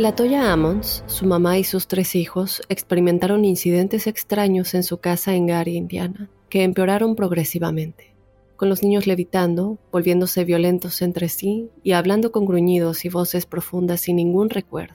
La 0.00 0.16
Toya 0.16 0.50
Ammons, 0.50 1.04
su 1.04 1.26
mamá 1.26 1.58
y 1.58 1.64
sus 1.64 1.86
tres 1.86 2.14
hijos 2.14 2.62
experimentaron 2.70 3.44
incidentes 3.44 4.06
extraños 4.06 4.72
en 4.72 4.82
su 4.82 4.96
casa 4.96 5.34
en 5.34 5.44
Gary, 5.44 5.76
Indiana, 5.76 6.30
que 6.48 6.62
empeoraron 6.62 7.14
progresivamente, 7.14 8.14
con 8.56 8.70
los 8.70 8.82
niños 8.82 9.06
levitando, 9.06 9.76
volviéndose 9.92 10.46
violentos 10.46 11.02
entre 11.02 11.28
sí 11.28 11.68
y 11.82 11.92
hablando 11.92 12.32
con 12.32 12.46
gruñidos 12.46 13.04
y 13.04 13.10
voces 13.10 13.44
profundas 13.44 14.00
sin 14.00 14.16
ningún 14.16 14.48
recuerdo. 14.48 14.94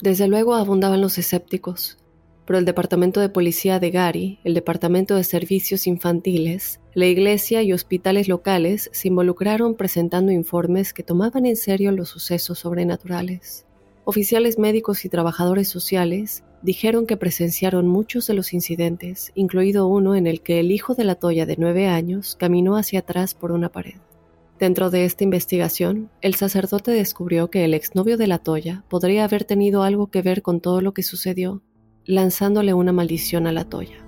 Desde 0.00 0.28
luego 0.28 0.54
abundaban 0.54 1.02
los 1.02 1.18
escépticos, 1.18 1.98
pero 2.46 2.58
el 2.58 2.64
Departamento 2.64 3.20
de 3.20 3.28
Policía 3.28 3.78
de 3.78 3.90
Gary, 3.90 4.38
el 4.44 4.54
Departamento 4.54 5.14
de 5.14 5.24
Servicios 5.24 5.86
Infantiles, 5.86 6.80
la 6.94 7.04
iglesia 7.04 7.62
y 7.62 7.74
hospitales 7.74 8.28
locales 8.28 8.88
se 8.94 9.08
involucraron 9.08 9.74
presentando 9.74 10.32
informes 10.32 10.94
que 10.94 11.02
tomaban 11.02 11.44
en 11.44 11.56
serio 11.56 11.92
los 11.92 12.08
sucesos 12.08 12.60
sobrenaturales. 12.60 13.66
Oficiales 14.10 14.58
médicos 14.58 15.04
y 15.04 15.10
trabajadores 15.10 15.68
sociales 15.68 16.42
dijeron 16.62 17.04
que 17.04 17.18
presenciaron 17.18 17.86
muchos 17.86 18.26
de 18.26 18.32
los 18.32 18.54
incidentes, 18.54 19.32
incluido 19.34 19.86
uno 19.86 20.14
en 20.14 20.26
el 20.26 20.40
que 20.40 20.60
el 20.60 20.72
hijo 20.72 20.94
de 20.94 21.04
la 21.04 21.16
Toya 21.16 21.44
de 21.44 21.56
nueve 21.58 21.88
años 21.88 22.34
caminó 22.34 22.78
hacia 22.78 23.00
atrás 23.00 23.34
por 23.34 23.52
una 23.52 23.68
pared. 23.68 23.96
Dentro 24.58 24.88
de 24.88 25.04
esta 25.04 25.24
investigación, 25.24 26.08
el 26.22 26.36
sacerdote 26.36 26.90
descubrió 26.90 27.50
que 27.50 27.66
el 27.66 27.74
exnovio 27.74 28.16
de 28.16 28.28
la 28.28 28.38
Toya 28.38 28.82
podría 28.88 29.24
haber 29.24 29.44
tenido 29.44 29.82
algo 29.82 30.06
que 30.06 30.22
ver 30.22 30.40
con 30.40 30.62
todo 30.62 30.80
lo 30.80 30.94
que 30.94 31.02
sucedió, 31.02 31.60
lanzándole 32.06 32.72
una 32.72 32.94
maldición 32.94 33.46
a 33.46 33.52
la 33.52 33.64
Toya. 33.64 34.06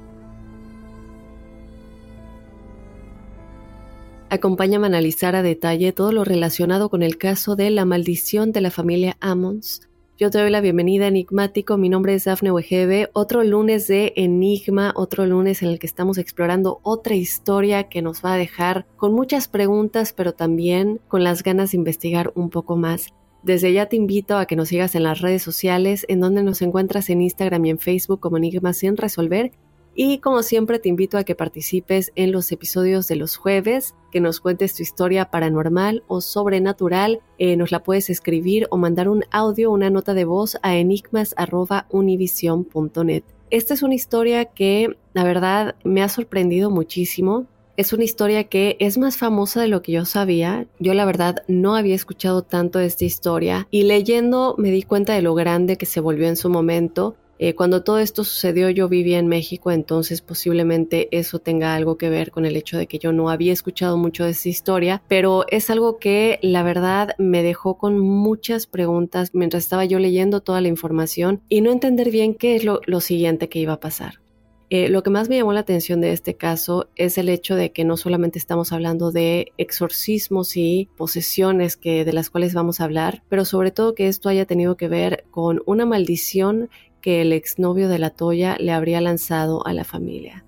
Acompáñame 4.31 4.87
a 4.87 4.89
analizar 4.89 5.37
a 5.37 5.43
detalle 5.43 5.93
todo 5.93 6.13
lo 6.13 6.25
relacionado 6.25 6.89
con 6.89 7.03
el 7.03 7.19
caso 7.19 7.55
de 7.55 7.69
la 7.69 7.85
maldición 7.85 8.53
de 8.53 8.63
la 8.63 8.71
familia 8.71 9.19
Ammons 9.21 9.90
yo 10.21 10.31
te 10.31 10.39
doy 10.39 10.51
la 10.51 10.61
bienvenida, 10.61 11.07
Enigmático. 11.07 11.79
Mi 11.79 11.89
nombre 11.89 12.13
es 12.13 12.25
Dafne 12.25 12.53
Wegebe. 12.53 13.09
Otro 13.15 13.43
lunes 13.43 13.89
de 13.89 14.13
Enigma, 14.17 14.93
otro 14.95 15.25
lunes 15.25 15.63
en 15.63 15.71
el 15.71 15.79
que 15.79 15.87
estamos 15.87 16.19
explorando 16.19 16.81
otra 16.83 17.15
historia 17.15 17.89
que 17.89 18.03
nos 18.03 18.23
va 18.23 18.35
a 18.35 18.37
dejar 18.37 18.85
con 18.99 19.15
muchas 19.15 19.49
preguntas, 19.49 20.13
pero 20.13 20.35
también 20.35 21.01
con 21.09 21.25
las 21.25 21.43
ganas 21.43 21.71
de 21.71 21.79
investigar 21.79 22.33
un 22.35 22.51
poco 22.51 22.77
más. 22.77 23.15
Desde 23.43 23.73
ya 23.73 23.87
te 23.87 23.97
invito 23.97 24.37
a 24.37 24.45
que 24.45 24.57
nos 24.57 24.69
sigas 24.69 24.95
en 24.95 25.05
las 25.05 25.23
redes 25.23 25.43
sociales, 25.43 26.05
en 26.07 26.21
donde 26.21 26.43
nos 26.43 26.61
encuentras 26.61 27.09
en 27.09 27.23
Instagram 27.23 27.65
y 27.65 27.71
en 27.71 27.79
Facebook 27.79 28.21
como 28.21 28.37
Enigma 28.37 28.75
sin 28.75 28.99
resolver 28.99 29.53
y 29.95 30.19
como 30.19 30.43
siempre 30.43 30.79
te 30.79 30.89
invito 30.89 31.19
a 31.19 31.25
que 31.25 31.35
participes 31.35 32.13
en 32.15 32.33
los 32.33 32.51
episodios 32.53 33.09
de 33.09 33.17
los 33.17 33.37
jueves, 33.37 33.95
que 34.11 34.21
nos 34.21 34.41
cuentes 34.41 34.75
tu 34.75 34.83
historia 34.83 35.31
paranormal 35.31 36.05
o 36.07 36.21
sobrenatural. 36.21 37.21
Eh, 37.39 37.57
nos 37.57 37.71
la 37.71 37.83
puedes 37.83 38.11
escribir 38.11 38.67
o 38.71 38.77
mandar 38.77 39.09
un 39.09 39.25
audio, 39.31 39.71
una 39.71 39.89
nota 39.91 40.15
de 40.15 40.25
voz 40.25 40.59
a 40.63 40.77
enigmas.univision.net. 40.77 43.23
Esta 43.51 43.75
es 43.75 43.83
una 43.83 43.95
historia 43.95 44.45
que 44.45 44.97
la 45.13 45.25
verdad 45.25 45.75
me 45.83 46.03
ha 46.03 46.09
sorprendido 46.09 46.71
muchísimo. 46.71 47.47
Es 47.77 47.93
una 47.93 48.05
historia 48.05 48.45
que 48.45 48.77
es 48.79 48.99
más 48.99 49.17
famosa 49.17 49.63
de 49.63 49.69
lo 49.69 49.83
que 49.83 49.93
yo 49.93 50.05
sabía. 50.05 50.67
Yo 50.79 50.95
la 50.95 51.05
verdad 51.05 51.43
no 51.49 51.75
había 51.75 51.95
escuchado 51.95 52.43
tanto 52.43 52.79
esta 52.79 53.05
historia 53.05 53.67
y 53.71 53.85
leyendo 53.85 54.55
me 54.59 54.71
di 54.71 54.83
cuenta 54.83 55.15
de 55.15 55.23
lo 55.23 55.35
grande 55.35 55.77
que 55.77 55.87
se 55.87 56.01
volvió 56.01 56.29
en 56.29 56.37
su 56.37 56.51
momento 56.51 57.17
eh, 57.43 57.55
cuando 57.55 57.83
todo 57.83 57.99
esto 58.01 58.23
sucedió 58.23 58.69
yo 58.69 58.87
vivía 58.91 59.19
en 59.19 59.27
México, 59.27 59.71
entonces 59.71 60.21
posiblemente 60.21 61.09
eso 61.11 61.39
tenga 61.39 61.75
algo 61.75 61.97
que 61.97 62.11
ver 62.11 62.31
con 62.31 62.45
el 62.45 62.55
hecho 62.55 62.77
de 62.77 62.87
que 62.87 62.99
yo 62.99 63.13
no 63.13 63.31
había 63.31 63.55
escuchado 63.55 63.97
mucho 63.97 64.25
de 64.25 64.33
esa 64.33 64.51
historia, 64.51 65.03
pero 65.09 65.47
es 65.49 65.71
algo 65.71 65.97
que 65.97 66.39
la 66.43 66.63
verdad 66.63 67.15
me 67.17 67.43
dejó 67.43 67.79
con 67.79 67.99
muchas 67.99 68.67
preguntas 68.67 69.31
mientras 69.33 69.63
estaba 69.63 69.87
yo 69.87 69.99
leyendo 69.99 70.43
toda 70.43 70.61
la 70.61 70.69
información 70.69 71.41
y 71.49 71.63
no 71.63 71.73
entender 71.73 72.11
bien 72.11 72.35
qué 72.35 72.57
es 72.57 72.65
lo, 72.65 73.01
siguiente 73.01 73.49
que 73.49 73.61
iba 73.61 73.73
a 73.73 73.81
pasar. 73.81 74.21
Eh, 74.69 74.89
lo 74.89 75.03
que 75.03 75.11
más 75.11 75.29
me 75.29 75.37
llamó 75.37 75.53
la 75.53 75.61
atención 75.61 76.01
de 76.01 76.13
este 76.13 76.35
caso 76.35 76.91
es 76.95 77.19
el 77.19 77.29
hecho 77.29 77.57
de 77.57 77.73
que 77.73 77.85
no 77.85 77.97
solamente 77.97 78.39
estamos 78.39 78.73
hablando 78.73 79.11
de 79.11 79.53
exorcismos 79.57 80.57
y 80.57 80.89
posesiones 80.97 81.77
que, 81.77 82.05
de 82.05 82.13
las 82.13 82.31
cuales 82.31 82.55
vamos 82.55 82.81
a 82.81 82.85
hablar, 82.85 83.25
pero 83.29 83.45
sobre 83.45 83.73
todo 83.73 83.97
que 83.97 84.07
esto 84.07 84.29
haya 84.29 84.45
tenido 84.45 84.77
que 84.77 84.89
ver 84.89 85.25
con 85.33 85.63
una 85.67 85.87
maldición 85.87 86.69
que 87.01 87.21
el 87.23 87.33
exnovio 87.33 87.89
de 87.89 87.99
la 87.99 88.11
Toya 88.11 88.57
le 88.59 88.73
habría 88.73 89.01
lanzado 89.01 89.67
a 89.67 89.73
la 89.73 89.85
familia. 89.85 90.45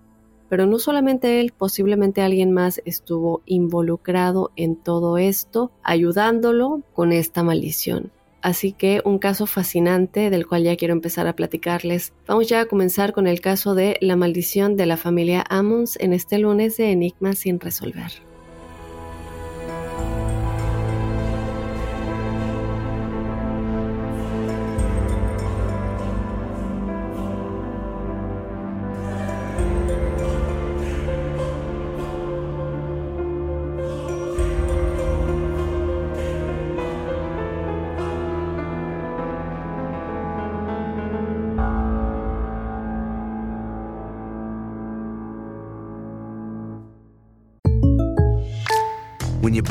Pero 0.48 0.66
no 0.66 0.78
solamente 0.78 1.40
él, 1.40 1.52
posiblemente 1.56 2.20
alguien 2.20 2.52
más 2.52 2.82
estuvo 2.84 3.42
involucrado 3.46 4.50
en 4.56 4.76
todo 4.76 5.16
esto, 5.16 5.72
ayudándolo 5.82 6.82
con 6.92 7.12
esta 7.12 7.42
maldición. 7.42 8.12
Así 8.42 8.72
que 8.72 9.00
un 9.04 9.18
caso 9.18 9.46
fascinante 9.46 10.28
del 10.28 10.46
cual 10.46 10.64
ya 10.64 10.76
quiero 10.76 10.92
empezar 10.92 11.28
a 11.28 11.36
platicarles. 11.36 12.12
Vamos 12.26 12.48
ya 12.48 12.60
a 12.60 12.66
comenzar 12.66 13.12
con 13.12 13.26
el 13.28 13.40
caso 13.40 13.74
de 13.74 13.96
la 14.00 14.16
maldición 14.16 14.76
de 14.76 14.86
la 14.86 14.96
familia 14.96 15.44
Ammons 15.48 15.96
en 16.00 16.12
este 16.12 16.38
lunes 16.38 16.76
de 16.76 16.90
Enigmas 16.90 17.38
sin 17.38 17.60
resolver. 17.60 18.31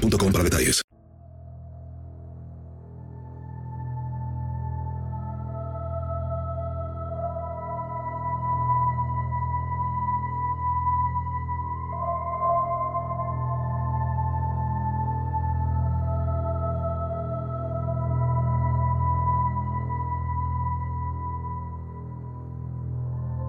para 0.00 0.44
detalles. 0.44 0.82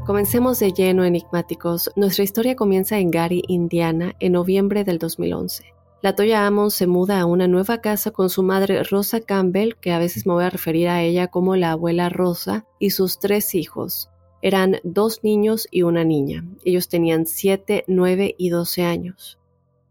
Comencemos 0.05 0.59
de 0.59 0.71
lleno, 0.71 1.03
enigmáticos. 1.03 1.91
Nuestra 1.97 2.23
historia 2.23 2.55
comienza 2.55 2.97
en 2.97 3.11
Gary, 3.11 3.43
Indiana, 3.49 4.15
en 4.21 4.31
noviembre 4.31 4.85
del 4.85 4.99
2011. 4.99 5.76
La 6.01 6.13
Toya 6.13 6.45
Amon 6.45 6.69
se 6.69 6.85
muda 6.85 7.19
a 7.19 7.25
una 7.25 7.47
nueva 7.47 7.81
casa 7.81 8.11
con 8.11 8.29
su 8.29 8.43
madre 8.43 8.83
Rosa 8.83 9.19
Campbell, 9.19 9.75
que 9.81 9.91
a 9.91 9.99
veces 9.99 10.27
me 10.27 10.33
voy 10.33 10.43
a 10.43 10.49
referir 10.51 10.89
a 10.89 11.01
ella 11.01 11.27
como 11.27 11.55
la 11.55 11.71
abuela 11.71 12.09
Rosa, 12.09 12.65
y 12.77 12.91
sus 12.91 13.19
tres 13.19 13.55
hijos. 13.55 14.11
Eran 14.43 14.77
dos 14.83 15.23
niños 15.23 15.67
y 15.71 15.81
una 15.81 16.03
niña. 16.03 16.45
Ellos 16.63 16.87
tenían 16.87 17.25
7, 17.25 17.85
9 17.87 18.35
y 18.37 18.49
12 18.49 18.83
años. 18.83 19.39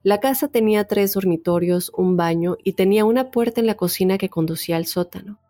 La 0.05 0.21
casa 0.21 0.47
tenía 0.47 0.85
tres 0.85 1.15
dormitorios, 1.15 1.91
un 1.97 2.17
baño 2.17 2.57
y 2.63 2.75
tenía 2.75 3.05
una 3.05 3.33
puerta 3.33 3.61
en 3.61 3.67
la 3.67 3.75
cocina 3.75 4.19
que 4.19 4.29
conducía 4.29 4.77
al 4.77 4.87
sótano 4.87 5.41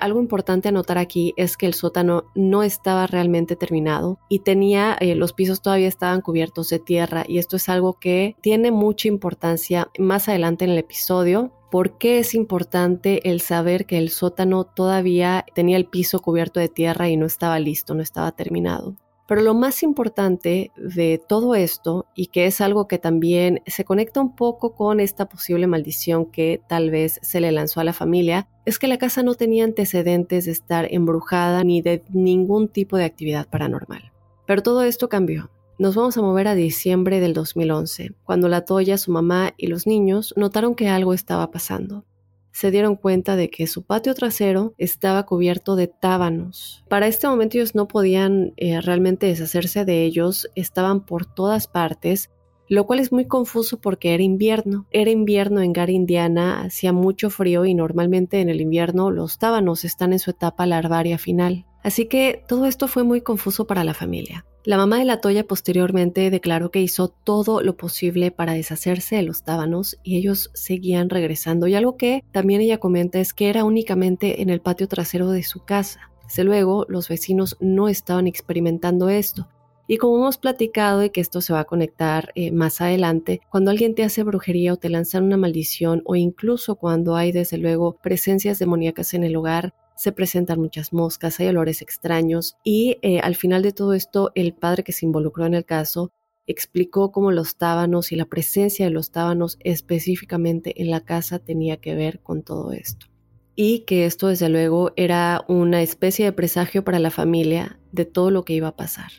algo 0.00 0.20
importante 0.20 0.68
a 0.68 0.72
notar 0.72 0.98
aquí 0.98 1.34
es 1.36 1.56
que 1.56 1.66
el 1.66 1.74
sótano 1.74 2.24
no 2.34 2.62
estaba 2.62 3.06
realmente 3.06 3.56
terminado 3.56 4.18
y 4.28 4.40
tenía, 4.40 4.96
eh, 5.00 5.14
los 5.14 5.32
pisos 5.32 5.62
todavía 5.62 5.88
estaban 5.88 6.20
cubiertos 6.20 6.68
de 6.68 6.78
tierra 6.78 7.24
y 7.26 7.38
esto 7.38 7.56
es 7.56 7.68
algo 7.68 7.98
que 7.98 8.36
tiene 8.40 8.70
mucha 8.70 9.08
importancia 9.08 9.90
más 9.98 10.28
adelante 10.28 10.64
en 10.64 10.72
el 10.72 10.78
episodio. 10.78 11.52
¿Por 11.70 11.98
qué 11.98 12.18
es 12.18 12.34
importante 12.34 13.30
el 13.30 13.40
saber 13.40 13.86
que 13.86 13.98
el 13.98 14.10
sótano 14.10 14.64
todavía 14.64 15.44
tenía 15.54 15.76
el 15.76 15.86
piso 15.86 16.20
cubierto 16.20 16.58
de 16.58 16.68
tierra 16.68 17.08
y 17.08 17.16
no 17.16 17.26
estaba 17.26 17.58
listo, 17.60 17.94
no 17.94 18.02
estaba 18.02 18.32
terminado? 18.32 18.96
Pero 19.30 19.42
lo 19.42 19.54
más 19.54 19.84
importante 19.84 20.72
de 20.76 21.22
todo 21.24 21.54
esto, 21.54 22.06
y 22.16 22.26
que 22.26 22.46
es 22.46 22.60
algo 22.60 22.88
que 22.88 22.98
también 22.98 23.62
se 23.64 23.84
conecta 23.84 24.20
un 24.20 24.34
poco 24.34 24.74
con 24.74 24.98
esta 24.98 25.28
posible 25.28 25.68
maldición 25.68 26.26
que 26.26 26.60
tal 26.68 26.90
vez 26.90 27.20
se 27.22 27.40
le 27.40 27.52
lanzó 27.52 27.78
a 27.78 27.84
la 27.84 27.92
familia, 27.92 28.48
es 28.66 28.80
que 28.80 28.88
la 28.88 28.98
casa 28.98 29.22
no 29.22 29.36
tenía 29.36 29.62
antecedentes 29.62 30.46
de 30.46 30.50
estar 30.50 30.88
embrujada 30.92 31.62
ni 31.62 31.80
de 31.80 32.02
ningún 32.12 32.66
tipo 32.66 32.96
de 32.96 33.04
actividad 33.04 33.48
paranormal. 33.48 34.10
Pero 34.48 34.64
todo 34.64 34.82
esto 34.82 35.08
cambió. 35.08 35.48
Nos 35.78 35.94
vamos 35.94 36.16
a 36.16 36.22
mover 36.22 36.48
a 36.48 36.56
diciembre 36.56 37.20
del 37.20 37.32
2011, 37.32 38.14
cuando 38.24 38.48
la 38.48 38.64
Toya, 38.64 38.98
su 38.98 39.12
mamá 39.12 39.54
y 39.56 39.68
los 39.68 39.86
niños 39.86 40.34
notaron 40.36 40.74
que 40.74 40.88
algo 40.88 41.14
estaba 41.14 41.52
pasando 41.52 42.04
se 42.52 42.70
dieron 42.70 42.96
cuenta 42.96 43.36
de 43.36 43.50
que 43.50 43.66
su 43.66 43.84
patio 43.84 44.14
trasero 44.14 44.74
estaba 44.78 45.24
cubierto 45.26 45.76
de 45.76 45.88
tábanos. 45.88 46.84
Para 46.88 47.06
este 47.06 47.28
momento 47.28 47.56
ellos 47.56 47.74
no 47.74 47.88
podían 47.88 48.52
eh, 48.56 48.80
realmente 48.80 49.26
deshacerse 49.26 49.84
de 49.84 50.04
ellos, 50.04 50.48
estaban 50.54 51.04
por 51.04 51.26
todas 51.26 51.68
partes, 51.68 52.30
lo 52.68 52.86
cual 52.86 53.00
es 53.00 53.10
muy 53.10 53.26
confuso 53.26 53.80
porque 53.80 54.14
era 54.14 54.22
invierno. 54.22 54.86
Era 54.92 55.10
invierno 55.10 55.60
en 55.60 55.72
Gary, 55.72 55.94
Indiana, 55.94 56.62
hacía 56.62 56.92
mucho 56.92 57.28
frío 57.28 57.64
y 57.64 57.74
normalmente 57.74 58.40
en 58.40 58.48
el 58.48 58.60
invierno 58.60 59.10
los 59.10 59.38
tábanos 59.38 59.84
están 59.84 60.12
en 60.12 60.20
su 60.20 60.30
etapa 60.30 60.66
larvaria 60.66 61.18
final. 61.18 61.66
Así 61.82 62.06
que 62.06 62.44
todo 62.46 62.66
esto 62.66 62.86
fue 62.86 63.02
muy 63.02 63.22
confuso 63.22 63.66
para 63.66 63.82
la 63.82 63.94
familia. 63.94 64.44
La 64.62 64.76
mamá 64.76 64.98
de 64.98 65.06
la 65.06 65.22
Toya 65.22 65.44
posteriormente 65.44 66.30
declaró 66.30 66.70
que 66.70 66.82
hizo 66.82 67.08
todo 67.08 67.62
lo 67.62 67.78
posible 67.78 68.30
para 68.30 68.52
deshacerse 68.52 69.16
de 69.16 69.22
los 69.22 69.42
tábanos 69.42 69.98
y 70.02 70.18
ellos 70.18 70.50
seguían 70.52 71.08
regresando. 71.08 71.66
Y 71.66 71.74
algo 71.74 71.96
que 71.96 72.24
también 72.30 72.60
ella 72.60 72.76
comenta 72.76 73.20
es 73.20 73.32
que 73.32 73.48
era 73.48 73.64
únicamente 73.64 74.42
en 74.42 74.50
el 74.50 74.60
patio 74.60 74.86
trasero 74.86 75.30
de 75.30 75.44
su 75.44 75.64
casa. 75.64 76.10
Desde 76.28 76.44
luego, 76.44 76.84
los 76.90 77.08
vecinos 77.08 77.56
no 77.58 77.88
estaban 77.88 78.26
experimentando 78.26 79.08
esto. 79.08 79.48
Y 79.86 79.96
como 79.96 80.18
hemos 80.18 80.36
platicado 80.36 81.02
y 81.02 81.10
que 81.10 81.22
esto 81.22 81.40
se 81.40 81.54
va 81.54 81.60
a 81.60 81.64
conectar 81.64 82.30
eh, 82.34 82.52
más 82.52 82.82
adelante, 82.82 83.40
cuando 83.50 83.70
alguien 83.70 83.94
te 83.94 84.04
hace 84.04 84.22
brujería 84.22 84.74
o 84.74 84.76
te 84.76 84.90
lanzan 84.90 85.24
una 85.24 85.38
maldición 85.38 86.02
o 86.04 86.16
incluso 86.16 86.76
cuando 86.76 87.16
hay 87.16 87.32
desde 87.32 87.56
luego 87.56 87.96
presencias 88.00 88.58
demoníacas 88.58 89.14
en 89.14 89.24
el 89.24 89.34
hogar, 89.34 89.74
se 90.00 90.12
presentan 90.12 90.58
muchas 90.58 90.94
moscas, 90.94 91.38
hay 91.40 91.48
olores 91.48 91.82
extraños 91.82 92.56
y 92.64 92.96
eh, 93.02 93.20
al 93.20 93.36
final 93.36 93.60
de 93.60 93.72
todo 93.72 93.92
esto 93.92 94.32
el 94.34 94.54
padre 94.54 94.82
que 94.82 94.92
se 94.92 95.04
involucró 95.04 95.44
en 95.44 95.52
el 95.52 95.66
caso 95.66 96.10
explicó 96.46 97.12
cómo 97.12 97.32
los 97.32 97.56
tábanos 97.56 98.10
y 98.10 98.16
la 98.16 98.24
presencia 98.24 98.86
de 98.86 98.92
los 98.92 99.10
tábanos 99.10 99.58
específicamente 99.60 100.80
en 100.80 100.90
la 100.90 101.02
casa 101.02 101.38
tenía 101.38 101.76
que 101.76 101.94
ver 101.94 102.20
con 102.20 102.42
todo 102.42 102.72
esto. 102.72 103.08
Y 103.54 103.80
que 103.80 104.06
esto 104.06 104.28
desde 104.28 104.48
luego 104.48 104.92
era 104.96 105.44
una 105.48 105.82
especie 105.82 106.24
de 106.24 106.32
presagio 106.32 106.82
para 106.82 106.98
la 106.98 107.10
familia 107.10 107.78
de 107.92 108.06
todo 108.06 108.30
lo 108.30 108.46
que 108.46 108.54
iba 108.54 108.68
a 108.68 108.76
pasar. 108.76 109.12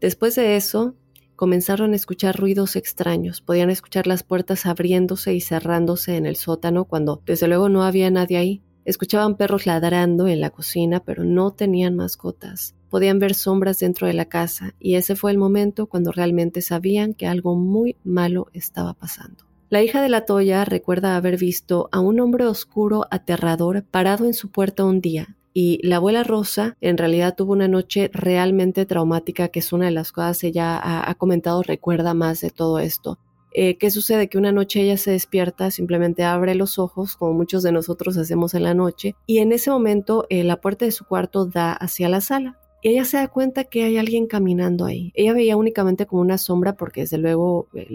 Después 0.00 0.34
de 0.34 0.56
eso, 0.56 0.96
comenzaron 1.36 1.92
a 1.92 1.96
escuchar 1.96 2.36
ruidos 2.36 2.74
extraños. 2.74 3.42
Podían 3.42 3.68
escuchar 3.68 4.06
las 4.06 4.22
puertas 4.22 4.64
abriéndose 4.64 5.34
y 5.34 5.42
cerrándose 5.42 6.16
en 6.16 6.24
el 6.24 6.36
sótano 6.36 6.86
cuando 6.86 7.22
desde 7.26 7.48
luego 7.48 7.68
no 7.68 7.82
había 7.84 8.10
nadie 8.10 8.38
ahí. 8.38 8.62
Escuchaban 8.86 9.36
perros 9.36 9.66
ladrando 9.66 10.28
en 10.28 10.40
la 10.40 10.50
cocina, 10.50 11.00
pero 11.00 11.24
no 11.24 11.50
tenían 11.50 11.96
mascotas. 11.96 12.76
Podían 12.88 13.18
ver 13.18 13.34
sombras 13.34 13.80
dentro 13.80 14.06
de 14.06 14.14
la 14.14 14.26
casa 14.26 14.74
y 14.78 14.94
ese 14.94 15.16
fue 15.16 15.32
el 15.32 15.38
momento 15.38 15.88
cuando 15.88 16.12
realmente 16.12 16.62
sabían 16.62 17.12
que 17.12 17.26
algo 17.26 17.56
muy 17.56 17.96
malo 18.04 18.46
estaba 18.52 18.94
pasando. 18.94 19.44
La 19.70 19.82
hija 19.82 20.00
de 20.00 20.08
la 20.08 20.24
Toya 20.24 20.64
recuerda 20.64 21.16
haber 21.16 21.36
visto 21.36 21.88
a 21.90 21.98
un 21.98 22.20
hombre 22.20 22.46
oscuro 22.46 23.06
aterrador 23.10 23.82
parado 23.82 24.24
en 24.24 24.34
su 24.34 24.52
puerta 24.52 24.84
un 24.84 25.00
día 25.00 25.36
y 25.52 25.80
la 25.82 25.96
abuela 25.96 26.22
Rosa 26.22 26.76
en 26.80 26.96
realidad 26.96 27.34
tuvo 27.34 27.54
una 27.54 27.66
noche 27.66 28.08
realmente 28.12 28.86
traumática, 28.86 29.48
que 29.48 29.58
es 29.58 29.72
una 29.72 29.86
de 29.86 29.90
las 29.90 30.12
cosas 30.12 30.44
ella 30.44 30.76
ha, 30.76 31.10
ha 31.10 31.14
comentado, 31.16 31.62
recuerda 31.62 32.14
más 32.14 32.40
de 32.40 32.50
todo 32.50 32.78
esto. 32.78 33.18
Eh, 33.52 33.78
¿Qué 33.78 33.90
sucede? 33.90 34.28
Que 34.28 34.38
una 34.38 34.52
noche 34.52 34.82
ella 34.82 34.96
se 34.96 35.12
despierta, 35.12 35.70
simplemente 35.70 36.24
abre 36.24 36.54
los 36.54 36.78
ojos, 36.78 37.16
como 37.16 37.32
muchos 37.32 37.62
de 37.62 37.72
nosotros 37.72 38.16
hacemos 38.16 38.54
en 38.54 38.64
la 38.64 38.74
noche, 38.74 39.16
y 39.26 39.38
en 39.38 39.52
ese 39.52 39.70
momento 39.70 40.26
eh, 40.28 40.44
la 40.44 40.60
puerta 40.60 40.84
de 40.84 40.92
su 40.92 41.04
cuarto 41.04 41.46
da 41.46 41.72
hacia 41.72 42.08
la 42.08 42.20
sala. 42.20 42.58
Y 42.82 42.90
ella 42.90 43.04
se 43.04 43.16
da 43.16 43.28
cuenta 43.28 43.64
que 43.64 43.84
hay 43.84 43.96
alguien 43.96 44.26
caminando 44.26 44.84
ahí. 44.84 45.10
Ella 45.14 45.32
veía 45.32 45.56
únicamente 45.56 46.06
como 46.06 46.22
una 46.22 46.38
sombra 46.38 46.76
porque 46.76 47.00
desde 47.00 47.18
luego 47.18 47.68
eh, 47.74 47.88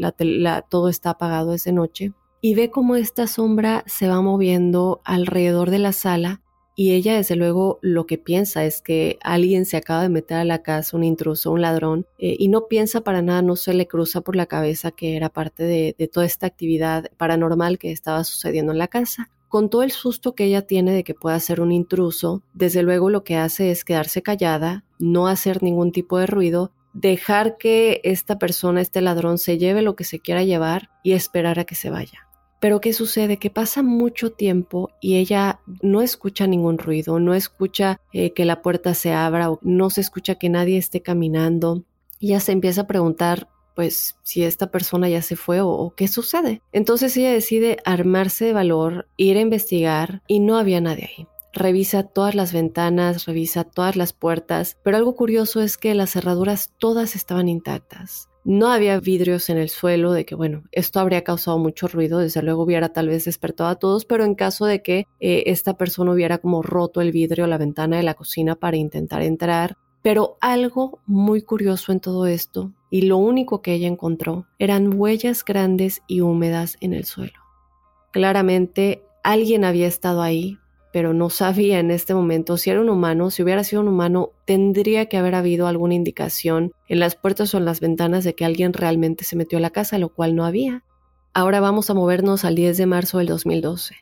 todo 0.69 0.89
está 0.89 1.11
apagado 1.11 1.53
esa 1.53 1.71
noche. 1.71 2.13
Y 2.41 2.55
ve 2.55 2.71
como 2.71 2.95
esta 2.95 3.27
sombra 3.27 3.83
se 3.85 4.07
va 4.07 4.19
moviendo 4.21 4.99
alrededor 5.05 5.69
de 5.69 5.79
la 5.79 5.93
sala 5.93 6.41
y 6.81 6.93
ella 6.93 7.15
desde 7.15 7.35
luego 7.35 7.77
lo 7.83 8.07
que 8.07 8.17
piensa 8.17 8.65
es 8.65 8.81
que 8.81 9.19
alguien 9.21 9.67
se 9.67 9.77
acaba 9.77 10.01
de 10.01 10.09
meter 10.09 10.37
a 10.37 10.45
la 10.45 10.63
casa, 10.63 10.97
un 10.97 11.03
intruso, 11.03 11.51
un 11.51 11.61
ladrón, 11.61 12.07
eh, 12.17 12.35
y 12.39 12.47
no 12.47 12.65
piensa 12.67 13.01
para 13.01 13.21
nada, 13.21 13.43
no 13.43 13.55
se 13.55 13.75
le 13.75 13.87
cruza 13.87 14.21
por 14.21 14.35
la 14.35 14.47
cabeza 14.47 14.89
que 14.89 15.15
era 15.15 15.29
parte 15.29 15.61
de, 15.61 15.95
de 15.95 16.07
toda 16.07 16.25
esta 16.25 16.47
actividad 16.47 17.11
paranormal 17.17 17.77
que 17.77 17.91
estaba 17.91 18.23
sucediendo 18.23 18.71
en 18.71 18.79
la 18.79 18.87
casa. 18.87 19.29
Con 19.47 19.69
todo 19.69 19.83
el 19.83 19.91
susto 19.91 20.33
que 20.33 20.45
ella 20.45 20.63
tiene 20.63 20.91
de 20.91 21.03
que 21.03 21.13
pueda 21.13 21.39
ser 21.39 21.61
un 21.61 21.71
intruso, 21.71 22.41
desde 22.55 22.81
luego 22.81 23.11
lo 23.11 23.23
que 23.23 23.37
hace 23.37 23.69
es 23.69 23.85
quedarse 23.85 24.23
callada, 24.23 24.83
no 24.97 25.27
hacer 25.27 25.61
ningún 25.61 25.91
tipo 25.91 26.17
de 26.17 26.25
ruido, 26.25 26.71
dejar 26.93 27.57
que 27.57 28.01
esta 28.03 28.39
persona, 28.39 28.81
este 28.81 29.01
ladrón, 29.01 29.37
se 29.37 29.59
lleve 29.59 29.83
lo 29.83 29.95
que 29.95 30.03
se 30.03 30.19
quiera 30.19 30.43
llevar 30.43 30.89
y 31.03 31.11
esperar 31.11 31.59
a 31.59 31.65
que 31.65 31.75
se 31.75 31.91
vaya. 31.91 32.27
Pero 32.61 32.79
¿qué 32.79 32.93
sucede? 32.93 33.37
Que 33.37 33.49
pasa 33.49 33.81
mucho 33.81 34.31
tiempo 34.31 34.91
y 35.01 35.15
ella 35.15 35.59
no 35.81 36.03
escucha 36.03 36.45
ningún 36.45 36.77
ruido, 36.77 37.19
no 37.19 37.33
escucha 37.33 37.99
eh, 38.13 38.33
que 38.33 38.45
la 38.45 38.61
puerta 38.61 38.93
se 38.93 39.11
abra 39.13 39.49
o 39.49 39.59
no 39.63 39.89
se 39.89 40.01
escucha 40.01 40.35
que 40.35 40.47
nadie 40.47 40.77
esté 40.77 41.01
caminando. 41.01 41.83
Ella 42.19 42.39
se 42.39 42.51
empieza 42.51 42.81
a 42.81 42.87
preguntar, 42.87 43.49
pues, 43.75 44.15
si 44.21 44.43
esta 44.43 44.69
persona 44.69 45.09
ya 45.09 45.23
se 45.23 45.35
fue 45.35 45.61
o 45.61 45.93
qué 45.97 46.07
sucede. 46.07 46.61
Entonces 46.71 47.17
ella 47.17 47.31
decide 47.31 47.77
armarse 47.83 48.45
de 48.45 48.53
valor, 48.53 49.07
ir 49.17 49.37
a 49.37 49.41
investigar 49.41 50.21
y 50.27 50.39
no 50.39 50.59
había 50.59 50.81
nadie 50.81 51.09
ahí. 51.17 51.27
revisa 51.53 52.03
todas 52.03 52.35
las 52.35 52.53
ventanas, 52.53 53.25
revisa 53.25 53.63
todas 53.63 53.95
las 53.95 54.13
puertas, 54.13 54.77
pero 54.83 54.97
algo 54.97 55.15
curioso 55.15 55.61
es 55.61 55.77
que 55.77 55.95
las 55.95 56.11
cerraduras 56.11 56.73
todas 56.77 57.15
estaban 57.15 57.49
intactas. 57.49 58.30
No 58.43 58.71
había 58.71 58.99
vidrios 58.99 59.49
en 59.49 59.57
el 59.57 59.69
suelo, 59.69 60.13
de 60.13 60.25
que 60.25 60.33
bueno, 60.33 60.63
esto 60.71 60.99
habría 60.99 61.23
causado 61.23 61.59
mucho 61.59 61.87
ruido, 61.87 62.19
desde 62.19 62.41
luego 62.41 62.63
hubiera 62.63 62.89
tal 62.89 63.07
vez 63.07 63.25
despertado 63.25 63.69
a 63.69 63.75
todos, 63.75 64.05
pero 64.05 64.23
en 64.23 64.33
caso 64.33 64.65
de 64.65 64.81
que 64.81 65.07
eh, 65.19 65.43
esta 65.45 65.77
persona 65.77 66.11
hubiera 66.11 66.39
como 66.39 66.63
roto 66.63 67.01
el 67.01 67.11
vidrio, 67.11 67.45
la 67.45 67.59
ventana 67.59 67.97
de 67.97 68.03
la 68.03 68.15
cocina 68.15 68.55
para 68.55 68.77
intentar 68.77 69.21
entrar. 69.21 69.77
Pero 70.01 70.37
algo 70.41 70.99
muy 71.05 71.43
curioso 71.43 71.91
en 71.91 71.99
todo 71.99 72.25
esto, 72.25 72.71
y 72.89 73.03
lo 73.03 73.17
único 73.17 73.61
que 73.61 73.73
ella 73.73 73.87
encontró, 73.87 74.47
eran 74.57 74.99
huellas 74.99 75.45
grandes 75.45 76.01
y 76.07 76.21
húmedas 76.21 76.77
en 76.81 76.93
el 76.93 77.05
suelo. 77.05 77.39
Claramente 78.11 79.03
alguien 79.23 79.63
había 79.63 79.85
estado 79.85 80.23
ahí, 80.23 80.57
pero 80.91 81.13
no 81.13 81.29
sabía 81.29 81.79
en 81.79 81.91
este 81.91 82.13
momento 82.13 82.57
si 82.57 82.69
era 82.69 82.81
un 82.81 82.89
humano, 82.89 83.29
si 83.29 83.43
hubiera 83.43 83.63
sido 83.63 83.81
un 83.81 83.87
humano, 83.87 84.31
tendría 84.45 85.07
que 85.07 85.17
haber 85.17 85.35
habido 85.35 85.67
alguna 85.67 85.93
indicación 85.93 86.71
en 86.87 86.99
las 86.99 87.15
puertas 87.15 87.53
o 87.53 87.57
en 87.57 87.65
las 87.65 87.79
ventanas 87.79 88.23
de 88.23 88.35
que 88.35 88.45
alguien 88.45 88.73
realmente 88.73 89.23
se 89.23 89.35
metió 89.35 89.57
a 89.57 89.61
la 89.61 89.69
casa, 89.69 89.97
lo 89.97 90.09
cual 90.09 90.35
no 90.35 90.45
había. 90.45 90.83
Ahora 91.33 91.59
vamos 91.59 91.89
a 91.89 91.93
movernos 91.93 92.43
al 92.43 92.55
10 92.55 92.77
de 92.77 92.85
marzo 92.85 93.19
del 93.19 93.27
2012. 93.27 93.95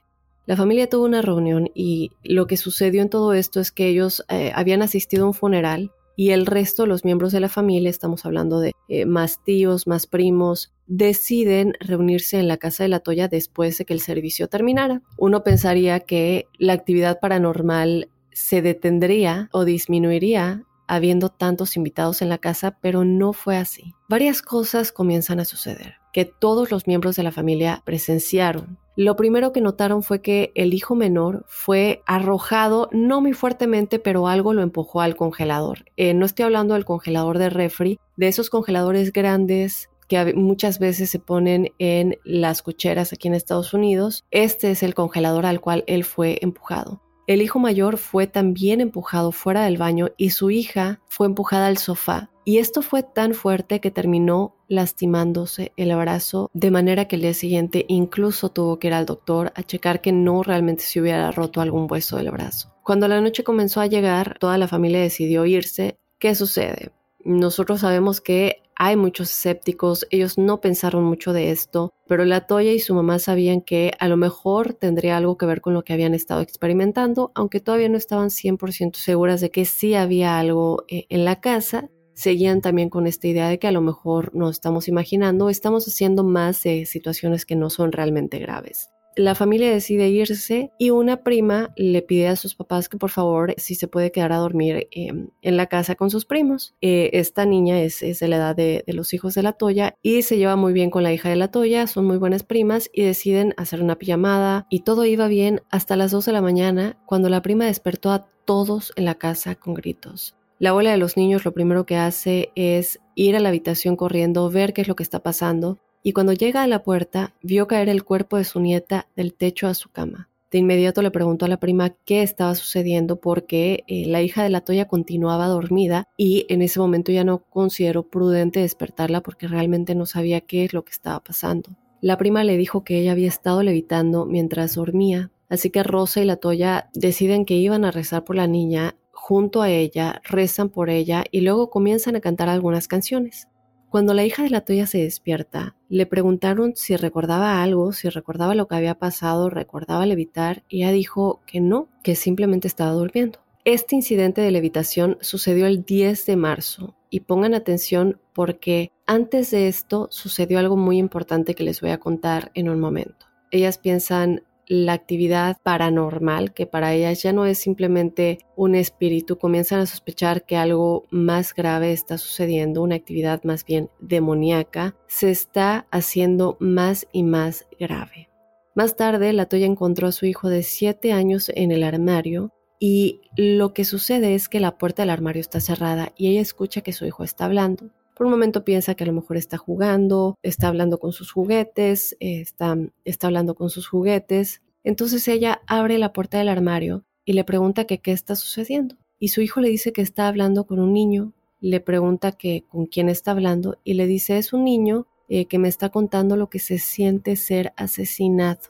La 0.47 0.57
familia 0.57 0.89
tuvo 0.89 1.05
una 1.05 1.21
reunión 1.21 1.69
y 1.75 2.11
lo 2.23 2.47
que 2.47 2.57
sucedió 2.57 3.03
en 3.03 3.09
todo 3.09 3.33
esto 3.33 3.59
es 3.59 3.71
que 3.71 3.87
ellos 3.87 4.25
eh, 4.29 4.51
habían 4.55 4.81
asistido 4.81 5.25
a 5.25 5.27
un 5.27 5.35
funeral 5.35 5.91
y 6.19 6.31
el 6.31 6.47
resto, 6.47 6.85
los 6.85 7.05
miembros 7.05 7.31
de 7.31 7.39
la 7.39 7.47
familia, 7.47 7.89
estamos 7.89 8.25
hablando 8.25 8.59
de 8.59 8.73
eh, 8.89 9.05
más 9.05 9.41
tíos, 9.41 9.87
más 9.87 10.05
primos, 10.05 10.73
deciden 10.85 11.75
reunirse 11.79 12.37
en 12.37 12.49
la 12.49 12.57
casa 12.57 12.83
de 12.83 12.89
la 12.89 12.99
Toya 12.99 13.29
después 13.29 13.77
de 13.77 13.85
que 13.85 13.93
el 13.93 14.01
servicio 14.01 14.49
terminara. 14.49 15.01
Uno 15.17 15.45
pensaría 15.45 16.01
que 16.01 16.49
la 16.57 16.73
actividad 16.73 17.21
paranormal 17.21 18.09
se 18.33 18.61
detendría 18.61 19.47
o 19.53 19.63
disminuiría 19.63 20.65
habiendo 20.87 21.29
tantos 21.29 21.77
invitados 21.77 22.21
en 22.21 22.27
la 22.27 22.37
casa, 22.37 22.77
pero 22.81 23.05
no 23.05 23.31
fue 23.31 23.55
así. 23.55 23.93
Varias 24.09 24.41
cosas 24.41 24.91
comienzan 24.91 25.39
a 25.39 25.45
suceder 25.45 25.98
que 26.13 26.25
todos 26.25 26.71
los 26.71 26.87
miembros 26.87 27.15
de 27.15 27.23
la 27.23 27.31
familia 27.31 27.81
presenciaron. 27.85 28.77
Lo 28.95 29.15
primero 29.15 29.53
que 29.53 29.61
notaron 29.61 30.03
fue 30.03 30.21
que 30.21 30.51
el 30.55 30.73
hijo 30.73 30.93
menor 30.93 31.45
fue 31.47 32.01
arrojado, 32.05 32.89
no 32.91 33.21
muy 33.21 33.31
fuertemente, 33.31 33.97
pero 33.97 34.27
algo 34.27 34.53
lo 34.53 34.61
empujó 34.61 34.99
al 34.99 35.15
congelador. 35.15 35.85
Eh, 35.95 36.13
no 36.13 36.25
estoy 36.25 36.43
hablando 36.43 36.73
del 36.73 36.83
congelador 36.83 37.37
de 37.37 37.49
refri, 37.49 37.99
de 38.17 38.27
esos 38.27 38.49
congeladores 38.49 39.13
grandes 39.13 39.89
que 40.09 40.33
muchas 40.33 40.79
veces 40.79 41.09
se 41.09 41.19
ponen 41.19 41.71
en 41.77 42.17
las 42.25 42.61
cocheras 42.61 43.13
aquí 43.13 43.29
en 43.29 43.35
Estados 43.35 43.73
Unidos. 43.73 44.25
Este 44.31 44.71
es 44.71 44.83
el 44.83 44.95
congelador 44.95 45.45
al 45.45 45.61
cual 45.61 45.85
él 45.87 46.03
fue 46.03 46.39
empujado. 46.41 46.99
El 47.29 47.43
hijo 47.43 47.59
mayor 47.59 47.99
fue 47.99 48.25
también 48.25 48.81
empujado 48.81 49.31
fuera 49.31 49.63
del 49.65 49.77
baño 49.77 50.07
y 50.17 50.31
su 50.31 50.49
hija 50.49 50.99
fue 51.07 51.27
empujada 51.27 51.67
al 51.67 51.77
sofá. 51.77 52.31
Y 52.43 52.57
esto 52.57 52.81
fue 52.81 53.03
tan 53.03 53.35
fuerte 53.35 53.79
que 53.79 53.91
terminó 53.91 54.55
lastimándose 54.67 55.71
el 55.77 55.95
brazo, 55.95 56.49
de 56.53 56.71
manera 56.71 57.07
que 57.07 57.17
el 57.17 57.21
día 57.21 57.35
siguiente 57.35 57.85
incluso 57.87 58.49
tuvo 58.49 58.79
que 58.79 58.87
ir 58.87 58.95
al 58.95 59.05
doctor 59.05 59.53
a 59.53 59.61
checar 59.61 60.01
que 60.01 60.11
no 60.11 60.41
realmente 60.41 60.81
se 60.81 61.01
hubiera 61.01 61.29
roto 61.29 61.61
algún 61.61 61.85
hueso 61.87 62.17
del 62.17 62.31
brazo. 62.31 62.73
Cuando 62.81 63.07
la 63.07 63.21
noche 63.21 63.43
comenzó 63.43 63.79
a 63.79 63.85
llegar, 63.85 64.39
toda 64.39 64.57
la 64.57 64.67
familia 64.67 64.99
decidió 64.99 65.45
irse. 65.45 65.99
¿Qué 66.17 66.33
sucede? 66.33 66.93
Nosotros 67.23 67.81
sabemos 67.81 68.21
que 68.21 68.63
hay 68.81 68.95
muchos 68.95 69.29
escépticos, 69.29 70.07
ellos 70.09 70.37
no 70.37 70.61
pensaron 70.61 71.03
mucho 71.03 71.33
de 71.33 71.51
esto, 71.51 71.91
pero 72.07 72.23
la 72.23 72.47
Toya 72.47 72.71
y 72.71 72.79
su 72.79 72.95
mamá 72.95 73.19
sabían 73.19 73.59
que 73.59 73.91
a 73.99 74.07
lo 74.07 74.15
mejor 74.15 74.73
tendría 74.73 75.17
algo 75.17 75.37
que 75.37 75.45
ver 75.45 75.59
con 75.59 75.73
lo 75.73 75.83
que 75.83 75.91
habían 75.91 76.13
estado 76.13 76.39
experimentando, 76.39 77.33
aunque 77.35 77.59
todavía 77.59 77.89
no 77.89 77.97
estaban 77.97 78.29
100% 78.29 78.95
seguras 78.95 79.41
de 79.41 79.51
que 79.51 79.65
sí 79.65 79.95
había 79.95 80.39
algo 80.39 80.85
eh, 80.87 81.07
en 81.09 81.25
la 81.25 81.41
casa. 81.41 81.89
Seguían 82.13 82.61
también 82.61 82.89
con 82.89 83.05
esta 83.05 83.27
idea 83.27 83.49
de 83.49 83.59
que 83.59 83.67
a 83.67 83.73
lo 83.73 83.81
mejor 83.81 84.33
nos 84.33 84.51
estamos 84.51 84.87
imaginando, 84.87 85.49
estamos 85.49 85.85
haciendo 85.85 86.23
más 86.23 86.63
de 86.63 86.85
situaciones 86.85 87.45
que 87.45 87.57
no 87.57 87.69
son 87.69 87.91
realmente 87.91 88.39
graves 88.39 88.89
la 89.15 89.35
familia 89.35 89.71
decide 89.71 90.09
irse 90.09 90.71
y 90.77 90.91
una 90.91 91.23
prima 91.23 91.73
le 91.75 92.01
pide 92.01 92.27
a 92.27 92.35
sus 92.35 92.55
papás 92.55 92.89
que 92.89 92.97
por 92.97 93.09
favor 93.09 93.53
si 93.57 93.75
se 93.75 93.87
puede 93.87 94.11
quedar 94.11 94.31
a 94.31 94.37
dormir 94.37 94.87
em, 94.91 95.29
en 95.41 95.57
la 95.57 95.67
casa 95.67 95.95
con 95.95 96.09
sus 96.09 96.25
primos. 96.25 96.75
Eh, 96.81 97.09
esta 97.13 97.45
niña 97.45 97.81
es, 97.81 97.99
de 97.99 98.27
la 98.27 98.37
edad 98.37 98.55
de, 98.55 98.83
los 98.87 99.13
hijos 99.13 99.33
de 99.33 99.43
la 99.43 99.53
Toya 99.53 99.95
y 100.01 100.21
se 100.21 100.37
lleva 100.37 100.55
muy 100.55 100.73
bien 100.73 100.89
con 100.89 101.03
la 101.03 101.13
hija 101.13 101.29
de 101.29 101.35
la 101.35 101.49
Toya, 101.51 101.87
son 101.87 102.05
muy 102.05 102.17
buenas 102.17 102.43
primas 102.43 102.89
y 102.93 103.03
deciden 103.03 103.53
hacer 103.57 103.81
una 103.81 103.97
pijamada 103.97 104.67
y 104.69 104.81
todo 104.81 105.05
iba 105.05 105.27
bien 105.27 105.61
hasta 105.69 105.95
las 105.95 106.11
2 106.11 106.25
de 106.25 106.31
la 106.31 106.41
mañana 106.41 106.97
cuando 107.05 107.29
la 107.29 107.41
prima 107.41 107.65
despertó 107.65 108.11
a 108.11 108.27
todos 108.45 108.93
en 108.95 109.05
la 109.05 109.15
casa 109.15 109.55
con 109.55 109.73
gritos. 109.73 110.35
La 110.59 110.71
abuela 110.71 110.91
de 110.91 110.97
los 110.97 111.15
niños 111.15 111.45
lo 111.45 111.53
primero 111.53 111.85
que 111.85 111.95
hace 111.95 112.51
es 112.55 112.99
ir 113.15 113.35
a 113.35 113.39
la 113.39 113.49
habitación 113.49 113.95
corriendo, 113.95 114.49
ver 114.49 114.73
qué 114.73 114.81
es 114.81 114.87
lo 114.87 114.95
que 114.95 115.03
está 115.03 115.21
pasando 115.21 115.79
y 116.03 116.13
cuando 116.13 116.33
llega 116.33 116.63
a 116.63 116.67
la 116.67 116.83
puerta 116.83 117.33
vio 117.41 117.67
caer 117.67 117.89
el 117.89 118.03
cuerpo 118.03 118.37
de 118.37 118.43
su 118.43 118.59
nieta 118.59 119.07
del 119.15 119.33
techo 119.33 119.67
a 119.67 119.73
su 119.73 119.89
cama. 119.89 120.29
De 120.51 120.57
inmediato 120.57 121.03
le 121.03 121.11
preguntó 121.11 121.45
a 121.45 121.47
la 121.47 121.59
prima 121.59 121.91
qué 122.05 122.23
estaba 122.23 122.55
sucediendo 122.55 123.17
porque 123.17 123.83
eh, 123.87 124.07
la 124.07 124.23
hija 124.23 124.41
de 124.41 124.49
la 124.49 124.61
Toya 124.61 124.87
continuaba 124.87 125.47
dormida 125.47 126.07
y 126.17 126.47
en 126.49 126.63
ese 126.63 126.79
momento 126.79 127.11
ya 127.11 127.23
no 127.23 127.43
consideró 127.43 128.07
prudente 128.09 128.61
despertarla 128.61 129.21
porque 129.21 129.47
realmente 129.47 129.93
no 129.93 130.07
sabía 130.07 130.41
qué 130.41 130.65
es 130.65 130.73
lo 130.73 130.83
que 130.83 130.91
estaba 130.91 131.19
pasando. 131.19 131.69
La 132.01 132.17
prima 132.17 132.43
le 132.43 132.57
dijo 132.57 132.83
que 132.83 132.99
ella 132.99 133.11
había 133.11 133.27
estado 133.27 133.61
levitando 133.61 134.25
mientras 134.25 134.73
dormía, 134.73 135.31
así 135.49 135.69
que 135.69 135.83
Rosa 135.83 136.21
y 136.21 136.25
la 136.25 136.37
Toya 136.37 136.89
deciden 136.93 137.45
que 137.45 137.55
iban 137.55 137.85
a 137.85 137.91
rezar 137.91 138.23
por 138.23 138.35
la 138.35 138.47
niña 138.47 138.95
junto 139.11 139.61
a 139.61 139.69
ella, 139.69 140.21
rezan 140.23 140.69
por 140.69 140.89
ella 140.89 141.25
y 141.29 141.41
luego 141.41 141.69
comienzan 141.69 142.15
a 142.15 142.21
cantar 142.21 142.49
algunas 142.49 142.87
canciones. 142.87 143.48
Cuando 143.89 144.13
la 144.13 144.23
hija 144.23 144.43
de 144.43 144.51
la 144.51 144.61
Toya 144.61 144.85
se 144.85 144.99
despierta, 144.99 145.75
le 145.89 146.05
preguntaron 146.05 146.73
si 146.75 146.95
recordaba 146.95 147.63
algo, 147.63 147.91
si 147.91 148.07
recordaba 148.09 148.53
lo 148.53 148.67
que 148.67 148.75
había 148.75 148.99
pasado, 148.99 149.49
recordaba 149.49 150.05
levitar, 150.05 150.63
y 150.69 150.83
ella 150.83 150.91
dijo 150.91 151.41
que 151.47 151.59
no, 151.59 151.89
que 152.03 152.15
simplemente 152.15 152.67
estaba 152.67 152.91
durmiendo. 152.91 153.39
Este 153.65 153.95
incidente 153.95 154.41
de 154.41 154.51
levitación 154.51 155.17
sucedió 155.21 155.65
el 155.65 155.83
10 155.85 156.23
de 156.27 156.35
marzo 156.35 156.95
y 157.09 157.21
pongan 157.21 157.55
atención 157.55 158.19
porque 158.33 158.91
antes 159.07 159.49
de 159.49 159.67
esto 159.67 160.07
sucedió 160.11 160.59
algo 160.59 160.77
muy 160.77 160.99
importante 160.99 161.55
que 161.55 161.63
les 161.63 161.81
voy 161.81 161.89
a 161.89 161.99
contar 161.99 162.51
en 162.53 162.69
un 162.69 162.79
momento. 162.79 163.25
Ellas 163.49 163.79
piensan, 163.79 164.43
la 164.69 164.93
actividad 164.93 165.57
paranormal, 165.63 166.53
que 166.53 166.67
para 166.67 166.93
ellas 166.93 167.21
ya 167.23 167.33
no 167.33 167.45
es 167.45 167.57
simplemente 167.57 168.37
un 168.55 168.75
espíritu, 168.75 169.37
comienzan 169.37 169.81
a 169.81 169.87
sospechar 169.87 170.45
que 170.45 170.55
algo 170.55 171.05
más 171.09 171.53
grave 171.55 171.91
está 171.91 172.19
sucediendo, 172.19 172.83
una 172.83 172.95
actividad 172.95 173.43
más 173.43 173.65
bien 173.65 173.89
demoníaca, 173.99 174.95
se 175.07 175.31
está 175.31 175.87
haciendo 175.91 176.55
más 176.59 177.07
y 177.11 177.23
más 177.23 177.67
grave. 177.79 178.29
Más 178.75 178.95
tarde, 178.95 179.33
la 179.33 179.47
Toya 179.47 179.65
encontró 179.65 180.07
a 180.07 180.11
su 180.11 180.27
hijo 180.27 180.49
de 180.49 180.61
7 180.61 181.11
años 181.11 181.51
en 181.55 181.71
el 181.71 181.83
armario 181.83 182.53
y 182.79 183.21
lo 183.35 183.73
que 183.73 183.83
sucede 183.83 184.35
es 184.35 184.47
que 184.47 184.59
la 184.59 184.77
puerta 184.77 185.01
del 185.01 185.09
armario 185.09 185.41
está 185.41 185.59
cerrada 185.59 186.13
y 186.15 186.29
ella 186.29 186.41
escucha 186.41 186.81
que 186.81 186.93
su 186.93 187.05
hijo 187.05 187.23
está 187.23 187.45
hablando. 187.45 187.89
Por 188.19 188.25
un 188.25 188.31
momento 188.31 188.65
piensa 188.65 188.95
que 188.95 189.05
a 189.05 189.07
lo 189.07 189.13
mejor 189.13 189.37
está 189.37 189.57
jugando, 189.57 190.37
está 190.43 190.67
hablando 190.67 190.99
con 190.99 191.13
sus 191.13 191.31
juguetes, 191.31 192.17
está, 192.19 192.77
está 193.05 193.27
hablando 193.27 193.55
con 193.55 193.69
sus 193.69 193.87
juguetes. 193.87 194.61
Entonces 194.83 195.25
ella 195.29 195.61
abre 195.67 195.97
la 195.97 196.11
puerta 196.11 196.37
del 196.37 196.49
armario 196.49 197.05
y 197.23 197.31
le 197.31 197.45
pregunta 197.45 197.85
que 197.85 197.99
qué 197.99 198.11
está 198.11 198.35
sucediendo. 198.35 198.97
Y 199.19 199.29
su 199.29 199.39
hijo 199.39 199.61
le 199.61 199.69
dice 199.69 199.93
que 199.93 200.01
está 200.01 200.27
hablando 200.27 200.67
con 200.67 200.81
un 200.81 200.91
niño, 200.91 201.31
le 201.61 201.79
pregunta 201.79 202.33
que 202.33 202.65
con 202.67 202.87
quién 202.87 203.07
está 203.07 203.31
hablando 203.31 203.77
y 203.85 203.93
le 203.93 204.05
dice 204.05 204.37
es 204.37 204.51
un 204.51 204.65
niño 204.65 205.07
eh, 205.29 205.45
que 205.45 205.57
me 205.57 205.69
está 205.69 205.87
contando 205.87 206.35
lo 206.35 206.49
que 206.49 206.59
se 206.59 206.77
siente 206.77 207.37
ser 207.37 207.71
asesinado. 207.77 208.63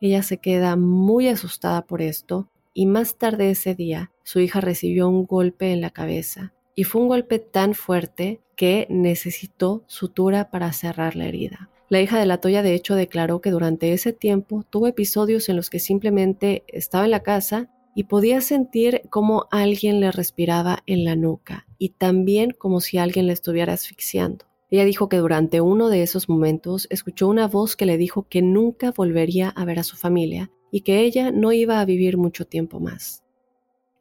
Ella 0.00 0.22
se 0.22 0.38
queda 0.38 0.76
muy 0.76 1.26
asustada 1.26 1.86
por 1.86 2.02
esto 2.02 2.52
y 2.72 2.86
más 2.86 3.18
tarde 3.18 3.50
ese 3.50 3.74
día 3.74 4.12
su 4.22 4.38
hija 4.38 4.60
recibió 4.60 5.08
un 5.08 5.26
golpe 5.26 5.72
en 5.72 5.80
la 5.80 5.90
cabeza 5.90 6.54
y 6.74 6.84
fue 6.84 7.02
un 7.02 7.08
golpe 7.08 7.38
tan 7.38 7.74
fuerte 7.74 8.40
que 8.56 8.86
necesitó 8.90 9.84
sutura 9.86 10.50
para 10.50 10.72
cerrar 10.72 11.16
la 11.16 11.26
herida. 11.26 11.70
La 11.88 12.00
hija 12.00 12.18
de 12.18 12.26
la 12.26 12.38
Toya 12.38 12.62
de 12.62 12.74
hecho 12.74 12.94
declaró 12.94 13.40
que 13.40 13.50
durante 13.50 13.92
ese 13.92 14.12
tiempo 14.12 14.64
tuvo 14.70 14.86
episodios 14.86 15.48
en 15.48 15.56
los 15.56 15.68
que 15.68 15.78
simplemente 15.78 16.64
estaba 16.68 17.04
en 17.04 17.10
la 17.10 17.22
casa 17.22 17.68
y 17.94 18.04
podía 18.04 18.40
sentir 18.40 19.02
como 19.10 19.46
alguien 19.50 20.00
le 20.00 20.10
respiraba 20.10 20.82
en 20.86 21.04
la 21.04 21.16
nuca 21.16 21.66
y 21.76 21.90
también 21.90 22.52
como 22.52 22.80
si 22.80 22.96
alguien 22.96 23.26
le 23.26 23.34
estuviera 23.34 23.74
asfixiando. 23.74 24.46
Ella 24.70 24.86
dijo 24.86 25.10
que 25.10 25.18
durante 25.18 25.60
uno 25.60 25.90
de 25.90 26.02
esos 26.02 26.30
momentos 26.30 26.86
escuchó 26.88 27.28
una 27.28 27.46
voz 27.46 27.76
que 27.76 27.84
le 27.84 27.98
dijo 27.98 28.26
que 28.26 28.40
nunca 28.40 28.90
volvería 28.90 29.50
a 29.50 29.66
ver 29.66 29.78
a 29.78 29.82
su 29.82 29.96
familia 29.96 30.50
y 30.70 30.80
que 30.80 31.00
ella 31.00 31.30
no 31.30 31.52
iba 31.52 31.78
a 31.78 31.84
vivir 31.84 32.16
mucho 32.16 32.46
tiempo 32.46 32.80
más. 32.80 33.22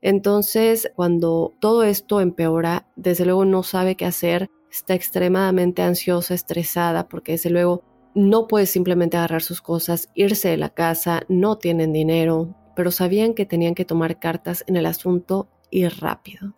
Entonces, 0.02 0.92
cuando 0.96 1.54
todo 1.60 1.84
esto 1.84 2.22
empeora, 2.22 2.88
desde 2.96 3.26
luego 3.26 3.46
no 3.46 3.64
sabe 3.64 3.96
qué 3.96 4.06
hacer, 4.06 4.50
está 4.72 4.94
extremadamente 4.96 5.82
ansiosa, 5.82 6.34
estresada, 6.34 7.08
porque 7.08 7.34
desde 7.34 7.50
luego 7.50 7.84
no 8.16 8.48
puede 8.48 8.66
simplemente 8.66 9.18
agarrar 9.18 9.42
sus 9.42 9.62
cosas, 9.62 10.10
irse 10.16 10.50
de 10.50 10.58
la 10.58 10.70
casa, 10.70 11.24
no 11.30 11.58
tienen 11.58 11.94
dinero, 11.94 12.56
pero 12.76 12.92
sabían 12.92 13.34
que 13.34 13.46
tenían 13.46 13.76
que 13.76 13.86
tomar 13.86 14.20
cartas 14.20 14.64
en 14.68 14.76
el 14.76 14.86
asunto 14.86 15.50
y 15.70 15.88
rápido. 15.88 16.54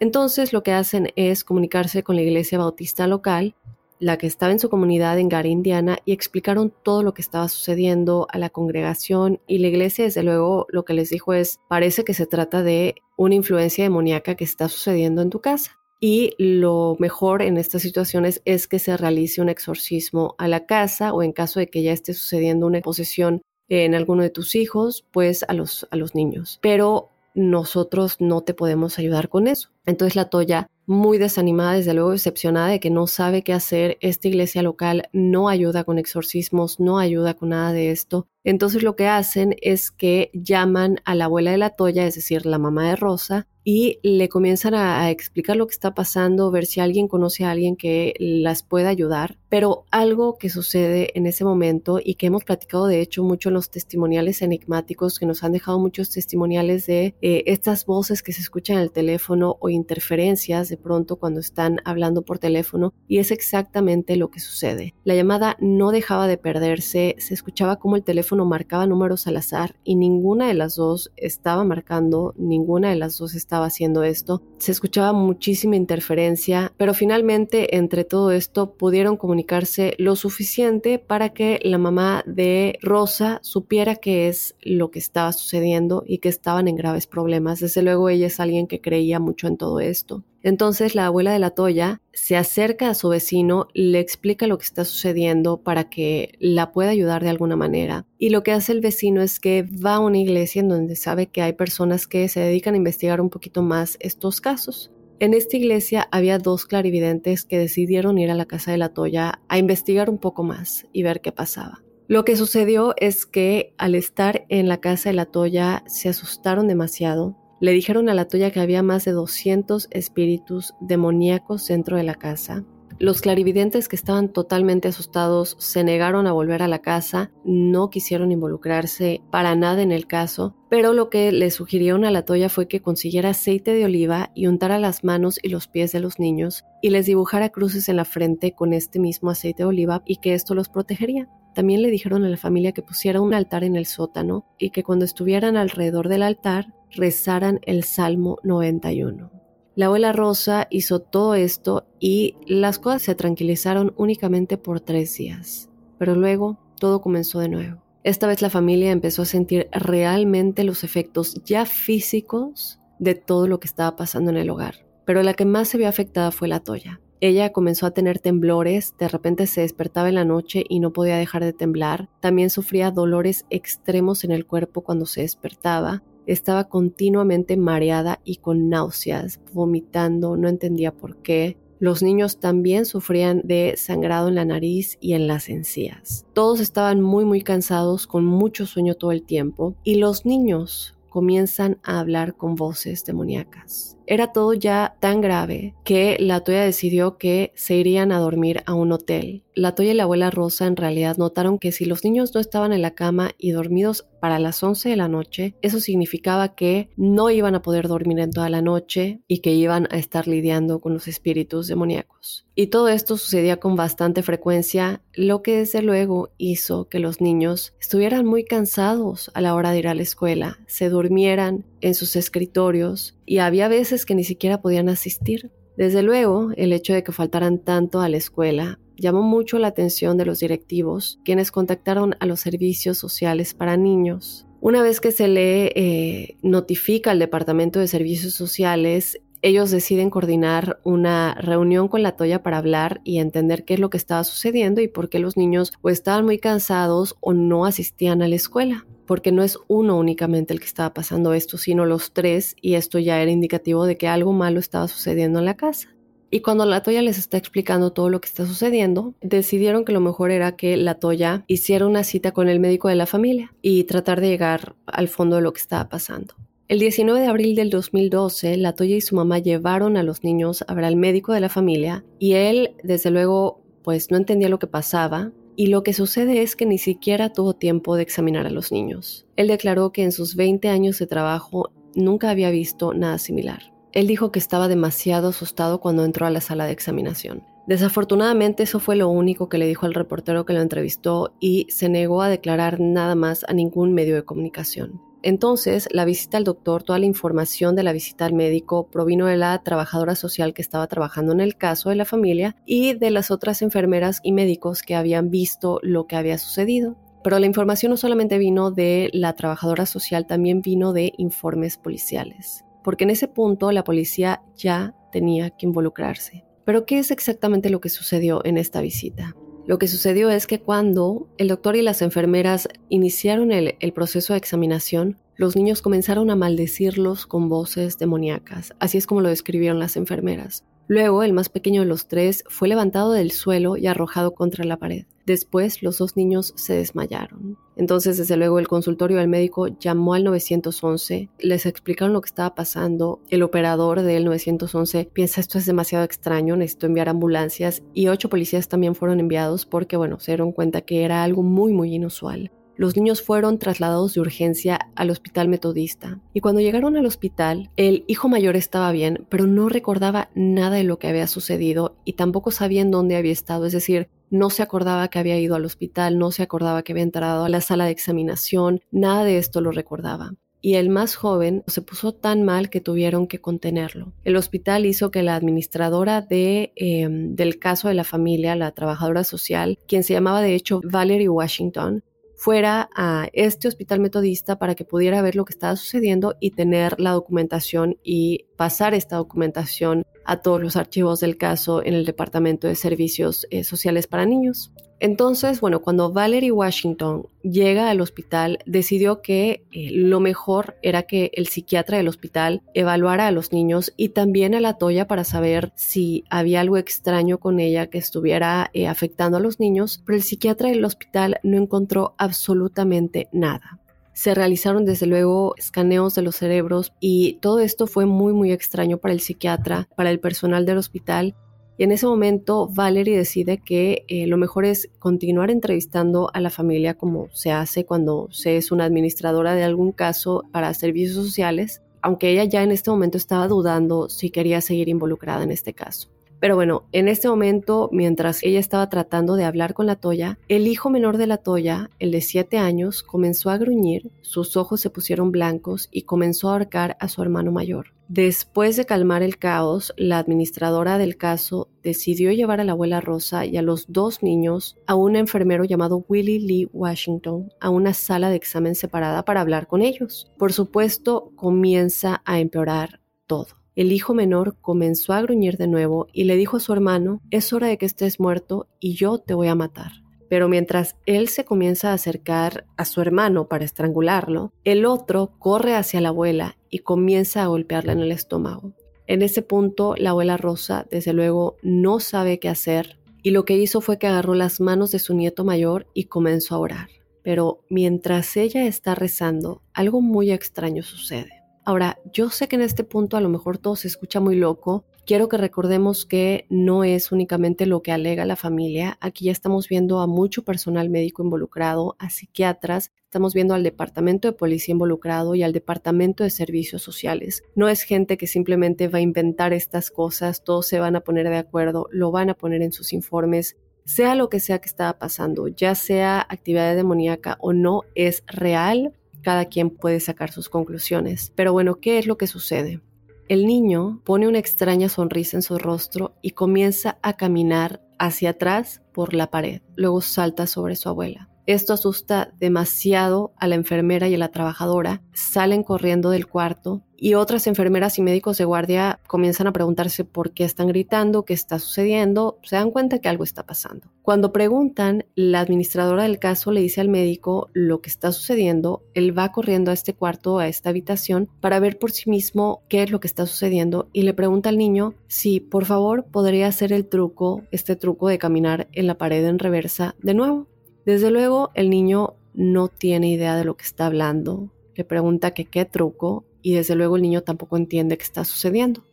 Entonces 0.00 0.52
lo 0.52 0.62
que 0.62 0.72
hacen 0.72 1.12
es 1.14 1.44
comunicarse 1.44 2.02
con 2.02 2.16
la 2.16 2.22
iglesia 2.22 2.58
bautista 2.58 3.06
local, 3.06 3.54
la 4.02 4.18
que 4.18 4.26
estaba 4.26 4.50
en 4.50 4.58
su 4.58 4.68
comunidad 4.68 5.16
en 5.20 5.28
Gary, 5.28 5.50
Indiana, 5.50 5.96
y 6.04 6.10
explicaron 6.10 6.74
todo 6.82 7.04
lo 7.04 7.14
que 7.14 7.22
estaba 7.22 7.48
sucediendo 7.48 8.26
a 8.32 8.38
la 8.38 8.50
congregación 8.50 9.40
y 9.46 9.58
la 9.58 9.68
iglesia 9.68 10.04
desde 10.04 10.24
luego 10.24 10.66
lo 10.70 10.84
que 10.84 10.92
les 10.92 11.10
dijo 11.10 11.32
es, 11.34 11.60
parece 11.68 12.02
que 12.02 12.12
se 12.12 12.26
trata 12.26 12.64
de 12.64 12.96
una 13.16 13.36
influencia 13.36 13.84
demoníaca 13.84 14.34
que 14.34 14.42
está 14.42 14.68
sucediendo 14.68 15.22
en 15.22 15.30
tu 15.30 15.40
casa. 15.40 15.78
Y 16.00 16.34
lo 16.36 16.96
mejor 16.98 17.42
en 17.42 17.56
estas 17.56 17.82
situaciones 17.82 18.42
es 18.44 18.66
que 18.66 18.80
se 18.80 18.96
realice 18.96 19.40
un 19.40 19.48
exorcismo 19.48 20.34
a 20.36 20.48
la 20.48 20.66
casa 20.66 21.12
o 21.12 21.22
en 21.22 21.30
caso 21.30 21.60
de 21.60 21.68
que 21.68 21.84
ya 21.84 21.92
esté 21.92 22.12
sucediendo 22.12 22.66
una 22.66 22.80
posesión 22.80 23.40
en 23.68 23.94
alguno 23.94 24.24
de 24.24 24.30
tus 24.30 24.56
hijos, 24.56 25.06
pues 25.12 25.44
a 25.46 25.52
los, 25.52 25.86
a 25.92 25.96
los 25.96 26.16
niños. 26.16 26.58
Pero 26.60 27.10
nosotros 27.36 28.16
no 28.18 28.40
te 28.40 28.52
podemos 28.52 28.98
ayudar 28.98 29.28
con 29.28 29.46
eso. 29.46 29.70
Entonces 29.86 30.16
la 30.16 30.28
Toya, 30.28 30.66
muy 30.92 31.18
desanimada, 31.18 31.74
desde 31.74 31.94
luego 31.94 32.12
decepcionada 32.12 32.68
de 32.68 32.78
que 32.78 32.90
no 32.90 33.06
sabe 33.06 33.42
qué 33.42 33.52
hacer, 33.52 33.98
esta 34.00 34.28
iglesia 34.28 34.62
local 34.62 35.08
no 35.12 35.48
ayuda 35.48 35.84
con 35.84 35.98
exorcismos, 35.98 36.78
no 36.78 36.98
ayuda 36.98 37.34
con 37.34 37.48
nada 37.48 37.72
de 37.72 37.90
esto. 37.90 38.28
Entonces 38.44 38.82
lo 38.82 38.96
que 38.96 39.08
hacen 39.08 39.56
es 39.62 39.90
que 39.90 40.30
llaman 40.34 41.00
a 41.04 41.14
la 41.14 41.26
abuela 41.26 41.52
de 41.52 41.58
la 41.58 41.70
Toya, 41.70 42.06
es 42.06 42.16
decir, 42.16 42.44
la 42.44 42.58
mamá 42.58 42.88
de 42.88 42.96
Rosa, 42.96 43.46
y 43.64 44.00
le 44.02 44.28
comienzan 44.28 44.74
a, 44.74 45.10
explicar 45.10 45.56
lo 45.56 45.66
que 45.66 45.74
está 45.74 45.94
pasando, 45.94 46.50
ver 46.50 46.66
si 46.66 46.80
alguien 46.80 47.06
conoce 47.06 47.44
a 47.44 47.52
alguien 47.52 47.76
que 47.76 48.14
las 48.18 48.62
pueda 48.62 48.88
ayudar. 48.88 49.38
Pero 49.48 49.84
algo 49.90 50.36
que 50.38 50.48
sucede 50.48 51.16
en 51.16 51.26
ese 51.26 51.44
momento 51.44 52.00
y 52.02 52.14
que 52.14 52.26
hemos 52.26 52.44
platicado 52.44 52.86
de 52.86 53.00
hecho 53.00 53.22
mucho 53.22 53.50
en 53.50 53.54
los 53.54 53.70
testimoniales 53.70 54.42
enigmáticos 54.42 55.18
que 55.18 55.26
nos 55.26 55.44
han 55.44 55.52
dejado 55.52 55.78
muchos 55.78 56.10
testimoniales 56.10 56.86
de 56.86 57.14
eh, 57.22 57.44
estas 57.46 57.86
voces 57.86 58.22
que 58.22 58.32
se 58.32 58.40
escuchan 58.40 58.78
en 58.78 58.82
el 58.82 58.90
teléfono 58.90 59.56
o 59.60 59.68
interferencias 59.68 60.68
de 60.68 60.76
pronto 60.82 61.16
cuando 61.16 61.40
están 61.40 61.78
hablando 61.84 62.22
por 62.22 62.38
teléfono 62.38 62.92
y 63.06 63.18
es 63.18 63.30
exactamente 63.30 64.16
lo 64.16 64.30
que 64.30 64.40
sucede. 64.40 64.94
La 65.04 65.14
llamada 65.14 65.56
no 65.60 65.92
dejaba 65.92 66.26
de 66.26 66.36
perderse, 66.36 67.14
se 67.18 67.34
escuchaba 67.34 67.76
como 67.76 67.96
el 67.96 68.02
teléfono 68.02 68.44
marcaba 68.44 68.86
números 68.86 69.26
al 69.26 69.36
azar 69.36 69.76
y 69.84 69.94
ninguna 69.94 70.48
de 70.48 70.54
las 70.54 70.74
dos 70.74 71.12
estaba 71.16 71.64
marcando, 71.64 72.34
ninguna 72.36 72.90
de 72.90 72.96
las 72.96 73.18
dos 73.18 73.34
estaba 73.34 73.52
estaba 73.52 73.66
haciendo 73.66 74.02
esto. 74.02 74.40
Se 74.56 74.72
escuchaba 74.72 75.12
muchísima 75.12 75.76
interferencia, 75.76 76.72
pero 76.78 76.94
finalmente 76.94 77.76
entre 77.76 78.04
todo 78.04 78.32
esto 78.32 78.78
pudieron 78.78 79.18
comunicarse 79.18 79.94
lo 79.98 80.16
suficiente 80.16 80.98
para 80.98 81.34
que 81.34 81.60
la 81.62 81.76
mamá 81.76 82.24
de 82.26 82.78
Rosa 82.80 83.40
supiera 83.42 83.96
qué 83.96 84.28
es 84.28 84.54
lo 84.62 84.90
que 84.90 85.00
estaba 85.00 85.32
sucediendo 85.32 86.02
y 86.06 86.16
que 86.16 86.30
estaban 86.30 86.66
en 86.66 86.76
graves 86.76 87.06
problemas. 87.06 87.60
Desde 87.60 87.82
luego 87.82 88.08
ella 88.08 88.28
es 88.28 88.40
alguien 88.40 88.66
que 88.66 88.80
creía 88.80 89.20
mucho 89.20 89.48
en 89.48 89.58
todo 89.58 89.80
esto. 89.80 90.24
Entonces 90.42 90.94
la 90.94 91.06
abuela 91.06 91.32
de 91.32 91.38
la 91.38 91.50
Toya 91.50 92.00
se 92.12 92.36
acerca 92.36 92.90
a 92.90 92.94
su 92.94 93.08
vecino, 93.08 93.68
le 93.74 94.00
explica 94.00 94.46
lo 94.46 94.58
que 94.58 94.64
está 94.64 94.84
sucediendo 94.84 95.62
para 95.62 95.88
que 95.88 96.32
la 96.40 96.72
pueda 96.72 96.90
ayudar 96.90 97.22
de 97.22 97.30
alguna 97.30 97.56
manera. 97.56 98.06
Y 98.18 98.30
lo 98.30 98.42
que 98.42 98.52
hace 98.52 98.72
el 98.72 98.80
vecino 98.80 99.22
es 99.22 99.40
que 99.40 99.62
va 99.62 99.94
a 99.94 100.00
una 100.00 100.18
iglesia 100.18 100.60
en 100.60 100.68
donde 100.68 100.96
sabe 100.96 101.28
que 101.28 101.42
hay 101.42 101.52
personas 101.52 102.06
que 102.06 102.28
se 102.28 102.40
dedican 102.40 102.74
a 102.74 102.78
investigar 102.78 103.20
un 103.20 103.30
poquito 103.30 103.62
más 103.62 103.96
estos 104.00 104.40
casos. 104.40 104.90
En 105.20 105.34
esta 105.34 105.56
iglesia 105.56 106.08
había 106.10 106.38
dos 106.38 106.66
clarividentes 106.66 107.44
que 107.44 107.58
decidieron 107.58 108.18
ir 108.18 108.30
a 108.30 108.34
la 108.34 108.46
casa 108.46 108.72
de 108.72 108.78
la 108.78 108.88
Toya 108.88 109.40
a 109.48 109.58
investigar 109.58 110.10
un 110.10 110.18
poco 110.18 110.42
más 110.42 110.86
y 110.92 111.04
ver 111.04 111.20
qué 111.20 111.30
pasaba. 111.30 111.84
Lo 112.08 112.24
que 112.24 112.36
sucedió 112.36 112.94
es 112.98 113.24
que 113.24 113.72
al 113.78 113.94
estar 113.94 114.44
en 114.48 114.68
la 114.68 114.80
casa 114.80 115.10
de 115.10 115.14
la 115.14 115.26
Toya 115.26 115.84
se 115.86 116.08
asustaron 116.08 116.66
demasiado, 116.66 117.38
le 117.62 117.70
dijeron 117.70 118.08
a 118.08 118.14
la 118.14 118.24
Toya 118.24 118.50
que 118.50 118.58
había 118.58 118.82
más 118.82 119.04
de 119.04 119.12
200 119.12 119.86
espíritus 119.92 120.74
demoníacos 120.80 121.64
dentro 121.68 121.96
de 121.96 122.02
la 122.02 122.16
casa. 122.16 122.64
Los 122.98 123.20
clarividentes 123.20 123.88
que 123.88 123.94
estaban 123.94 124.32
totalmente 124.32 124.88
asustados 124.88 125.54
se 125.60 125.84
negaron 125.84 126.26
a 126.26 126.32
volver 126.32 126.62
a 126.62 126.68
la 126.68 126.80
casa, 126.80 127.30
no 127.44 127.88
quisieron 127.88 128.32
involucrarse 128.32 129.22
para 129.30 129.54
nada 129.54 129.80
en 129.80 129.92
el 129.92 130.08
caso, 130.08 130.56
pero 130.70 130.92
lo 130.92 131.08
que 131.08 131.30
le 131.30 131.52
sugirieron 131.52 132.04
a 132.04 132.10
la 132.10 132.24
Toya 132.24 132.48
fue 132.48 132.66
que 132.66 132.82
consiguiera 132.82 133.30
aceite 133.30 133.74
de 133.74 133.84
oliva 133.84 134.32
y 134.34 134.48
untara 134.48 134.80
las 134.80 135.04
manos 135.04 135.38
y 135.40 135.48
los 135.48 135.68
pies 135.68 135.92
de 135.92 136.00
los 136.00 136.18
niños 136.18 136.64
y 136.82 136.90
les 136.90 137.06
dibujara 137.06 137.50
cruces 137.50 137.88
en 137.88 137.94
la 137.94 138.04
frente 138.04 138.56
con 138.56 138.72
este 138.72 138.98
mismo 138.98 139.30
aceite 139.30 139.62
de 139.62 139.68
oliva 139.68 140.02
y 140.04 140.16
que 140.16 140.34
esto 140.34 140.56
los 140.56 140.68
protegería. 140.68 141.28
También 141.54 141.80
le 141.82 141.90
dijeron 141.90 142.24
a 142.24 142.28
la 142.28 142.36
familia 142.36 142.72
que 142.72 142.82
pusiera 142.82 143.20
un 143.20 143.34
altar 143.34 143.62
en 143.62 143.76
el 143.76 143.86
sótano 143.86 144.46
y 144.58 144.70
que 144.70 144.82
cuando 144.82 145.04
estuvieran 145.04 145.56
alrededor 145.56 146.08
del 146.08 146.24
altar 146.24 146.72
rezaran 146.92 147.60
el 147.64 147.84
Salmo 147.84 148.38
91. 148.42 149.30
La 149.74 149.86
abuela 149.86 150.12
Rosa 150.12 150.66
hizo 150.70 151.00
todo 151.00 151.34
esto 151.34 151.86
y 151.98 152.36
las 152.46 152.78
cosas 152.78 153.02
se 153.02 153.14
tranquilizaron 153.14 153.94
únicamente 153.96 154.58
por 154.58 154.80
tres 154.80 155.14
días, 155.16 155.70
pero 155.98 156.14
luego 156.14 156.58
todo 156.78 157.00
comenzó 157.00 157.38
de 157.38 157.48
nuevo. 157.48 157.82
Esta 158.04 158.26
vez 158.26 158.42
la 158.42 158.50
familia 158.50 158.90
empezó 158.90 159.22
a 159.22 159.26
sentir 159.26 159.68
realmente 159.72 160.64
los 160.64 160.84
efectos 160.84 161.40
ya 161.44 161.64
físicos 161.64 162.80
de 162.98 163.14
todo 163.14 163.46
lo 163.46 163.60
que 163.60 163.68
estaba 163.68 163.96
pasando 163.96 164.30
en 164.30 164.36
el 164.36 164.50
hogar, 164.50 164.84
pero 165.06 165.22
la 165.22 165.34
que 165.34 165.44
más 165.44 165.68
se 165.68 165.78
vio 165.78 165.88
afectada 165.88 166.32
fue 166.32 166.48
la 166.48 166.60
Toya. 166.60 167.00
Ella 167.20 167.52
comenzó 167.52 167.86
a 167.86 167.92
tener 167.92 168.18
temblores, 168.18 168.96
de 168.98 169.06
repente 169.06 169.46
se 169.46 169.60
despertaba 169.60 170.08
en 170.08 170.16
la 170.16 170.24
noche 170.24 170.64
y 170.68 170.80
no 170.80 170.92
podía 170.92 171.16
dejar 171.16 171.44
de 171.44 171.52
temblar, 171.52 172.08
también 172.18 172.50
sufría 172.50 172.90
dolores 172.90 173.46
extremos 173.48 174.24
en 174.24 174.32
el 174.32 174.44
cuerpo 174.44 174.82
cuando 174.82 175.06
se 175.06 175.20
despertaba, 175.20 176.02
estaba 176.26 176.68
continuamente 176.68 177.56
mareada 177.56 178.20
y 178.24 178.36
con 178.36 178.68
náuseas, 178.68 179.40
vomitando, 179.52 180.36
no 180.36 180.48
entendía 180.48 180.92
por 180.92 181.16
qué. 181.16 181.56
Los 181.78 182.02
niños 182.02 182.38
también 182.38 182.86
sufrían 182.86 183.40
de 183.44 183.74
sangrado 183.76 184.28
en 184.28 184.36
la 184.36 184.44
nariz 184.44 184.98
y 185.00 185.14
en 185.14 185.26
las 185.26 185.48
encías. 185.48 186.24
Todos 186.32 186.60
estaban 186.60 187.00
muy 187.00 187.24
muy 187.24 187.42
cansados, 187.42 188.06
con 188.06 188.24
mucho 188.24 188.66
sueño 188.66 188.94
todo 188.94 189.10
el 189.10 189.24
tiempo, 189.24 189.74
y 189.82 189.96
los 189.96 190.24
niños 190.24 190.96
comienzan 191.08 191.78
a 191.82 191.98
hablar 191.98 192.36
con 192.36 192.54
voces 192.54 193.04
demoníacas. 193.04 193.98
Era 194.12 194.30
todo 194.30 194.52
ya 194.52 194.94
tan 195.00 195.22
grave 195.22 195.74
que 195.84 196.18
la 196.20 196.40
Toya 196.40 196.64
decidió 196.64 197.16
que 197.16 197.50
se 197.54 197.76
irían 197.76 198.12
a 198.12 198.18
dormir 198.18 198.62
a 198.66 198.74
un 198.74 198.92
hotel. 198.92 199.42
La 199.54 199.74
Toya 199.74 199.92
y 199.92 199.94
la 199.94 200.02
abuela 200.02 200.30
Rosa 200.30 200.66
en 200.66 200.76
realidad 200.76 201.16
notaron 201.16 201.58
que 201.58 201.72
si 201.72 201.86
los 201.86 202.04
niños 202.04 202.34
no 202.34 202.40
estaban 202.40 202.74
en 202.74 202.82
la 202.82 202.94
cama 202.94 203.32
y 203.38 203.52
dormidos 203.52 204.06
para 204.20 204.38
las 204.38 204.62
11 204.62 204.90
de 204.90 204.96
la 204.96 205.08
noche, 205.08 205.54
eso 205.62 205.80
significaba 205.80 206.54
que 206.54 206.90
no 206.96 207.30
iban 207.30 207.54
a 207.54 207.62
poder 207.62 207.88
dormir 207.88 208.18
en 208.20 208.32
toda 208.32 208.50
la 208.50 208.62
noche 208.62 209.20
y 209.28 209.38
que 209.38 209.52
iban 209.52 209.88
a 209.90 209.96
estar 209.96 210.28
lidiando 210.28 210.80
con 210.80 210.92
los 210.92 211.08
espíritus 211.08 211.66
demoníacos. 211.66 212.46
Y 212.54 212.68
todo 212.68 212.88
esto 212.88 213.16
sucedía 213.16 213.58
con 213.58 213.76
bastante 213.76 214.22
frecuencia, 214.22 215.02
lo 215.14 215.42
que 215.42 215.56
desde 215.56 215.82
luego 215.82 216.30
hizo 216.36 216.88
que 216.88 216.98
los 216.98 217.20
niños 217.20 217.74
estuvieran 217.80 218.26
muy 218.26 218.44
cansados 218.44 219.30
a 219.34 219.40
la 219.40 219.54
hora 219.54 219.72
de 219.72 219.80
ir 219.80 219.88
a 219.88 219.94
la 219.94 220.02
escuela, 220.02 220.58
se 220.66 220.88
durmieran 220.88 221.64
en 221.80 221.94
sus 221.94 222.14
escritorios 222.14 223.16
y 223.26 223.38
había 223.38 223.68
veces 223.68 224.06
que 224.06 224.14
ni 224.14 224.24
siquiera 224.24 224.60
podían 224.60 224.88
asistir. 224.88 225.50
Desde 225.76 226.02
luego, 226.02 226.50
el 226.56 226.72
hecho 226.72 226.92
de 226.92 227.02
que 227.02 227.12
faltaran 227.12 227.58
tanto 227.58 228.00
a 228.00 228.08
la 228.08 228.16
escuela 228.16 228.78
llamó 228.96 229.22
mucho 229.22 229.58
la 229.58 229.68
atención 229.68 230.16
de 230.16 230.26
los 230.26 230.40
directivos, 230.40 231.18
quienes 231.24 231.50
contactaron 231.50 232.14
a 232.20 232.26
los 232.26 232.40
servicios 232.40 232.98
sociales 232.98 233.54
para 233.54 233.76
niños. 233.76 234.46
Una 234.60 234.80
vez 234.82 235.00
que 235.00 235.10
se 235.10 235.26
le 235.26 235.72
eh, 235.74 236.36
notifica 236.42 237.10
al 237.10 237.18
Departamento 237.18 237.80
de 237.80 237.88
Servicios 237.88 238.34
Sociales, 238.34 239.20
ellos 239.42 239.70
deciden 239.70 240.08
coordinar 240.08 240.80
una 240.84 241.34
reunión 241.34 241.88
con 241.88 242.02
la 242.02 242.16
Toya 242.16 242.42
para 242.42 242.58
hablar 242.58 243.00
y 243.04 243.18
entender 243.18 243.64
qué 243.64 243.74
es 243.74 243.80
lo 243.80 243.90
que 243.90 243.96
estaba 243.98 244.24
sucediendo 244.24 244.80
y 244.80 244.88
por 244.88 245.08
qué 245.08 245.18
los 245.18 245.36
niños 245.36 245.72
o 245.82 245.90
estaban 245.90 246.24
muy 246.24 246.38
cansados 246.38 247.16
o 247.20 247.32
no 247.34 247.66
asistían 247.66 248.22
a 248.22 248.28
la 248.28 248.36
escuela 248.36 248.86
porque 249.06 249.32
no 249.32 249.42
es 249.42 249.58
uno 249.68 249.98
únicamente 249.98 250.54
el 250.54 250.60
que 250.60 250.66
estaba 250.66 250.94
pasando 250.94 251.34
esto, 251.34 251.58
sino 251.58 251.84
los 251.84 252.12
tres, 252.12 252.56
y 252.62 252.74
esto 252.74 252.98
ya 252.98 253.20
era 253.20 253.30
indicativo 253.30 253.84
de 253.84 253.98
que 253.98 254.08
algo 254.08 254.32
malo 254.32 254.58
estaba 254.58 254.88
sucediendo 254.88 255.38
en 255.38 255.44
la 255.44 255.56
casa. 255.56 255.88
Y 256.30 256.40
cuando 256.40 256.64
la 256.64 256.82
Toya 256.82 257.02
les 257.02 257.18
está 257.18 257.36
explicando 257.36 257.92
todo 257.92 258.08
lo 258.08 258.22
que 258.22 258.28
está 258.28 258.46
sucediendo, 258.46 259.12
decidieron 259.20 259.84
que 259.84 259.92
lo 259.92 260.00
mejor 260.00 260.30
era 260.30 260.56
que 260.56 260.78
la 260.78 260.94
Toya 260.94 261.44
hiciera 261.46 261.86
una 261.86 262.04
cita 262.04 262.32
con 262.32 262.48
el 262.48 262.58
médico 262.58 262.88
de 262.88 262.94
la 262.94 263.04
familia 263.04 263.52
y 263.60 263.84
tratar 263.84 264.22
de 264.22 264.28
llegar 264.28 264.76
al 264.86 265.08
fondo 265.08 265.36
de 265.36 265.42
lo 265.42 265.52
que 265.52 265.60
estaba 265.60 265.90
pasando. 265.90 266.34
El 266.72 266.78
19 266.78 267.20
de 267.20 267.26
abril 267.26 267.54
del 267.54 267.68
2012, 267.68 268.56
la 268.56 268.72
Toya 268.72 268.96
y 268.96 269.02
su 269.02 269.14
mamá 269.14 269.38
llevaron 269.38 269.98
a 269.98 270.02
los 270.02 270.24
niños 270.24 270.64
a 270.66 270.72
ver 270.72 270.86
al 270.86 270.96
médico 270.96 271.34
de 271.34 271.40
la 271.40 271.50
familia 271.50 272.02
y 272.18 272.32
él, 272.32 272.76
desde 272.82 273.10
luego, 273.10 273.60
pues 273.84 274.10
no 274.10 274.16
entendía 274.16 274.48
lo 274.48 274.58
que 274.58 274.66
pasaba, 274.66 275.32
y 275.54 275.66
lo 275.66 275.82
que 275.82 275.92
sucede 275.92 276.40
es 276.40 276.56
que 276.56 276.64
ni 276.64 276.78
siquiera 276.78 277.30
tuvo 277.30 277.52
tiempo 277.52 277.94
de 277.94 278.04
examinar 278.04 278.46
a 278.46 278.50
los 278.50 278.72
niños. 278.72 279.26
Él 279.36 279.48
declaró 279.48 279.92
que 279.92 280.02
en 280.02 280.12
sus 280.12 280.34
20 280.34 280.70
años 280.70 280.98
de 280.98 281.06
trabajo 281.06 281.72
nunca 281.94 282.30
había 282.30 282.48
visto 282.48 282.94
nada 282.94 283.18
similar. 283.18 283.74
Él 283.92 284.06
dijo 284.06 284.32
que 284.32 284.38
estaba 284.38 284.66
demasiado 284.66 285.28
asustado 285.28 285.78
cuando 285.78 286.06
entró 286.06 286.24
a 286.24 286.30
la 286.30 286.40
sala 286.40 286.64
de 286.64 286.72
examinación. 286.72 287.44
Desafortunadamente 287.66 288.62
eso 288.62 288.80
fue 288.80 288.96
lo 288.96 289.10
único 289.10 289.50
que 289.50 289.58
le 289.58 289.66
dijo 289.66 289.84
al 289.84 289.92
reportero 289.92 290.46
que 290.46 290.54
lo 290.54 290.62
entrevistó 290.62 291.34
y 291.38 291.66
se 291.68 291.90
negó 291.90 292.22
a 292.22 292.30
declarar 292.30 292.80
nada 292.80 293.14
más 293.14 293.44
a 293.46 293.52
ningún 293.52 293.92
medio 293.92 294.14
de 294.14 294.24
comunicación. 294.24 295.11
Entonces, 295.22 295.88
la 295.92 296.04
visita 296.04 296.36
al 296.36 296.44
doctor, 296.44 296.82
toda 296.82 296.98
la 296.98 297.06
información 297.06 297.76
de 297.76 297.84
la 297.84 297.92
visita 297.92 298.24
al 298.24 298.32
médico 298.32 298.88
provino 298.88 299.26
de 299.26 299.36
la 299.36 299.62
trabajadora 299.62 300.16
social 300.16 300.52
que 300.52 300.62
estaba 300.62 300.86
trabajando 300.88 301.32
en 301.32 301.40
el 301.40 301.56
caso 301.56 301.90
de 301.90 301.96
la 301.96 302.04
familia 302.04 302.56
y 302.66 302.94
de 302.94 303.10
las 303.10 303.30
otras 303.30 303.62
enfermeras 303.62 304.20
y 304.22 304.32
médicos 304.32 304.82
que 304.82 304.96
habían 304.96 305.30
visto 305.30 305.78
lo 305.82 306.06
que 306.06 306.16
había 306.16 306.38
sucedido. 306.38 306.96
Pero 307.22 307.38
la 307.38 307.46
información 307.46 307.90
no 307.90 307.96
solamente 307.96 308.38
vino 308.38 308.72
de 308.72 309.10
la 309.12 309.34
trabajadora 309.34 309.86
social, 309.86 310.26
también 310.26 310.60
vino 310.60 310.92
de 310.92 311.12
informes 311.18 311.76
policiales, 311.76 312.64
porque 312.82 313.04
en 313.04 313.10
ese 313.10 313.28
punto 313.28 313.70
la 313.70 313.84
policía 313.84 314.42
ya 314.56 314.96
tenía 315.12 315.50
que 315.50 315.66
involucrarse. 315.66 316.44
Pero 316.64 316.84
¿qué 316.84 316.98
es 316.98 317.12
exactamente 317.12 317.70
lo 317.70 317.80
que 317.80 317.90
sucedió 317.90 318.44
en 318.44 318.58
esta 318.58 318.80
visita? 318.80 319.36
Lo 319.64 319.78
que 319.78 319.86
sucedió 319.86 320.28
es 320.30 320.48
que 320.48 320.60
cuando 320.60 321.28
el 321.38 321.46
doctor 321.46 321.76
y 321.76 321.82
las 321.82 322.02
enfermeras 322.02 322.68
iniciaron 322.88 323.52
el, 323.52 323.92
proceso 323.92 324.32
de 324.32 324.38
examinación, 324.38 325.18
los 325.36 325.54
niños 325.54 325.82
comenzaron 325.82 326.30
a 326.30 326.36
maldecirlos 326.36 327.26
con 327.26 327.48
voces 327.48 327.96
demoníacas, 327.96 328.74
así 328.80 328.98
es 328.98 329.06
como 329.06 329.20
lo 329.20 329.28
describieron 329.28 329.78
las 329.78 329.96
enfermeras. 329.96 330.64
Luego, 330.88 331.22
el 331.22 331.32
más 331.32 331.48
pequeño 331.48 331.82
de 331.82 331.86
los 331.86 332.08
tres 332.08 332.42
fue 332.48 332.66
levantado 332.66 333.12
del 333.12 333.30
suelo 333.30 333.76
y 333.76 333.86
arrojado 333.86 334.34
contra 334.34 334.64
la 334.64 334.78
pared. 334.78 335.06
Después, 335.26 335.82
los 335.82 335.98
dos 335.98 336.16
niños 336.16 336.52
se 336.56 336.74
desmayaron. 336.74 337.56
Entonces, 337.76 338.18
desde 338.18 338.36
luego, 338.36 338.58
el 338.58 338.68
consultorio 338.68 339.18
del 339.18 339.28
médico 339.28 339.68
llamó 339.68 340.14
al 340.14 340.24
911, 340.24 341.30
les 341.38 341.66
explicaron 341.66 342.12
lo 342.12 342.20
que 342.20 342.26
estaba 342.26 342.54
pasando. 342.54 343.20
El 343.30 343.42
operador 343.42 344.02
del 344.02 344.24
911 344.24 345.10
piensa 345.12 345.40
esto 345.40 345.58
es 345.58 345.66
demasiado 345.66 346.04
extraño, 346.04 346.56
necesito 346.56 346.86
enviar 346.86 347.08
ambulancias 347.08 347.82
y 347.94 348.08
ocho 348.08 348.28
policías 348.28 348.68
también 348.68 348.94
fueron 348.94 349.20
enviados 349.20 349.64
porque, 349.64 349.96
bueno, 349.96 350.20
se 350.20 350.32
dieron 350.32 350.52
cuenta 350.52 350.82
que 350.82 351.04
era 351.04 351.22
algo 351.22 351.42
muy, 351.42 351.72
muy 351.72 351.94
inusual. 351.94 352.50
Los 352.74 352.96
niños 352.96 353.22
fueron 353.22 353.58
trasladados 353.58 354.14
de 354.14 354.20
urgencia 354.20 354.90
al 354.96 355.10
hospital 355.10 355.48
metodista 355.48 356.20
y 356.32 356.40
cuando 356.40 356.60
llegaron 356.60 356.96
al 356.96 357.04
hospital, 357.04 357.70
el 357.76 358.04
hijo 358.06 358.28
mayor 358.28 358.56
estaba 358.56 358.90
bien, 358.92 359.26
pero 359.28 359.46
no 359.46 359.68
recordaba 359.68 360.30
nada 360.34 360.76
de 360.76 360.84
lo 360.84 360.98
que 360.98 361.08
había 361.08 361.26
sucedido 361.26 361.96
y 362.04 362.14
tampoco 362.14 362.50
sabía 362.50 362.80
en 362.80 362.90
dónde 362.90 363.16
había 363.16 363.32
estado, 363.32 363.66
es 363.66 363.72
decir, 363.72 364.08
no 364.32 364.50
se 364.50 364.64
acordaba 364.64 365.06
que 365.08 365.20
había 365.20 365.38
ido 365.38 365.54
al 365.54 365.64
hospital, 365.64 366.18
no 366.18 366.32
se 366.32 366.42
acordaba 366.42 366.82
que 366.82 366.92
había 366.92 367.04
entrado 367.04 367.44
a 367.44 367.48
la 367.48 367.60
sala 367.60 367.84
de 367.84 367.92
examinación, 367.92 368.80
nada 368.90 369.22
de 369.22 369.38
esto 369.38 369.60
lo 369.60 369.70
recordaba 369.70 370.34
y 370.62 370.74
el 370.74 370.88
más 370.88 371.16
joven 371.16 371.64
se 371.66 371.82
puso 371.82 372.14
tan 372.14 372.44
mal 372.44 372.70
que 372.70 372.80
tuvieron 372.80 373.26
que 373.26 373.40
contenerlo. 373.40 374.12
El 374.24 374.36
hospital 374.36 374.86
hizo 374.86 375.10
que 375.10 375.24
la 375.24 375.34
administradora 375.34 376.24
em, 376.30 377.34
del 377.34 377.58
caso 377.58 377.88
de 377.88 377.94
la 377.94 378.04
familia, 378.04 378.54
la 378.54 378.70
trabajadora 378.70 379.24
social, 379.24 379.78
quien 379.88 380.04
se 380.04 380.14
llamaba 380.14 380.40
de 380.40 380.54
hecho 380.54 380.80
Valerie 380.84 381.28
Washington, 381.28 382.04
fuera 382.36 382.88
a 382.96 383.28
este 383.32 383.68
hospital 383.68 384.00
metodista 384.00 384.58
para 384.58 384.74
que 384.74 384.84
pudiera 384.84 385.22
ver 385.22 385.36
lo 385.36 385.44
que 385.44 385.52
estaba 385.52 385.76
sucediendo 385.76 386.36
y 386.40 386.52
tener 386.52 387.00
la 387.00 387.12
documentación 387.12 387.98
y 388.02 388.46
pasar 388.62 388.94
esta 388.94 389.16
documentación 389.16 390.06
a 390.24 390.36
todos 390.36 390.62
los 390.62 390.76
archivos 390.76 391.18
del 391.18 391.36
caso 391.36 391.84
en 391.84 391.94
el 391.94 392.04
Departamento 392.04 392.68
de 392.68 392.76
Servicios 392.76 393.44
eh, 393.50 393.64
Sociales 393.64 394.06
para 394.06 394.24
Niños. 394.24 394.70
Entonces, 395.00 395.60
bueno, 395.60 395.82
cuando 395.82 396.12
Valerie 396.12 396.52
Washington 396.52 397.26
llega 397.42 397.90
al 397.90 398.00
hospital, 398.00 398.60
decidió 398.64 399.20
que 399.20 399.64
eh, 399.72 399.90
lo 399.90 400.20
mejor 400.20 400.76
era 400.80 401.02
que 401.02 401.32
el 401.34 401.48
psiquiatra 401.48 401.96
del 401.96 402.06
hospital 402.06 402.62
evaluara 402.72 403.26
a 403.26 403.32
los 403.32 403.50
niños 403.50 403.92
y 403.96 404.10
también 404.10 404.54
a 404.54 404.60
la 404.60 404.74
Toya 404.74 405.08
para 405.08 405.24
saber 405.24 405.72
si 405.74 406.22
había 406.30 406.60
algo 406.60 406.76
extraño 406.76 407.38
con 407.38 407.58
ella 407.58 407.88
que 407.88 407.98
estuviera 407.98 408.70
eh, 408.74 408.86
afectando 408.86 409.38
a 409.38 409.40
los 409.40 409.58
niños, 409.58 410.04
pero 410.06 410.14
el 410.14 410.22
psiquiatra 410.22 410.68
del 410.68 410.84
hospital 410.84 411.40
no 411.42 411.56
encontró 411.56 412.14
absolutamente 412.16 413.28
nada. 413.32 413.81
Se 414.12 414.34
realizaron 414.34 414.84
desde 414.84 415.06
luego 415.06 415.54
escaneos 415.56 416.14
de 416.14 416.22
los 416.22 416.36
cerebros 416.36 416.92
y 417.00 417.38
todo 417.40 417.60
esto 417.60 417.86
fue 417.86 418.06
muy 418.06 418.32
muy 418.32 418.52
extraño 418.52 418.98
para 418.98 419.14
el 419.14 419.20
psiquiatra, 419.20 419.88
para 419.96 420.10
el 420.10 420.20
personal 420.20 420.66
del 420.66 420.78
hospital 420.78 421.34
y 421.78 421.84
en 421.84 421.92
ese 421.92 422.06
momento 422.06 422.68
Valerie 422.68 423.16
decide 423.16 423.58
que 423.58 424.04
eh, 424.08 424.26
lo 424.26 424.36
mejor 424.36 424.64
es 424.64 424.90
continuar 424.98 425.50
entrevistando 425.50 426.30
a 426.34 426.40
la 426.40 426.50
familia 426.50 426.94
como 426.94 427.28
se 427.32 427.50
hace 427.50 427.84
cuando 427.84 428.28
se 428.30 428.56
es 428.56 428.72
una 428.72 428.84
administradora 428.84 429.54
de 429.54 429.64
algún 429.64 429.92
caso 429.92 430.44
para 430.52 430.74
servicios 430.74 431.16
sociales, 431.16 431.82
aunque 432.02 432.30
ella 432.30 432.44
ya 432.44 432.62
en 432.62 432.72
este 432.72 432.90
momento 432.90 433.16
estaba 433.16 433.48
dudando 433.48 434.08
si 434.08 434.30
quería 434.30 434.60
seguir 434.60 434.88
involucrada 434.88 435.42
en 435.44 435.50
este 435.50 435.72
caso. 435.72 436.10
Pero 436.42 436.56
bueno, 436.56 436.88
en 436.90 437.06
este 437.06 437.28
momento, 437.28 437.88
mientras 437.92 438.42
ella 438.42 438.58
estaba 438.58 438.88
tratando 438.88 439.36
de 439.36 439.44
hablar 439.44 439.74
con 439.74 439.86
la 439.86 439.94
Toya, 439.94 440.40
el 440.48 440.66
hijo 440.66 440.90
menor 440.90 441.16
de 441.16 441.28
la 441.28 441.36
Toya, 441.36 441.88
el 442.00 442.10
de 442.10 442.20
7 442.20 442.58
años, 442.58 443.04
comenzó 443.04 443.48
a 443.50 443.58
gruñir, 443.58 444.10
sus 444.22 444.56
ojos 444.56 444.80
se 444.80 444.90
pusieron 444.90 445.30
blancos 445.30 445.88
y 445.92 446.02
comenzó 446.02 446.48
a 446.48 446.54
ahorcar 446.54 446.96
a 446.98 447.06
su 447.06 447.22
hermano 447.22 447.52
mayor. 447.52 447.94
Después 448.08 448.76
de 448.76 448.86
calmar 448.86 449.22
el 449.22 449.38
caos, 449.38 449.94
la 449.96 450.18
administradora 450.18 450.98
del 450.98 451.16
caso 451.16 451.68
decidió 451.84 452.32
llevar 452.32 452.60
a 452.60 452.64
la 452.64 452.72
abuela 452.72 453.00
Rosa 453.00 453.46
y 453.46 453.56
a 453.56 453.62
los 453.62 453.92
dos 453.92 454.24
niños 454.24 454.76
a 454.88 454.96
un 454.96 455.14
enfermero 455.14 455.62
llamado 455.62 456.04
Willie 456.08 456.40
Lee 456.40 456.68
Washington 456.72 457.52
a 457.60 457.70
una 457.70 457.94
sala 457.94 458.30
de 458.30 458.36
examen 458.36 458.74
separada 458.74 459.24
para 459.24 459.42
hablar 459.42 459.68
con 459.68 459.80
ellos. 459.80 460.32
Por 460.38 460.52
supuesto, 460.52 461.30
comienza 461.36 462.20
a 462.24 462.40
empeorar 462.40 462.98
todo. 463.28 463.61
El 463.74 463.90
hijo 463.90 464.12
menor 464.12 464.56
comenzó 464.60 465.14
a 465.14 465.22
gruñir 465.22 465.56
de 465.56 465.66
nuevo 465.66 466.06
y 466.12 466.24
le 466.24 466.36
dijo 466.36 466.58
a 466.58 466.60
su 466.60 466.74
hermano, 466.74 467.22
es 467.30 467.54
hora 467.54 467.68
de 467.68 467.78
que 467.78 467.86
estés 467.86 468.20
muerto 468.20 468.66
y 468.80 468.94
yo 468.94 469.16
te 469.16 469.32
voy 469.32 469.48
a 469.48 469.54
matar. 469.54 469.92
Pero 470.28 470.48
mientras 470.48 470.96
él 471.06 471.28
se 471.28 471.46
comienza 471.46 471.90
a 471.90 471.94
acercar 471.94 472.66
a 472.76 472.84
su 472.84 473.00
hermano 473.00 473.48
para 473.48 473.64
estrangularlo, 473.64 474.52
el 474.64 474.84
otro 474.84 475.32
corre 475.38 475.74
hacia 475.74 476.02
la 476.02 476.10
abuela 476.10 476.58
y 476.68 476.80
comienza 476.80 477.42
a 477.42 477.46
golpearla 477.46 477.92
en 477.92 478.00
el 478.00 478.12
estómago. 478.12 478.74
En 479.06 479.22
ese 479.22 479.40
punto, 479.40 479.94
la 479.96 480.10
abuela 480.10 480.36
Rosa, 480.36 480.86
desde 480.90 481.14
luego, 481.14 481.56
no 481.62 481.98
sabe 481.98 482.38
qué 482.38 482.50
hacer 482.50 482.98
y 483.22 483.30
lo 483.30 483.44
que 483.44 483.56
hizo 483.56 483.80
fue 483.80 483.98
que 483.98 484.06
agarró 484.06 484.34
las 484.34 484.60
manos 484.60 484.90
de 484.90 484.98
su 484.98 485.14
nieto 485.14 485.44
mayor 485.44 485.86
y 485.94 486.04
comenzó 486.04 486.56
a 486.56 486.58
orar. 486.58 486.88
Pero 487.22 487.64
mientras 487.70 488.36
ella 488.36 488.66
está 488.66 488.94
rezando, 488.94 489.62
algo 489.72 490.00
muy 490.00 490.30
extraño 490.30 490.82
sucede. 490.82 491.41
Ahora, 491.64 491.98
yo 492.12 492.28
sé 492.30 492.48
que 492.48 492.56
en 492.56 492.62
este 492.62 492.82
punto 492.82 493.16
a 493.16 493.20
lo 493.20 493.28
mejor 493.28 493.56
todo 493.56 493.76
se 493.76 493.86
escucha 493.86 494.18
muy 494.18 494.34
loco. 494.34 494.84
Quiero 495.06 495.28
que 495.28 495.36
recordemos 495.36 496.04
que 496.06 496.44
no 496.48 496.82
es 496.82 497.12
únicamente 497.12 497.66
lo 497.66 497.82
que 497.82 497.92
alega 497.92 498.24
la 498.24 498.34
familia. 498.34 498.98
Aquí 499.00 499.26
ya 499.26 499.32
estamos 499.32 499.68
viendo 499.68 500.00
a 500.00 500.08
mucho 500.08 500.44
personal 500.44 500.90
médico 500.90 501.22
involucrado, 501.22 501.94
a 502.00 502.10
psiquiatras, 502.10 502.90
estamos 503.04 503.32
viendo 503.32 503.54
al 503.54 503.62
departamento 503.62 504.26
de 504.26 504.32
policía 504.32 504.72
involucrado 504.72 505.36
y 505.36 505.44
al 505.44 505.52
departamento 505.52 506.24
de 506.24 506.30
servicios 506.30 506.82
sociales. 506.82 507.44
No 507.54 507.68
es 507.68 507.82
gente 507.82 508.16
que 508.16 508.26
simplemente 508.26 508.88
va 508.88 508.98
a 508.98 509.02
inventar 509.02 509.52
estas 509.52 509.90
cosas, 509.90 510.42
todos 510.42 510.66
se 510.66 510.80
van 510.80 510.96
a 510.96 511.02
poner 511.02 511.28
de 511.28 511.36
acuerdo, 511.36 511.88
lo 511.92 512.10
van 512.10 512.30
a 512.30 512.34
poner 512.34 512.62
en 512.62 512.72
sus 512.72 512.92
informes. 512.92 513.56
Sea 513.84 514.14
lo 514.16 514.28
que 514.28 514.40
sea 514.40 514.60
que 514.60 514.68
estaba 514.68 514.98
pasando, 514.98 515.46
ya 515.46 515.74
sea 515.74 516.20
actividad 516.28 516.74
demoníaca 516.74 517.36
o 517.40 517.52
no, 517.52 517.82
es 517.94 518.24
real 518.26 518.94
cada 519.22 519.46
quien 519.46 519.70
puede 519.70 520.00
sacar 520.00 520.30
sus 520.30 520.48
conclusiones. 520.48 521.32
Pero 521.34 521.52
bueno, 521.52 521.76
¿qué 521.76 521.98
es 521.98 522.06
lo 522.06 522.18
que 522.18 522.26
sucede? 522.26 522.80
El 523.28 523.46
niño 523.46 524.02
pone 524.04 524.28
una 524.28 524.38
extraña 524.38 524.88
sonrisa 524.88 525.38
en 525.38 525.42
su 525.42 525.58
rostro 525.58 526.14
y 526.20 526.32
comienza 526.32 526.98
a 527.02 527.16
caminar 527.16 527.80
hacia 527.98 528.30
atrás 528.30 528.82
por 528.92 529.14
la 529.14 529.30
pared. 529.30 529.62
Luego 529.76 530.00
salta 530.00 530.46
sobre 530.46 530.76
su 530.76 530.88
abuela. 530.88 531.31
Esto 531.46 531.72
asusta 531.72 532.32
demasiado 532.38 533.32
a 533.36 533.48
la 533.48 533.56
enfermera 533.56 534.08
y 534.08 534.14
a 534.14 534.18
la 534.18 534.30
trabajadora. 534.30 535.02
Salen 535.12 535.64
corriendo 535.64 536.10
del 536.10 536.28
cuarto 536.28 536.82
y 536.96 537.14
otras 537.14 537.48
enfermeras 537.48 537.98
y 537.98 538.02
médicos 538.02 538.38
de 538.38 538.44
guardia 538.44 539.00
comienzan 539.08 539.48
a 539.48 539.52
preguntarse 539.52 540.04
por 540.04 540.30
qué 540.30 540.44
están 540.44 540.68
gritando, 540.68 541.24
qué 541.24 541.34
está 541.34 541.58
sucediendo. 541.58 542.38
Se 542.44 542.54
dan 542.54 542.70
cuenta 542.70 543.00
que 543.00 543.08
algo 543.08 543.24
está 543.24 543.44
pasando. 543.44 543.88
Cuando 544.02 544.32
preguntan, 544.32 545.04
la 545.16 545.40
administradora 545.40 546.04
del 546.04 546.20
caso 546.20 546.52
le 546.52 546.60
dice 546.60 546.80
al 546.80 546.88
médico 546.88 547.50
lo 547.54 547.80
que 547.80 547.90
está 547.90 548.12
sucediendo. 548.12 548.84
Él 548.94 549.18
va 549.18 549.32
corriendo 549.32 549.72
a 549.72 549.74
este 549.74 549.94
cuarto, 549.94 550.38
a 550.38 550.46
esta 550.46 550.70
habitación, 550.70 551.28
para 551.40 551.58
ver 551.58 551.76
por 551.80 551.90
sí 551.90 552.08
mismo 552.08 552.62
qué 552.68 552.84
es 552.84 552.92
lo 552.92 553.00
que 553.00 553.08
está 553.08 553.26
sucediendo 553.26 553.88
y 553.92 554.02
le 554.02 554.14
pregunta 554.14 554.48
al 554.48 554.58
niño 554.58 554.94
si 555.08 555.40
por 555.40 555.64
favor 555.64 556.04
podría 556.04 556.46
hacer 556.46 556.72
el 556.72 556.86
truco, 556.86 557.42
este 557.50 557.74
truco 557.74 558.06
de 558.06 558.18
caminar 558.18 558.68
en 558.70 558.86
la 558.86 558.96
pared 558.96 559.24
en 559.24 559.40
reversa 559.40 559.96
de 560.00 560.14
nuevo. 560.14 560.51
Desde 560.84 561.10
luego, 561.10 561.50
el 561.54 561.70
niño 561.70 562.16
no 562.34 562.68
tiene 562.68 563.10
idea 563.10 563.36
de 563.36 563.44
lo 563.44 563.56
que 563.56 563.64
está 563.64 563.86
hablando, 563.86 564.50
le 564.74 564.84
pregunta 564.84 565.32
que 565.32 565.44
qué 565.44 565.64
truco 565.64 566.24
y 566.40 566.54
desde 566.54 566.74
luego 566.74 566.96
el 566.96 567.02
niño 567.02 567.22
tampoco 567.22 567.56
entiende 567.56 567.96
qué 567.96 568.04
está 568.04 568.24
sucediendo. 568.24 568.84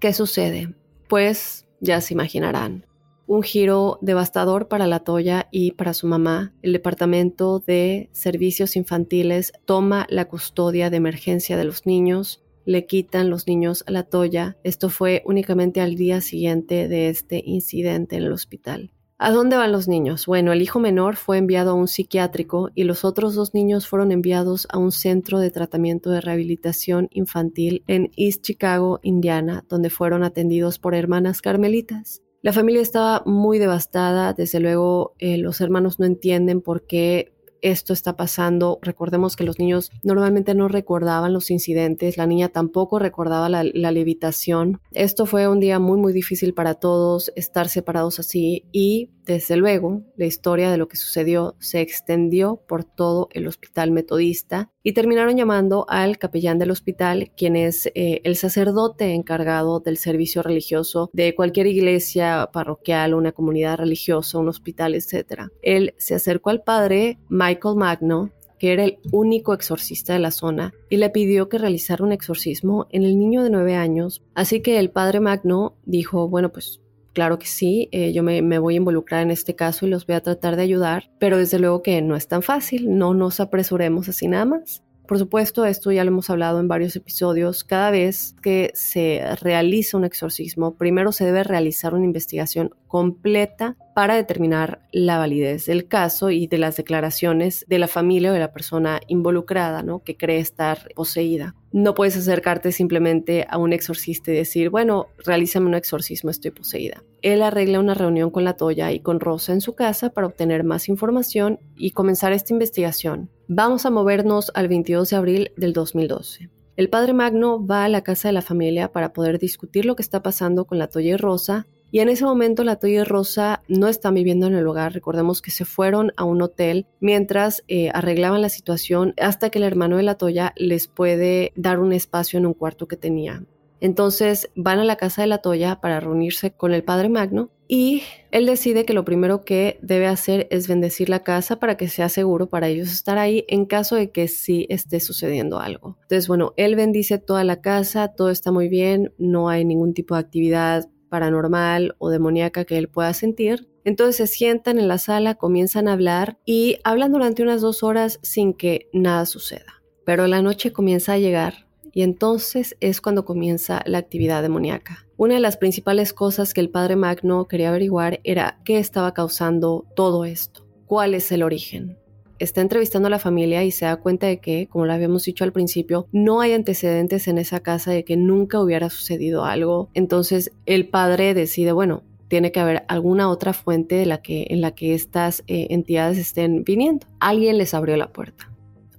¿Qué 0.00 0.12
sucede? 0.12 0.74
Pues 1.08 1.66
ya 1.80 2.00
se 2.00 2.14
imaginarán. 2.14 2.86
Un 3.26 3.42
giro 3.42 3.98
devastador 4.02 4.68
para 4.68 4.86
la 4.86 5.00
Toya 5.00 5.48
y 5.50 5.72
para 5.72 5.94
su 5.94 6.06
mamá. 6.06 6.52
El 6.62 6.72
Departamento 6.72 7.60
de 7.60 8.10
Servicios 8.12 8.76
Infantiles 8.76 9.52
toma 9.64 10.06
la 10.10 10.26
custodia 10.26 10.90
de 10.90 10.98
emergencia 10.98 11.56
de 11.56 11.64
los 11.64 11.86
niños, 11.86 12.42
le 12.66 12.86
quitan 12.86 13.30
los 13.30 13.46
niños 13.46 13.84
a 13.86 13.92
la 13.92 14.02
Toya. 14.02 14.58
Esto 14.62 14.90
fue 14.90 15.22
únicamente 15.24 15.80
al 15.80 15.94
día 15.94 16.20
siguiente 16.20 16.88
de 16.88 17.08
este 17.08 17.42
incidente 17.44 18.16
en 18.16 18.24
el 18.24 18.32
hospital. 18.32 18.90
¿A 19.16 19.30
dónde 19.30 19.56
van 19.56 19.70
los 19.70 19.86
niños? 19.86 20.26
Bueno, 20.26 20.52
el 20.52 20.60
hijo 20.60 20.80
menor 20.80 21.14
fue 21.14 21.38
enviado 21.38 21.70
a 21.70 21.74
un 21.74 21.86
psiquiátrico 21.86 22.70
y 22.74 22.82
los 22.82 23.04
otros 23.04 23.36
dos 23.36 23.54
niños 23.54 23.86
fueron 23.86 24.10
enviados 24.10 24.66
a 24.70 24.78
un 24.78 24.90
centro 24.90 25.38
de 25.38 25.52
tratamiento 25.52 26.10
de 26.10 26.20
rehabilitación 26.20 27.08
infantil 27.12 27.84
en 27.86 28.10
East 28.16 28.42
Chicago, 28.42 28.98
Indiana, 29.04 29.64
donde 29.68 29.88
fueron 29.88 30.24
atendidos 30.24 30.80
por 30.80 30.96
hermanas 30.96 31.42
carmelitas. 31.42 32.22
La 32.42 32.52
familia 32.52 32.82
estaba 32.82 33.22
muy 33.24 33.58
devastada, 33.58 34.32
desde 34.32 34.58
luego 34.58 35.14
eh, 35.18 35.38
los 35.38 35.60
hermanos 35.60 36.00
no 36.00 36.06
entienden 36.06 36.60
por 36.60 36.84
qué 36.84 37.33
esto 37.64 37.94
está 37.94 38.14
pasando. 38.14 38.78
Recordemos 38.82 39.36
que 39.36 39.44
los 39.44 39.58
niños 39.58 39.90
normalmente 40.02 40.54
no 40.54 40.68
recordaban 40.68 41.32
los 41.32 41.50
incidentes, 41.50 42.18
la 42.18 42.26
niña 42.26 42.50
tampoco 42.50 42.98
recordaba 42.98 43.48
la, 43.48 43.64
levitación. 43.64 44.80
Esto 44.92 45.24
fue 45.24 45.48
un 45.48 45.60
día 45.60 45.78
muy 45.78 45.98
muy 45.98 46.12
difícil 46.12 46.52
para 46.52 46.74
todos, 46.74 47.32
estar 47.36 47.68
separados 47.68 48.18
así 48.18 48.64
y 48.70 49.10
desde 49.26 49.56
luego, 49.56 50.02
la 50.16 50.26
historia 50.26 50.70
de 50.70 50.76
lo 50.76 50.86
que 50.86 50.96
sucedió 50.96 51.56
se 51.58 51.80
extendió 51.80 52.56
por 52.68 52.84
todo 52.84 53.28
el 53.32 53.46
hospital 53.46 53.90
metodista 53.90 54.70
y 54.82 54.92
terminaron 54.92 55.36
llamando 55.36 55.86
al 55.88 56.18
capellán 56.18 56.58
del 56.58 56.70
hospital, 56.70 57.32
quien 57.34 57.56
es 57.56 57.86
eh, 57.94 58.20
el 58.24 58.36
sacerdote 58.36 59.14
encargado 59.14 59.80
del 59.80 59.96
servicio 59.96 60.42
religioso 60.42 61.08
de 61.14 61.34
cualquier 61.34 61.68
iglesia 61.68 62.50
parroquial, 62.52 63.14
una 63.14 63.32
comunidad 63.32 63.78
religiosa, 63.78 64.38
un 64.38 64.48
hospital, 64.48 64.94
etc. 64.94 65.44
Él 65.62 65.94
se 65.96 66.14
acercó 66.14 66.50
al 66.50 66.62
padre 66.62 67.18
Michael 67.30 67.76
Magno, 67.76 68.30
que 68.58 68.72
era 68.72 68.84
el 68.84 68.98
único 69.10 69.54
exorcista 69.54 70.12
de 70.12 70.18
la 70.18 70.30
zona, 70.30 70.74
y 70.90 70.98
le 70.98 71.08
pidió 71.08 71.48
que 71.48 71.58
realizara 71.58 72.04
un 72.04 72.12
exorcismo 72.12 72.86
en 72.90 73.04
el 73.04 73.18
niño 73.18 73.42
de 73.42 73.50
nueve 73.50 73.74
años. 73.74 74.22
Así 74.34 74.60
que 74.60 74.78
el 74.78 74.90
padre 74.90 75.20
Magno 75.20 75.76
dijo, 75.86 76.28
bueno, 76.28 76.52
pues 76.52 76.80
Claro 77.14 77.38
que 77.38 77.46
sí, 77.46 77.88
eh, 77.92 78.12
yo 78.12 78.22
me, 78.22 78.42
me, 78.42 78.58
voy 78.58 78.74
a 78.74 78.78
involucrar 78.78 79.22
en 79.22 79.30
este 79.30 79.54
caso 79.56 79.86
y 79.86 79.88
los 79.88 80.06
voy 80.06 80.16
a 80.16 80.20
tratar 80.20 80.56
de 80.56 80.62
ayudar, 80.62 81.10
pero 81.18 81.38
desde 81.38 81.58
luego 81.60 81.80
que 81.80 82.02
no 82.02 82.16
es 82.16 82.28
tan 82.28 82.42
fácil, 82.42 82.98
no 82.98 83.14
nos 83.14 83.40
apresuremos 83.40 84.08
así 84.08 84.28
nada 84.28 84.44
más. 84.44 84.83
Por 85.06 85.18
supuesto, 85.18 85.66
esto 85.66 85.92
ya 85.92 86.02
lo 86.02 86.10
hemos 86.10 86.30
hablado 86.30 86.60
en 86.60 86.68
varios 86.68 86.96
episodios. 86.96 87.62
Cada 87.62 87.90
vez 87.90 88.34
que 88.42 88.70
se 88.74 89.22
realiza 89.42 89.98
un 89.98 90.04
exorcismo, 90.04 90.76
primero 90.76 91.12
se 91.12 91.26
debe 91.26 91.44
realizar 91.44 91.94
una 91.94 92.06
investigación 92.06 92.74
completa 92.88 93.76
para 93.94 94.14
determinar 94.14 94.80
la 94.92 95.18
validez 95.18 95.66
del 95.66 95.88
caso 95.88 96.30
y 96.30 96.46
de 96.46 96.56
las 96.56 96.76
declaraciones 96.76 97.66
de 97.68 97.78
la 97.78 97.86
familia 97.86 98.30
o 98.30 98.32
de 98.32 98.40
la 98.40 98.52
persona 98.52 99.00
involucrada, 99.06 99.82
¿no? 99.82 99.98
Que 100.02 100.16
cree 100.16 100.38
estar 100.38 100.88
poseída. 100.94 101.54
No 101.70 101.94
puedes 101.94 102.16
acercarte 102.16 102.72
simplemente 102.72 103.46
a 103.50 103.58
un 103.58 103.74
exorcista 103.74 104.30
y 104.30 104.36
decir, 104.36 104.70
bueno, 104.70 105.08
realízame 105.18 105.66
un 105.66 105.74
exorcismo, 105.74 106.30
estoy 106.30 106.52
poseída. 106.52 107.02
Él 107.20 107.42
arregla 107.42 107.80
una 107.80 107.94
reunión 107.94 108.30
con 108.30 108.44
la 108.44 108.56
Toya 108.56 108.90
y 108.92 109.00
con 109.00 109.20
Rosa 109.20 109.52
en 109.52 109.60
su 109.60 109.74
casa 109.74 110.10
para 110.10 110.28
obtener 110.28 110.64
más 110.64 110.88
información 110.88 111.58
y 111.76 111.90
comenzar 111.90 112.32
esta 112.32 112.54
investigación. 112.54 113.28
Vamos 113.48 113.84
a 113.84 113.90
movernos 113.90 114.50
al 114.54 114.68
22 114.68 115.10
de 115.10 115.16
abril 115.16 115.52
del 115.58 115.74
2012. 115.74 116.48
El 116.76 116.88
padre 116.88 117.12
Magno 117.12 117.64
va 117.64 117.84
a 117.84 117.90
la 117.90 118.00
casa 118.00 118.28
de 118.28 118.32
la 118.32 118.40
familia 118.40 118.90
para 118.90 119.12
poder 119.12 119.38
discutir 119.38 119.84
lo 119.84 119.96
que 119.96 120.02
está 120.02 120.22
pasando 120.22 120.64
con 120.64 120.78
la 120.78 120.86
Toya 120.88 121.12
y 121.12 121.16
Rosa 121.16 121.66
y 121.90 122.00
en 122.00 122.08
ese 122.08 122.24
momento 122.24 122.64
la 122.64 122.76
Toya 122.76 123.02
y 123.02 123.04
Rosa 123.04 123.62
no 123.68 123.88
están 123.88 124.14
viviendo 124.14 124.46
en 124.46 124.54
el 124.54 124.66
hogar. 124.66 124.94
Recordemos 124.94 125.42
que 125.42 125.50
se 125.50 125.66
fueron 125.66 126.10
a 126.16 126.24
un 126.24 126.40
hotel 126.40 126.86
mientras 127.00 127.62
eh, 127.68 127.90
arreglaban 127.92 128.40
la 128.40 128.48
situación 128.48 129.12
hasta 129.20 129.50
que 129.50 129.58
el 129.58 129.64
hermano 129.64 129.98
de 129.98 130.04
la 130.04 130.14
Toya 130.14 130.54
les 130.56 130.88
puede 130.88 131.52
dar 131.54 131.80
un 131.80 131.92
espacio 131.92 132.38
en 132.38 132.46
un 132.46 132.54
cuarto 132.54 132.88
que 132.88 132.96
tenía. 132.96 133.44
Entonces 133.80 134.48
van 134.56 134.78
a 134.78 134.84
la 134.84 134.96
casa 134.96 135.20
de 135.20 135.28
la 135.28 135.38
Toya 135.42 135.82
para 135.82 136.00
reunirse 136.00 136.52
con 136.52 136.72
el 136.72 136.82
padre 136.82 137.10
Magno 137.10 137.50
y 137.66 138.02
él 138.30 138.46
decide 138.46 138.84
que 138.84 138.92
lo 138.92 139.04
primero 139.04 139.44
que 139.44 139.78
debe 139.80 140.06
hacer 140.06 140.46
es 140.50 140.68
bendecir 140.68 141.08
la 141.08 141.22
casa 141.22 141.58
para 141.58 141.76
que 141.76 141.88
sea 141.88 142.08
seguro 142.08 142.48
para 142.48 142.68
ellos 142.68 142.92
estar 142.92 143.18
ahí 143.18 143.44
en 143.48 143.64
caso 143.64 143.96
de 143.96 144.10
que 144.10 144.28
sí 144.28 144.66
esté 144.68 145.00
sucediendo 145.00 145.60
algo. 145.60 145.96
Entonces, 146.02 146.28
bueno, 146.28 146.52
él 146.56 146.76
bendice 146.76 147.18
toda 147.18 147.44
la 147.44 147.60
casa, 147.60 148.08
todo 148.08 148.30
está 148.30 148.52
muy 148.52 148.68
bien, 148.68 149.12
no 149.18 149.48
hay 149.48 149.64
ningún 149.64 149.94
tipo 149.94 150.14
de 150.14 150.20
actividad 150.20 150.88
paranormal 151.08 151.94
o 151.98 152.10
demoníaca 152.10 152.64
que 152.64 152.76
él 152.76 152.88
pueda 152.88 153.14
sentir. 153.14 153.68
Entonces 153.84 154.16
se 154.16 154.26
sientan 154.26 154.78
en 154.78 154.88
la 154.88 154.98
sala, 154.98 155.36
comienzan 155.36 155.88
a 155.88 155.92
hablar 155.92 156.38
y 156.44 156.78
hablan 156.84 157.12
durante 157.12 157.42
unas 157.42 157.60
dos 157.60 157.82
horas 157.82 158.18
sin 158.22 158.54
que 158.54 158.88
nada 158.92 159.26
suceda. 159.26 159.82
Pero 160.04 160.26
la 160.26 160.42
noche 160.42 160.72
comienza 160.72 161.14
a 161.14 161.18
llegar 161.18 161.63
y 161.94 162.02
entonces 162.02 162.76
es 162.80 163.00
cuando 163.00 163.24
comienza 163.24 163.82
la 163.86 163.98
actividad 163.98 164.42
demoníaca. 164.42 165.06
Una 165.16 165.34
de 165.34 165.40
las 165.40 165.56
principales 165.56 166.12
cosas 166.12 166.52
que 166.52 166.60
el 166.60 166.70
padre 166.70 166.96
Magno 166.96 167.46
quería 167.46 167.68
averiguar 167.70 168.20
era 168.24 168.58
qué 168.64 168.78
estaba 168.78 169.14
causando 169.14 169.86
todo 169.94 170.24
esto, 170.24 170.66
cuál 170.86 171.14
es 171.14 171.30
el 171.32 171.42
origen 171.42 171.96
está 172.38 172.60
entrevistando 172.60 173.06
a 173.06 173.10
la 173.10 173.18
familia 173.18 173.64
y 173.64 173.70
se 173.70 173.86
da 173.86 173.96
cuenta 173.96 174.26
de 174.26 174.38
que, 174.38 174.68
como 174.68 174.86
lo 174.86 174.92
habíamos 174.92 175.24
dicho 175.24 175.44
al 175.44 175.52
principio, 175.52 176.06
no 176.12 176.40
hay 176.40 176.52
antecedentes 176.52 177.28
en 177.28 177.38
esa 177.38 177.60
casa 177.60 177.90
de 177.90 178.04
que 178.04 178.16
nunca 178.16 178.60
hubiera 178.60 178.90
sucedido 178.90 179.44
algo. 179.44 179.90
Entonces 179.94 180.52
el 180.66 180.88
padre 180.88 181.34
decide, 181.34 181.72
bueno, 181.72 182.02
tiene 182.28 182.52
que 182.52 182.60
haber 182.60 182.84
alguna 182.88 183.30
otra 183.30 183.52
fuente 183.52 183.96
de 183.96 184.06
la 184.06 184.22
que, 184.22 184.46
en 184.50 184.60
la 184.60 184.72
que 184.72 184.94
estas 184.94 185.42
eh, 185.46 185.68
entidades 185.70 186.18
estén 186.18 186.64
viniendo. 186.64 187.06
Alguien 187.20 187.58
les 187.58 187.74
abrió 187.74 187.96
la 187.96 188.12
puerta. 188.12 188.50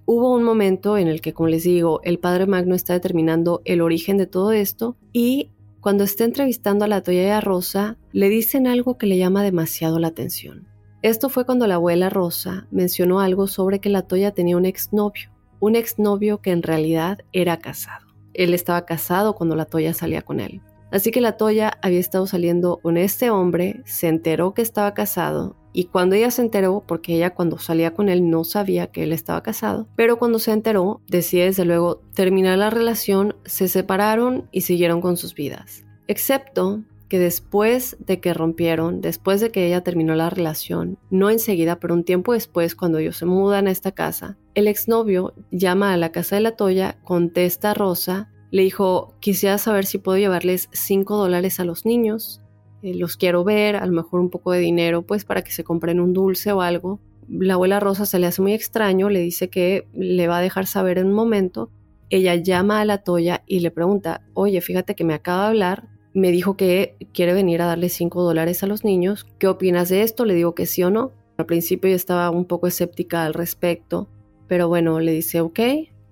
Hubo 0.08 0.36
un 0.36 0.44
momento 0.44 1.00
en 1.00 1.08
el 1.08 1.20
que, 1.20 1.34
como 1.34 1.50
les 1.50 1.64
digo, 1.64 2.00
el 2.04 2.20
padre 2.20 2.46
Magno 2.46 2.76
está 2.76 2.94
determinando 2.94 3.64
el 3.66 3.82
origen 3.82 4.18
de 4.18 4.28
todo 4.28 4.52
esto 4.52 4.96
y 5.12 5.50
cuando 5.82 6.04
está 6.04 6.26
entrevistando 6.26 6.86
a 6.86 6.88
la 6.88 7.02
Toya 7.02 7.42
Rosa, 7.42 7.98
le 8.12 8.30
dicen 8.30 8.68
algo 8.68 9.00
que 9.00 9.08
le 9.08 9.18
llama 9.18 9.44
demasiado 9.44 9.98
la 9.98 10.10
atención. 10.10 10.68
Esto 11.02 11.30
fue 11.30 11.46
cuando 11.46 11.66
la 11.66 11.76
abuela 11.76 12.10
Rosa 12.10 12.68
mencionó 12.70 13.20
algo 13.20 13.48
sobre 13.48 13.80
que 13.80 13.90
la 13.90 14.04
Toya 14.04 14.32
tenía 14.32 14.58
un 14.58 14.66
exnovio, 14.66 15.32
un 15.60 15.76
exnovio 15.76 16.40
que 16.40 16.52
en 16.52 16.62
realidad 16.62 17.20
era 17.34 17.58
casado. 17.58 18.06
Él 18.36 18.54
estaba 18.54 18.86
casado 18.86 19.34
cuando 19.34 19.56
la 19.56 19.66
Toya 19.66 19.96
salía 19.96 20.22
con 20.22 20.40
él. 20.40 20.62
Así 20.92 21.10
que 21.10 21.22
la 21.22 21.36
Toya 21.36 21.80
había 21.82 22.00
estado 22.00 22.28
saliendo 22.28 22.78
con 22.78 22.98
este 22.98 23.32
hombre, 23.32 23.82
se 23.86 24.08
enteró 24.08 24.54
que 24.54 24.62
estaba 24.62 24.94
casado 24.94 25.56
y 25.76 25.86
cuando 25.86 26.16
ella 26.16 26.32
se 26.32 26.42
enteró, 26.42 26.86
porque 26.88 27.16
ella 27.16 27.36
cuando 27.36 27.58
salía 27.58 27.94
con 27.94 28.08
él 28.08 28.30
no 28.30 28.46
sabía 28.46 28.88
que 28.88 29.04
él 29.04 29.12
estaba 29.12 29.44
casado, 29.44 29.90
pero 29.98 30.18
cuando 30.18 30.40
se 30.40 30.54
enteró, 30.54 31.02
decide 31.10 31.46
desde 31.46 31.66
luego 31.66 32.02
terminar 32.14 32.58
la 32.58 32.70
relación, 32.70 33.36
se 33.44 33.68
separaron 33.68 34.48
y 34.54 34.62
siguieron 34.62 35.02
con 35.02 35.18
sus 35.18 35.36
vidas. 35.36 35.84
Excepto 36.08 36.82
que 37.10 37.20
después 37.20 37.98
de 38.00 38.22
que 38.22 38.34
rompieron, 38.34 39.02
después 39.02 39.42
de 39.42 39.52
que 39.52 39.68
ella 39.68 39.82
terminó 39.82 40.16
la 40.16 40.30
relación, 40.30 40.98
no 41.10 41.30
enseguida, 41.30 41.78
pero 41.78 41.94
un 41.94 42.06
tiempo 42.06 42.32
después, 42.32 42.74
cuando 42.74 43.00
ellos 43.00 43.18
se 43.18 43.26
mudan 43.26 43.68
a 43.68 43.72
esta 43.72 43.92
casa, 43.92 44.38
el 44.54 44.70
exnovio 44.70 45.34
llama 45.52 45.92
a 45.92 45.98
la 45.98 46.14
casa 46.14 46.38
de 46.38 46.42
la 46.42 46.56
Toya, 46.56 47.00
contesta 47.04 47.72
a 47.72 47.74
Rosa, 47.74 48.32
le 48.50 48.62
dijo, 48.62 49.14
quisiera 49.20 49.58
saber 49.58 49.86
si 49.86 49.98
puedo 49.98 50.18
llevarles 50.18 50.70
5 50.72 51.18
dólares 51.18 51.60
a 51.60 51.66
los 51.66 51.86
niños, 51.86 52.42
eh, 52.86 52.96
los 52.96 53.18
quiero 53.18 53.44
ver, 53.44 53.76
a 53.76 53.86
lo 53.86 53.92
mejor 53.92 54.20
un 54.20 54.30
poco 54.30 54.52
de 54.52 54.60
dinero, 54.60 55.02
pues 55.02 55.26
para 55.26 55.44
que 55.44 55.52
se 55.52 55.64
compren 55.64 56.00
un 56.00 56.14
dulce 56.14 56.52
o 56.52 56.62
algo. 56.62 57.00
La 57.28 57.56
abuela 57.56 57.80
Rosa 57.80 58.06
se 58.06 58.20
le 58.20 58.28
hace 58.28 58.42
muy 58.42 58.54
extraño, 58.54 59.10
le 59.10 59.20
dice 59.20 59.50
que 59.50 59.88
le 59.94 60.28
va 60.28 60.38
a 60.38 60.42
dejar 60.42 60.68
saber 60.68 60.98
en 60.98 61.08
un 61.08 61.14
momento. 61.14 61.70
Ella 62.10 62.36
llama 62.36 62.82
a 62.82 62.86
la 62.86 63.00
Toya 63.00 63.44
y 63.48 63.62
le 63.62 63.72
pregunta, 63.72 64.22
oye, 64.34 64.62
fíjate 64.62 64.96
que 64.96 65.04
me 65.04 65.16
acaba 65.16 65.44
de 65.44 65.48
hablar 65.50 65.96
me 66.16 66.32
dijo 66.32 66.56
que 66.56 66.96
quiere 67.14 67.34
venir 67.34 67.62
a 67.62 67.66
darle 67.66 67.90
5 67.90 68.24
dólares 68.24 68.64
a 68.64 68.68
los 68.68 68.86
niños. 68.86 69.28
¿Qué 69.38 69.48
opinas 69.48 69.90
de 69.90 70.02
esto? 70.02 70.24
Le 70.24 70.34
digo 70.34 70.56
que 70.56 70.66
sí 70.66 70.82
o 70.82 70.90
no. 70.90 71.12
Al 71.38 71.46
principio 71.46 71.90
yo 71.90 71.96
estaba 71.98 72.30
un 72.30 72.46
poco 72.46 72.68
escéptica 72.68 73.26
al 73.26 73.34
respecto, 73.34 74.08
pero 74.48 74.70
bueno, 74.70 75.02
le 75.02 75.12
dice 75.12 75.42
ok, 75.42 75.60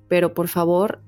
pero 0.09 0.33
por 0.33 0.49
favor, 0.49 1.01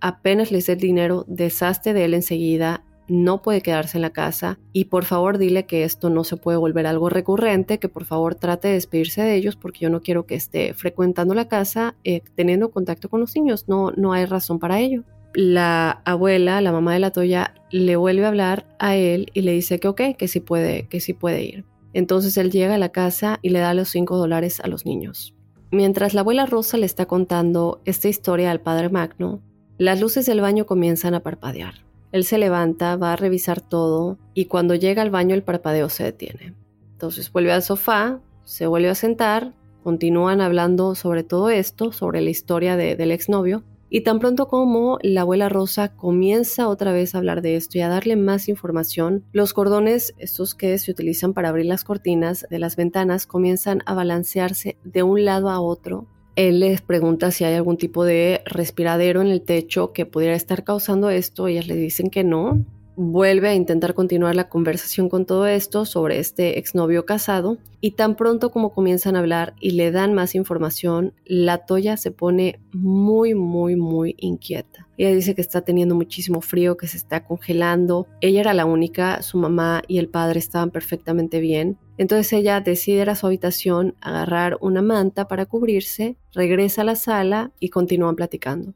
apenas 0.00 0.52
le 0.52 0.60
dé 0.60 0.74
el 0.74 0.78
dinero, 0.78 1.24
deshazte 1.26 1.94
de 1.94 2.04
él 2.04 2.12
enseguida, 2.12 2.84
no 3.08 3.42
puede 3.42 3.60
quedarse 3.60 3.98
en 3.98 4.02
la 4.02 4.10
casa 4.10 4.58
y 4.72 4.86
por 4.86 5.04
favor 5.04 5.38
dile 5.38 5.66
que 5.66 5.84
esto 5.84 6.10
no 6.10 6.24
se 6.24 6.36
puede 6.36 6.58
volver 6.58 6.86
algo 6.86 7.08
recurrente, 7.08 7.78
que 7.78 7.88
por 7.88 8.04
favor 8.04 8.34
trate 8.34 8.68
de 8.68 8.74
despedirse 8.74 9.22
de 9.22 9.34
ellos 9.34 9.56
porque 9.56 9.80
yo 9.80 9.90
no 9.90 10.00
quiero 10.00 10.26
que 10.26 10.34
esté 10.34 10.74
frecuentando 10.74 11.34
la 11.34 11.48
casa 11.48 11.94
eh, 12.04 12.22
teniendo 12.34 12.70
contacto 12.70 13.08
con 13.08 13.20
los 13.20 13.34
niños, 13.34 13.68
no, 13.68 13.90
no 13.92 14.12
hay 14.12 14.24
razón 14.24 14.58
para 14.58 14.80
ello 14.80 15.04
la 15.34 16.00
abuela, 16.04 16.60
la 16.60 16.72
mamá 16.72 16.94
de 16.94 17.00
la 17.00 17.10
Toya, 17.10 17.54
le 17.70 17.96
vuelve 17.96 18.24
a 18.24 18.28
hablar 18.28 18.66
a 18.78 18.96
él 18.96 19.30
y 19.34 19.42
le 19.42 19.52
dice 19.52 19.80
que 19.80 19.88
ok, 19.88 20.00
que 20.16 20.28
sí 20.28 20.40
puede, 20.40 20.86
que 20.88 21.00
sí 21.00 21.12
puede 21.12 21.42
ir. 21.42 21.64
Entonces 21.92 22.36
él 22.36 22.50
llega 22.50 22.76
a 22.76 22.78
la 22.78 22.90
casa 22.90 23.38
y 23.42 23.50
le 23.50 23.58
da 23.58 23.74
los 23.74 23.88
5 23.88 24.16
dólares 24.16 24.60
a 24.60 24.68
los 24.68 24.86
niños. 24.86 25.34
Mientras 25.70 26.14
la 26.14 26.20
abuela 26.20 26.46
Rosa 26.46 26.76
le 26.76 26.86
está 26.86 27.06
contando 27.06 27.80
esta 27.84 28.08
historia 28.08 28.50
al 28.50 28.60
padre 28.60 28.88
Magno, 28.88 29.42
las 29.76 30.00
luces 30.00 30.26
del 30.26 30.40
baño 30.40 30.66
comienzan 30.66 31.14
a 31.14 31.20
parpadear. 31.20 31.83
Él 32.14 32.22
se 32.22 32.38
levanta, 32.38 32.94
va 32.94 33.12
a 33.12 33.16
revisar 33.16 33.60
todo 33.60 34.18
y 34.34 34.44
cuando 34.44 34.76
llega 34.76 35.02
al 35.02 35.10
baño 35.10 35.34
el 35.34 35.42
parpadeo 35.42 35.88
se 35.88 36.04
detiene. 36.04 36.54
Entonces 36.92 37.32
vuelve 37.32 37.50
al 37.50 37.64
sofá, 37.64 38.20
se 38.44 38.68
vuelve 38.68 38.88
a 38.88 38.94
sentar, 38.94 39.52
continúan 39.82 40.40
hablando 40.40 40.94
sobre 40.94 41.24
todo 41.24 41.50
esto, 41.50 41.90
sobre 41.90 42.20
la 42.20 42.30
historia 42.30 42.76
del 42.76 43.10
exnovio 43.10 43.64
Y 43.90 44.02
tan 44.02 44.20
pronto 44.20 44.46
como 44.46 45.00
la 45.02 45.22
abuela 45.22 45.48
Rosa 45.48 45.88
comienza 45.96 46.68
otra 46.68 46.92
vez 46.92 47.16
a 47.16 47.18
hablar 47.18 47.42
de 47.42 47.56
esto 47.56 47.78
y 47.78 47.80
a 47.80 47.88
darle 47.88 48.14
más 48.14 48.48
información, 48.48 49.24
los 49.32 49.52
cordones, 49.52 50.14
estos 50.18 50.54
que 50.54 50.78
se 50.78 50.92
utilizan 50.92 51.34
para 51.34 51.48
abrir 51.48 51.66
las 51.66 51.82
cortinas 51.82 52.46
de 52.48 52.60
las 52.60 52.76
ventanas, 52.76 53.26
comienzan 53.26 53.80
a 53.86 53.94
balancearse 53.94 54.76
de 54.84 55.02
un 55.02 55.24
lado 55.24 55.50
a 55.50 55.58
otro. 55.58 56.06
Él 56.36 56.60
les 56.60 56.80
pregunta 56.80 57.30
si 57.30 57.44
hay 57.44 57.54
algún 57.54 57.76
tipo 57.76 58.04
de 58.04 58.42
respiradero 58.44 59.20
en 59.20 59.28
el 59.28 59.42
techo 59.42 59.92
que 59.92 60.06
pudiera 60.06 60.34
estar 60.34 60.64
causando 60.64 61.10
esto. 61.10 61.46
Ellas 61.46 61.68
le 61.68 61.76
dicen 61.76 62.10
que 62.10 62.24
no, 62.24 62.64
vuelve 62.96 63.48
a 63.48 63.54
intentar 63.54 63.94
continuar 63.94 64.34
la 64.34 64.48
conversación 64.48 65.08
con 65.08 65.26
todo 65.26 65.46
esto 65.46 65.84
sobre 65.84 66.18
este 66.18 66.58
exnovio 66.58 67.04
casado 67.04 67.58
y 67.80 67.92
tan 67.92 68.16
pronto 68.16 68.50
como 68.50 68.72
comienzan 68.72 69.16
a 69.16 69.18
hablar 69.18 69.54
y 69.60 69.72
le 69.72 69.90
dan 69.90 70.14
más 70.14 70.34
información, 70.34 71.12
la 71.24 71.58
Toya 71.66 71.96
se 71.96 72.10
pone 72.10 72.60
muy, 72.72 73.34
muy, 73.34 73.76
muy 73.76 74.14
inquieta. 74.18 74.88
Ella 74.96 75.14
dice 75.14 75.34
que 75.34 75.40
está 75.40 75.62
teniendo 75.62 75.94
muchísimo 75.94 76.40
frío, 76.40 76.76
que 76.76 76.86
se 76.86 76.96
está 76.96 77.24
congelando. 77.24 78.06
Ella 78.20 78.40
era 78.40 78.54
la 78.54 78.64
única, 78.64 79.22
su 79.22 79.38
mamá 79.38 79.82
y 79.88 79.98
el 79.98 80.08
padre 80.08 80.38
estaban 80.38 80.70
perfectamente 80.70 81.40
bien. 81.40 81.78
Entonces 81.98 82.32
ella 82.32 82.60
decide 82.60 83.02
ir 83.02 83.10
a 83.10 83.16
su 83.16 83.26
habitación, 83.26 83.96
agarrar 84.00 84.56
una 84.60 84.82
manta 84.82 85.26
para 85.28 85.46
cubrirse, 85.46 86.16
regresa 86.32 86.82
a 86.82 86.84
la 86.84 86.96
sala 86.96 87.52
y 87.58 87.68
continúan 87.68 88.16
platicando. 88.16 88.74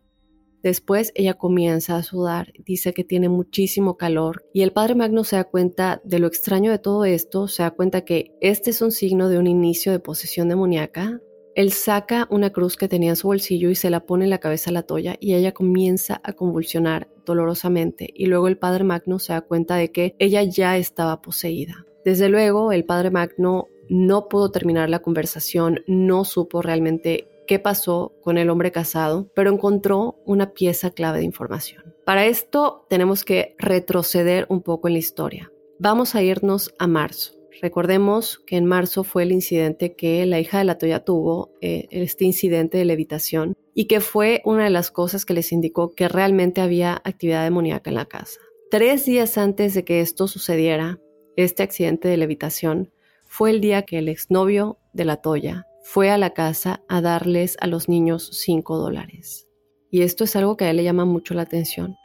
Después 0.63 1.13
ella 1.15 1.35
comienza 1.35 1.97
a 1.97 2.03
sudar, 2.03 2.53
dice 2.65 2.93
que 2.93 3.05
tiene 3.05 3.29
muchísimo 3.29 3.97
calor 3.97 4.45
y 4.53 4.63
el 4.63 4.73
padre 4.73 4.97
Magno 4.97 5.23
se 5.25 5.37
da 5.37 5.45
cuenta 5.45 6.01
de 6.05 6.19
lo 6.19 6.27
extraño 6.27 6.71
de 6.71 6.79
todo 6.79 7.05
esto, 7.05 7.47
se 7.47 7.63
da 7.63 7.71
cuenta 7.71 8.05
que 8.05 8.33
este 8.41 8.71
es 8.71 8.83
un 8.83 8.91
signo 8.91 9.29
de 9.29 9.39
un 9.39 9.47
inicio 9.47 9.93
de 9.93 10.01
posesión 10.01 10.49
demoníaca. 10.49 11.21
Él 11.55 11.73
saca 11.73 12.27
una 12.31 12.51
cruz 12.51 12.77
que 12.77 12.89
tenía 12.89 13.11
en 13.11 13.17
su 13.17 13.29
bolsillo 13.29 13.71
y 13.71 13.75
se 13.75 13.91
la 13.91 14.07
pone 14.07 14.25
en 14.25 14.31
la 14.31 14.39
cabeza 14.39 14.71
a 14.71 14.73
la 14.73 14.83
toya 14.83 15.17
y 15.21 15.35
ella 15.35 15.53
comienza 15.53 16.21
a 16.23 16.33
convulsionar 16.33 17.09
dolorosamente 17.25 18.09
y 18.15 18.27
luego 18.27 18.49
el 18.49 18.59
padre 18.59 18.85
Magno 18.85 19.19
se 19.19 19.33
da 19.33 19.41
cuenta 19.41 19.77
de 19.77 19.91
que 19.91 20.15
ella 20.19 20.43
ya 20.43 20.77
estaba 20.77 21.21
poseída. 21.21 21.85
Desde 22.05 22.29
luego 22.29 22.73
el 22.73 22.85
padre 22.85 23.11
Magno 23.11 23.69
no 23.89 24.29
pudo 24.29 24.51
terminar 24.51 24.89
la 24.91 25.01
conversación, 25.01 25.83
no 25.87 26.25
supo 26.25 26.63
realmente 26.63 27.29
qué 27.49 27.59
pasó 27.59 28.15
con 28.23 28.39
el 28.39 28.51
hombre 28.51 28.71
casado, 28.71 29.33
pero 29.35 29.51
encontró 29.51 30.21
una 30.25 30.53
pieza 30.53 30.91
clave 30.91 31.19
de 31.19 31.25
información. 31.25 31.83
Para 32.05 32.27
esto 32.27 32.87
tenemos 32.89 33.25
que 33.25 33.57
retroceder 33.59 34.47
un 34.51 34.63
poco 34.63 34.87
en 34.87 34.95
la 34.95 35.01
historia. 35.01 35.51
Vamos 35.81 36.15
a 36.15 36.23
irnos 36.23 36.73
a 36.79 36.87
marzo. 36.87 37.33
Recordemos 37.61 38.39
que 38.47 38.57
en 38.57 38.67
marzo 38.67 39.03
fue 39.03 39.25
el 39.25 39.33
incidente 39.33 39.97
que 39.97 40.25
la 40.27 40.39
hija 40.39 40.59
de 40.59 40.65
la 40.65 40.79
Toya 40.79 41.05
tuvo, 41.05 41.51
eh, 41.61 41.89
este 41.91 42.25
incidente 42.25 42.79
de 42.79 42.85
levitación, 42.85 43.57
y 43.75 43.87
que 43.87 44.01
fue 44.01 44.43
una 44.45 44.65
de 44.65 44.71
las 44.71 44.91
cosas 44.91 45.25
que 45.25 45.35
les 45.35 45.51
indicó 45.51 45.95
que 45.95 46.07
realmente 46.07 46.61
había 46.61 47.01
actividad 47.03 47.45
demoníaca 47.45 47.91
en 47.91 47.97
la 47.97 48.07
casa. 48.07 48.39
Tres 48.71 49.07
días 49.07 49.39
antes 49.39 49.75
de 49.75 49.85
que 49.85 50.01
esto 50.01 50.29
sucediera, 50.29 51.01
este 51.37 51.63
accidente 51.63 52.09
de 52.09 52.19
levitación, 52.19 52.93
fue 53.25 53.51
el 53.51 53.61
día 53.61 53.83
que 53.83 53.99
el 53.99 54.09
exnovio 54.09 54.79
de 54.93 55.05
la 55.05 55.17
Toya 55.17 55.68
fue 55.91 56.11
a 56.11 56.19
la 56.19 56.35
casa 56.35 56.83
a 56.87 57.01
darles 57.01 57.57
a 57.63 57.67
los 57.67 57.89
niños 57.89 58.29
5 58.45 58.77
dólares. 58.77 59.49
Y 59.91 60.03
esto 60.03 60.25
es 60.25 60.37
algo 60.37 60.55
que 60.55 60.67
a 60.67 60.71
él 60.71 60.77
le 60.77 60.85
llama 60.85 61.07
mucho 61.07 61.33
la 61.33 61.41
atención. 61.41 61.97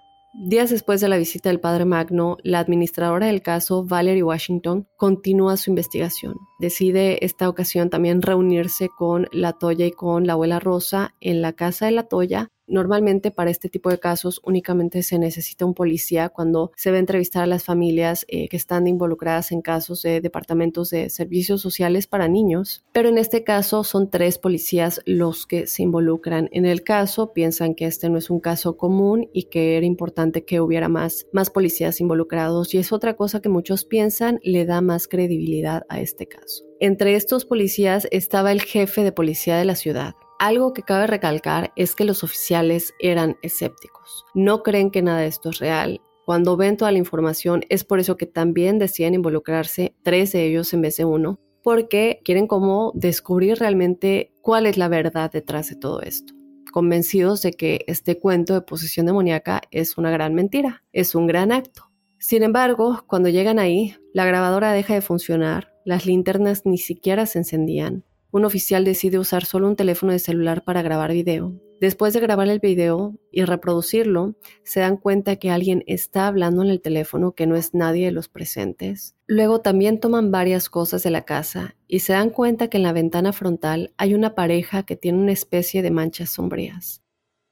Días 0.45 0.69
después 0.69 1.01
de 1.01 1.09
la 1.09 1.17
visita 1.17 1.49
del 1.49 1.59
padre 1.59 1.83
Magno, 1.83 2.37
la 2.43 2.59
administradora 2.59 3.27
del 3.27 3.41
caso, 3.41 3.83
Valerie 3.83 4.23
Washington, 4.23 4.87
continúa 4.95 5.57
su 5.57 5.69
investigación. 5.69 6.37
Decide 6.59 7.25
esta 7.25 7.49
ocasión 7.49 7.89
también 7.89 8.21
reunirse 8.21 8.87
con 8.87 9.27
la 9.33 9.51
Toya 9.51 9.85
y 9.85 9.91
con 9.91 10.27
la 10.27 10.33
abuela 10.33 10.61
Rosa 10.61 11.13
en 11.19 11.41
la 11.41 11.51
casa 11.51 11.85
de 11.85 11.91
la 11.91 12.03
Toya 12.03 12.53
Normalmente 12.67 13.31
para 13.31 13.51
este 13.51 13.69
tipo 13.69 13.89
de 13.89 13.99
casos 13.99 14.39
únicamente 14.43 15.03
se 15.03 15.19
necesita 15.19 15.65
un 15.65 15.73
policía 15.73 16.29
cuando 16.29 16.71
se 16.75 16.91
va 16.91 16.97
a 16.97 16.99
entrevistar 16.99 17.43
a 17.43 17.47
las 17.47 17.63
familias 17.63 18.25
eh, 18.27 18.47
que 18.47 18.57
están 18.57 18.87
involucradas 18.87 19.51
en 19.51 19.61
casos 19.61 20.01
de 20.01 20.21
departamentos 20.21 20.89
de 20.89 21.09
servicios 21.09 21.61
sociales 21.61 22.07
para 22.07 22.27
niños. 22.27 22.83
Pero 22.93 23.09
en 23.09 23.17
este 23.17 23.43
caso 23.43 23.83
son 23.83 24.09
tres 24.09 24.37
policías 24.37 25.01
los 25.05 25.45
que 25.45 25.67
se 25.67 25.83
involucran 25.83 26.49
en 26.51 26.65
el 26.65 26.83
caso. 26.83 27.33
Piensan 27.33 27.75
que 27.75 27.85
este 27.85 28.09
no 28.09 28.17
es 28.17 28.29
un 28.29 28.39
caso 28.39 28.77
común 28.77 29.29
y 29.33 29.43
que 29.43 29.77
era 29.77 29.85
importante 29.85 30.45
que 30.45 30.61
hubiera 30.61 30.89
más, 30.89 31.27
más 31.33 31.49
policías 31.49 31.99
involucrados. 31.99 32.73
Y 32.73 32.77
es 32.77 32.91
otra 32.91 33.15
cosa 33.15 33.41
que 33.41 33.49
muchos 33.49 33.85
piensan 33.85 34.39
le 34.43 34.65
da 34.65 34.81
más 34.81 35.07
credibilidad 35.07 35.83
a 35.89 35.99
este 35.99 36.27
caso. 36.27 36.63
Entre 36.79 37.15
estos 37.15 37.45
policías 37.45 38.07
estaba 38.11 38.51
el 38.51 38.61
jefe 38.61 39.03
de 39.03 39.11
policía 39.11 39.57
de 39.57 39.65
la 39.65 39.75
ciudad, 39.75 40.15
algo 40.45 40.73
que 40.73 40.83
cabe 40.83 41.07
recalcar 41.07 41.71
es 41.77 41.95
que 41.95 42.03
los 42.03 42.21
oficiales 42.21 42.93
eran 42.99 43.37
escépticos. 43.41 44.25
No 44.33 44.61
creen 44.61 44.91
que 44.91 45.01
nada 45.01 45.19
de 45.19 45.27
esto 45.27 45.51
es 45.51 45.59
real. 45.59 46.01
Cuando 46.25 46.57
ven 46.57 46.75
toda 46.75 46.91
la 46.91 46.97
información 46.97 47.63
es 47.69 47.85
por 47.85 47.99
eso 47.99 48.17
que 48.17 48.25
también 48.25 48.77
deciden 48.77 49.13
involucrarse 49.13 49.95
tres 50.03 50.33
de 50.33 50.45
ellos 50.45 50.73
en 50.73 50.81
vez 50.81 50.97
de 50.97 51.05
uno, 51.05 51.39
porque 51.63 52.19
quieren 52.25 52.47
como 52.47 52.91
descubrir 52.93 53.57
realmente 53.57 54.33
cuál 54.41 54.65
es 54.65 54.77
la 54.77 54.89
verdad 54.89 55.31
detrás 55.31 55.69
de 55.69 55.75
todo 55.75 56.01
esto 56.01 56.33
convencidos 56.73 57.43
de 57.43 57.51
que 57.51 57.85
este 57.87 58.19
cuento 58.19 58.55
de 58.55 58.61
posesión 58.61 59.05
demoníaca 59.05 59.61
es 59.69 59.95
una 59.97 60.09
gran 60.09 60.33
mentira, 60.33 60.83
es 60.91 61.13
un 61.13 61.27
gran 61.27 61.51
acto. 61.51 61.91
Sin 62.17 62.41
embargo, 62.41 63.03
cuando 63.05 63.29
llegan 63.29 63.59
ahí, 63.59 63.95
la 64.11 64.25
grabadora 64.25 64.71
deja 64.71 64.95
de 64.95 65.01
funcionar, 65.01 65.71
las 65.85 66.07
linternas 66.07 66.65
ni 66.65 66.79
siquiera 66.79 67.27
se 67.27 67.37
encendían, 67.37 68.05
un 68.33 68.45
oficial 68.45 68.83
decide 68.83 69.19
usar 69.19 69.45
solo 69.45 69.67
un 69.67 69.75
teléfono 69.75 70.11
de 70.11 70.17
celular 70.17 70.63
para 70.63 70.81
grabar 70.81 71.13
video. 71.13 71.53
Después 71.79 72.13
de 72.13 72.19
grabar 72.19 72.47
el 72.47 72.59
video 72.59 73.15
y 73.31 73.43
reproducirlo, 73.43 74.35
se 74.63 74.79
dan 74.79 74.97
cuenta 74.97 75.35
que 75.35 75.51
alguien 75.51 75.83
está 75.85 76.25
hablando 76.25 76.63
en 76.63 76.69
el 76.69 76.81
teléfono 76.81 77.33
que 77.33 77.45
no 77.45 77.55
es 77.55 77.75
nadie 77.75 78.07
de 78.07 78.11
los 78.11 78.29
presentes. 78.29 79.15
Luego 79.27 79.61
también 79.61 79.99
toman 79.99 80.31
varias 80.31 80.67
cosas 80.67 81.03
de 81.03 81.11
la 81.11 81.25
casa 81.25 81.75
y 81.87 81.99
se 81.99 82.13
dan 82.13 82.31
cuenta 82.31 82.69
que 82.69 82.77
en 82.77 82.83
la 82.83 82.93
ventana 82.93 83.33
frontal 83.33 83.93
hay 83.97 84.15
una 84.15 84.33
pareja 84.33 84.81
que 84.81 84.95
tiene 84.95 85.19
una 85.19 85.31
especie 85.31 85.83
de 85.83 85.91
manchas 85.91 86.31
sombrías. 86.31 87.03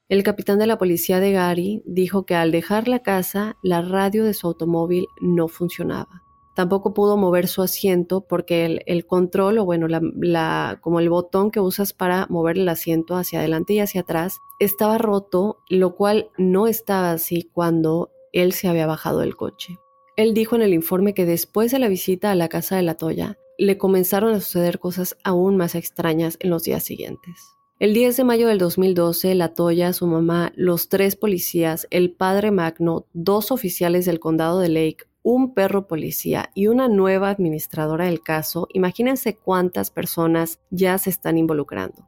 El 0.10 0.24
capitán 0.24 0.58
de 0.58 0.66
la 0.66 0.80
policía 0.80 1.20
de 1.20 1.34
Gary 1.34 1.84
dijo 1.86 2.26
que 2.26 2.34
al 2.34 2.52
dejar 2.52 2.88
la 2.88 3.04
casa, 3.04 3.56
la 3.62 3.84
radio 3.84 4.24
de 4.24 4.34
su 4.34 4.48
automóvil 4.48 5.06
no 5.22 5.48
funcionaba. 5.48 6.24
Tampoco 6.62 6.94
pudo 6.94 7.18
mover 7.18 7.48
su 7.48 7.64
asiento 7.64 8.22
porque 8.22 8.84
el, 8.86 9.06
control 9.08 9.58
o 9.58 9.66
bueno, 9.66 9.88
la, 9.88 10.78
como 10.80 11.00
el 11.00 11.10
botón 11.10 11.50
que 11.50 11.60
usas 11.60 11.92
para 11.92 12.28
mover 12.30 12.60
el 12.60 12.70
asiento 12.70 13.16
hacia 13.16 13.40
adelante 13.40 13.74
y 13.74 13.80
hacia 13.80 14.02
atrás 14.02 14.38
estaba 14.60 15.00
roto, 15.00 15.58
lo 15.70 15.96
cual 15.96 16.30
no 16.38 16.68
estaba 16.68 17.14
así 17.14 17.50
cuando 17.52 18.12
él 18.32 18.54
se 18.54 18.68
había 18.68 18.86
bajado 18.86 19.22
del 19.22 19.36
coche. 19.36 19.80
Él 20.16 20.36
dijo 20.36 20.56
en 20.56 20.62
el 20.62 20.76
informe 20.76 21.16
que 21.16 21.26
después 21.26 21.72
de 21.72 21.80
la 21.80 21.88
visita 21.88 22.30
a 22.30 22.36
la 22.36 22.48
casa 22.48 22.76
de 22.76 22.84
la 22.84 22.94
Toya, 22.94 23.40
le 23.58 23.80
comenzaron 23.80 24.36
a 24.36 24.40
suceder 24.40 24.78
cosas 24.78 25.18
aún 25.24 25.58
más 25.58 25.74
extrañas 25.74 26.38
en 26.42 26.52
los 26.52 26.62
días 26.62 26.84
siguientes. 26.84 27.42
El 27.80 27.96
10 27.96 28.18
de 28.18 28.24
mayo 28.24 28.48
del 28.48 28.60
2012, 28.60 29.34
la 29.34 29.56
Toya, 29.56 29.94
su 29.94 30.06
mamá, 30.06 30.54
los 30.56 30.90
tres 30.90 31.16
policías, 31.16 31.88
el 31.90 32.12
padre 32.12 32.52
Magno, 32.52 33.08
dos 33.14 33.52
oficiales 33.52 34.06
del 34.06 34.20
condado 34.20 34.60
de 34.60 34.70
Lake, 34.70 35.06
un 35.24 35.54
perro 35.54 35.88
policía 35.88 36.50
y 36.54 36.68
una 36.68 36.88
nueva 36.88 37.30
administradora 37.30 38.06
del 38.06 38.22
caso, 38.22 38.68
imagínense 38.74 39.36
cuántas 39.36 39.92
personas 39.92 40.60
ya 40.70 40.98
se 40.98 41.10
están 41.10 41.38
involucrando. 41.38 42.08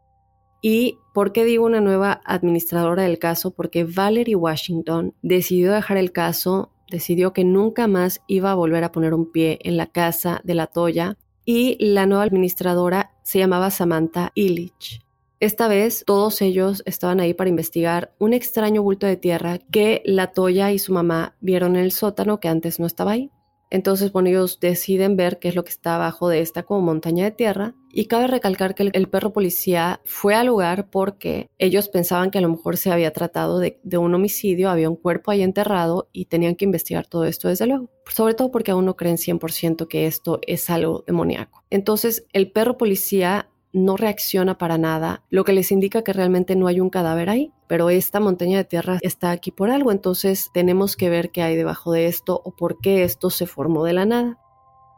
¿Y 0.61 0.99
por 1.13 1.33
qué 1.33 1.43
digo 1.43 1.65
una 1.65 1.81
nueva 1.81 2.21
administradora 2.25 3.03
del 3.03 3.19
caso? 3.19 3.51
Porque 3.51 3.83
Valerie 3.83 4.35
Washington 4.35 5.13
decidió 5.21 5.73
dejar 5.73 5.97
el 5.97 6.13
caso, 6.13 6.71
decidió 6.89 7.33
que 7.33 7.43
nunca 7.43 7.87
más 7.87 8.21
iba 8.27 8.51
a 8.51 8.55
volver 8.55 8.83
a 8.85 8.91
poner 8.91 9.13
un 9.13 9.31
pie 9.31 9.59
en 9.63 9.75
la 9.75 9.87
casa 9.87 10.39
de 10.45 10.55
la 10.55 10.67
Toya 10.67 11.17
y 11.43 11.75
la 11.83 12.05
nueva 12.05 12.23
administradora 12.23 13.11
se 13.23 13.39
llamaba 13.39 13.71
Samantha 13.71 14.31
Illich. 14.35 15.02
Esta 15.43 15.67
vez 15.67 16.05
todos 16.05 16.41
ellos 16.41 16.83
estaban 16.85 17.19
ahí 17.19 17.33
para 17.33 17.49
investigar 17.49 18.13
un 18.17 18.31
extraño 18.31 18.81
bulto 18.81 19.07
de 19.07 19.17
tierra 19.17 19.57
que 19.57 20.01
la 20.05 20.27
Toya 20.27 20.71
y 20.71 20.79
su 20.79 20.93
mamá 20.93 21.35
vieron 21.41 21.75
en 21.75 21.83
el 21.83 21.91
sótano 21.91 22.39
que 22.39 22.47
antes 22.47 22.79
no 22.79 22.85
estaba 22.87 23.11
ahí. 23.11 23.29
Entonces, 23.69 24.13
bueno, 24.13 24.29
ellos 24.29 24.61
deciden 24.61 25.17
ver 25.17 25.39
qué 25.39 25.49
es 25.49 25.55
lo 25.55 25.65
que 25.65 25.71
está 25.71 25.95
abajo 25.95 26.29
de 26.29 26.39
esta 26.39 26.63
como 26.63 26.79
montaña 26.79 27.25
de 27.25 27.31
tierra. 27.31 27.75
Y 27.91 28.05
cabe 28.05 28.27
recalcar 28.27 28.73
que 28.73 28.89
el, 28.93 29.09
perro 29.09 29.33
policía 29.33 29.99
fue 30.05 30.33
al 30.33 30.47
lugar 30.47 30.89
porque 30.89 31.49
ellos 31.57 31.89
pensaban 31.89 32.31
que 32.31 32.37
a 32.37 32.41
lo 32.41 32.49
mejor 32.49 32.77
se 32.77 32.91
había 32.91 33.11
tratado 33.11 33.59
de, 33.59 33.81
de, 33.83 33.97
un 33.97 34.15
homicidio, 34.15 34.69
había 34.69 34.89
un 34.89 34.95
cuerpo 34.95 35.31
ahí 35.31 35.41
enterrado 35.41 36.07
y 36.13 36.25
tenían 36.25 36.55
que 36.55 36.63
investigar 36.63 37.05
todo 37.05 37.25
esto 37.25 37.49
desde 37.49 37.67
luego. 37.67 37.89
Sobre 38.07 38.33
todo 38.33 38.49
porque 38.49 38.71
aún 38.71 38.85
no 38.85 38.95
creen 38.95 39.17
100% 39.17 39.89
que 39.89 40.07
esto 40.07 40.39
es 40.47 40.69
algo 40.69 41.03
demoníaco. 41.05 41.65
Entonces, 41.69 42.25
el 42.31 42.49
perro 42.49 42.77
policía 42.77 43.49
no 43.73 43.97
reacciona 43.97 44.57
para 44.57 44.77
nada, 44.77 45.23
lo 45.29 45.43
que 45.43 45.51
les 45.51 45.71
indica 45.71 46.03
que 46.03 46.13
realmente 46.13 46.55
no 46.55 46.67
hay 46.67 46.79
un 46.79 46.89
cadáver 46.89 47.29
ahí, 47.29 47.51
pero 47.67 47.89
esta 47.89 48.19
montaña 48.19 48.59
de 48.59 48.65
tierra 48.65 48.99
está 49.01 49.31
aquí 49.31 49.51
por 49.51 49.71
algo, 49.71 49.91
entonces 49.91 50.49
tenemos 50.53 50.95
que 50.95 51.09
ver 51.09 51.31
qué 51.31 51.41
hay 51.41 51.55
debajo 51.55 51.91
de 51.91 52.05
esto 52.05 52.39
o 52.45 52.55
por 52.55 52.79
qué 52.79 53.03
esto 53.03 53.31
se 53.31 53.47
formó 53.47 53.83
de 53.83 53.93
la 53.93 54.05
nada. 54.05 54.39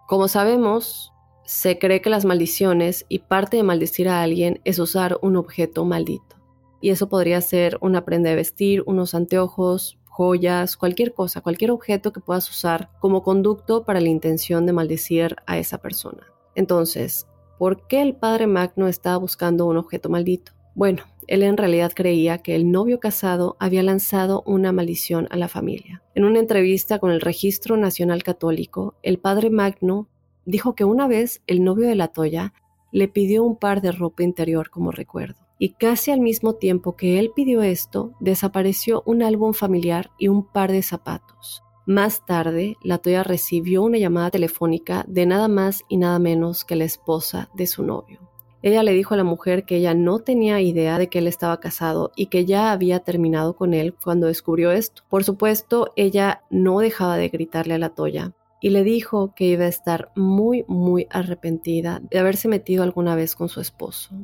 Como 0.08 0.28
sabemos, 0.28 1.14
se 1.46 1.80
cree 1.80 2.02
que 2.02 2.10
las 2.10 2.26
maldiciones 2.26 3.06
y 3.08 3.20
parte 3.20 3.58
de 3.58 3.64
maldecir 3.64 4.10
a 4.10 4.22
alguien 4.22 4.60
es 4.66 4.78
usar 4.78 5.18
un 5.22 5.38
objeto 5.38 5.86
maldito. 5.86 6.36
y 6.82 6.92
eso 6.92 7.10
podría 7.10 7.42
ser 7.42 7.80
una 7.82 8.06
prenda 8.06 8.30
de 8.30 8.36
vestir, 8.36 8.84
unos 8.86 9.16
anteojos, 9.16 9.98
joyas, 10.06 10.78
cualquier 10.78 11.14
cosa, 11.14 11.42
cualquier 11.42 11.72
objeto 11.72 12.14
que 12.14 12.20
puedas 12.20 12.48
usar 12.50 12.92
como 13.00 13.24
conducto 13.24 13.86
para 13.86 14.00
la 14.00 14.10
intención 14.10 14.66
de 14.66 14.74
maldecir 14.74 15.36
a 15.48 15.58
esa 15.58 15.80
persona. 15.80 16.28
Entonces, 16.54 17.28
¿por 17.58 17.88
qué 17.88 18.02
el 18.02 18.16
padre 18.16 18.48
Magno 18.48 18.88
estaba 18.88 19.18
buscando 19.18 19.66
un 19.66 19.78
objeto 19.78 20.10
maldito? 20.10 20.54
Bueno, 20.76 21.04
él 21.28 21.44
en 21.44 21.58
realidad 21.58 21.94
creía 21.96 22.40
que 22.40 22.56
el 22.56 22.72
novio 22.72 23.00
casado 23.00 23.56
había 23.60 23.84
lanzado 23.84 24.44
una 24.46 24.72
maldición 24.72 25.28
a 25.32 25.38
la 25.38 25.48
familia. 25.48 26.04
En 26.14 26.26
una 26.26 26.40
entrevista 26.40 27.00
con 27.00 27.12
el 27.12 27.22
Registro 27.22 27.78
Nacional 27.78 28.24
Católico, 28.24 28.96
el 29.02 29.20
padre 29.20 29.50
Magno 29.50 30.08
dijo 30.46 30.76
que 30.76 30.84
una 30.84 31.08
vez 31.08 31.42
el 31.48 31.64
novio 31.64 31.88
de 31.88 31.96
la 31.96 32.10
Toya 32.10 32.54
le 32.92 33.08
pidió 33.08 33.44
un 33.44 33.58
par 33.58 33.82
de 33.82 33.92
ropa 33.92 34.24
interior 34.24 34.70
como 34.70 34.92
recuerdo 34.92 35.46
y 35.58 35.70
casi 35.70 36.12
al 36.12 36.20
mismo 36.20 36.56
tiempo 36.56 36.96
que 36.96 37.20
él 37.20 37.32
pidió 37.36 37.62
esto, 37.62 38.14
desapareció 38.20 39.04
un 39.06 39.24
álbum 39.24 39.54
familiar 39.54 40.12
y 40.18 40.28
un 40.28 40.46
par 40.46 40.72
de 40.72 40.84
zapatos. 40.84 41.65
Más 41.86 42.26
tarde, 42.26 42.78
la 42.82 42.98
Toya 42.98 43.22
recibió 43.22 43.84
una 43.84 44.00
llamada 44.00 44.32
telefónica 44.32 45.06
de 45.08 45.28
nada 45.28 45.48
más 45.48 45.84
y 45.88 45.98
nada 45.98 46.18
menos 46.18 46.66
que 46.66 46.76
la 46.76 46.84
esposa 46.84 47.50
de 47.54 47.68
su 47.68 47.84
novio. 47.84 48.20
Ella 48.64 48.82
le 48.82 48.94
dijo 48.94 49.14
a 49.14 49.18
la 49.18 49.24
mujer 49.24 49.66
que 49.66 49.76
ella 49.76 49.94
no 49.94 50.18
tenía 50.18 50.60
idea 50.60 50.98
de 50.98 51.10
que 51.10 51.20
él 51.20 51.28
estaba 51.28 51.60
casado 51.60 52.12
y 52.16 52.26
que 52.26 52.46
ya 52.46 52.72
había 52.72 53.02
terminado 53.02 53.56
con 53.56 53.76
él 53.76 53.94
cuando 54.04 54.26
descubrió 54.26 54.72
esto. 54.72 55.04
Por 55.10 55.24
supuesto, 55.24 55.94
ella 55.96 56.42
no 56.50 56.80
dejaba 56.80 57.18
de 57.18 57.30
gritarle 57.30 57.76
a 57.76 57.78
la 57.78 57.90
Toya 57.90 58.34
y 58.60 58.72
le 58.72 58.84
dijo 58.84 59.36
que 59.36 59.46
iba 59.46 59.66
a 59.66 59.68
estar 59.68 60.12
muy, 60.16 60.66
muy 60.68 61.06
arrepentida 61.12 62.02
de 62.10 62.18
haberse 62.18 62.48
metido 62.48 62.82
alguna 62.82 63.16
vez 63.16 63.36
con 63.36 63.48
su 63.48 63.62
esposo 63.62 64.16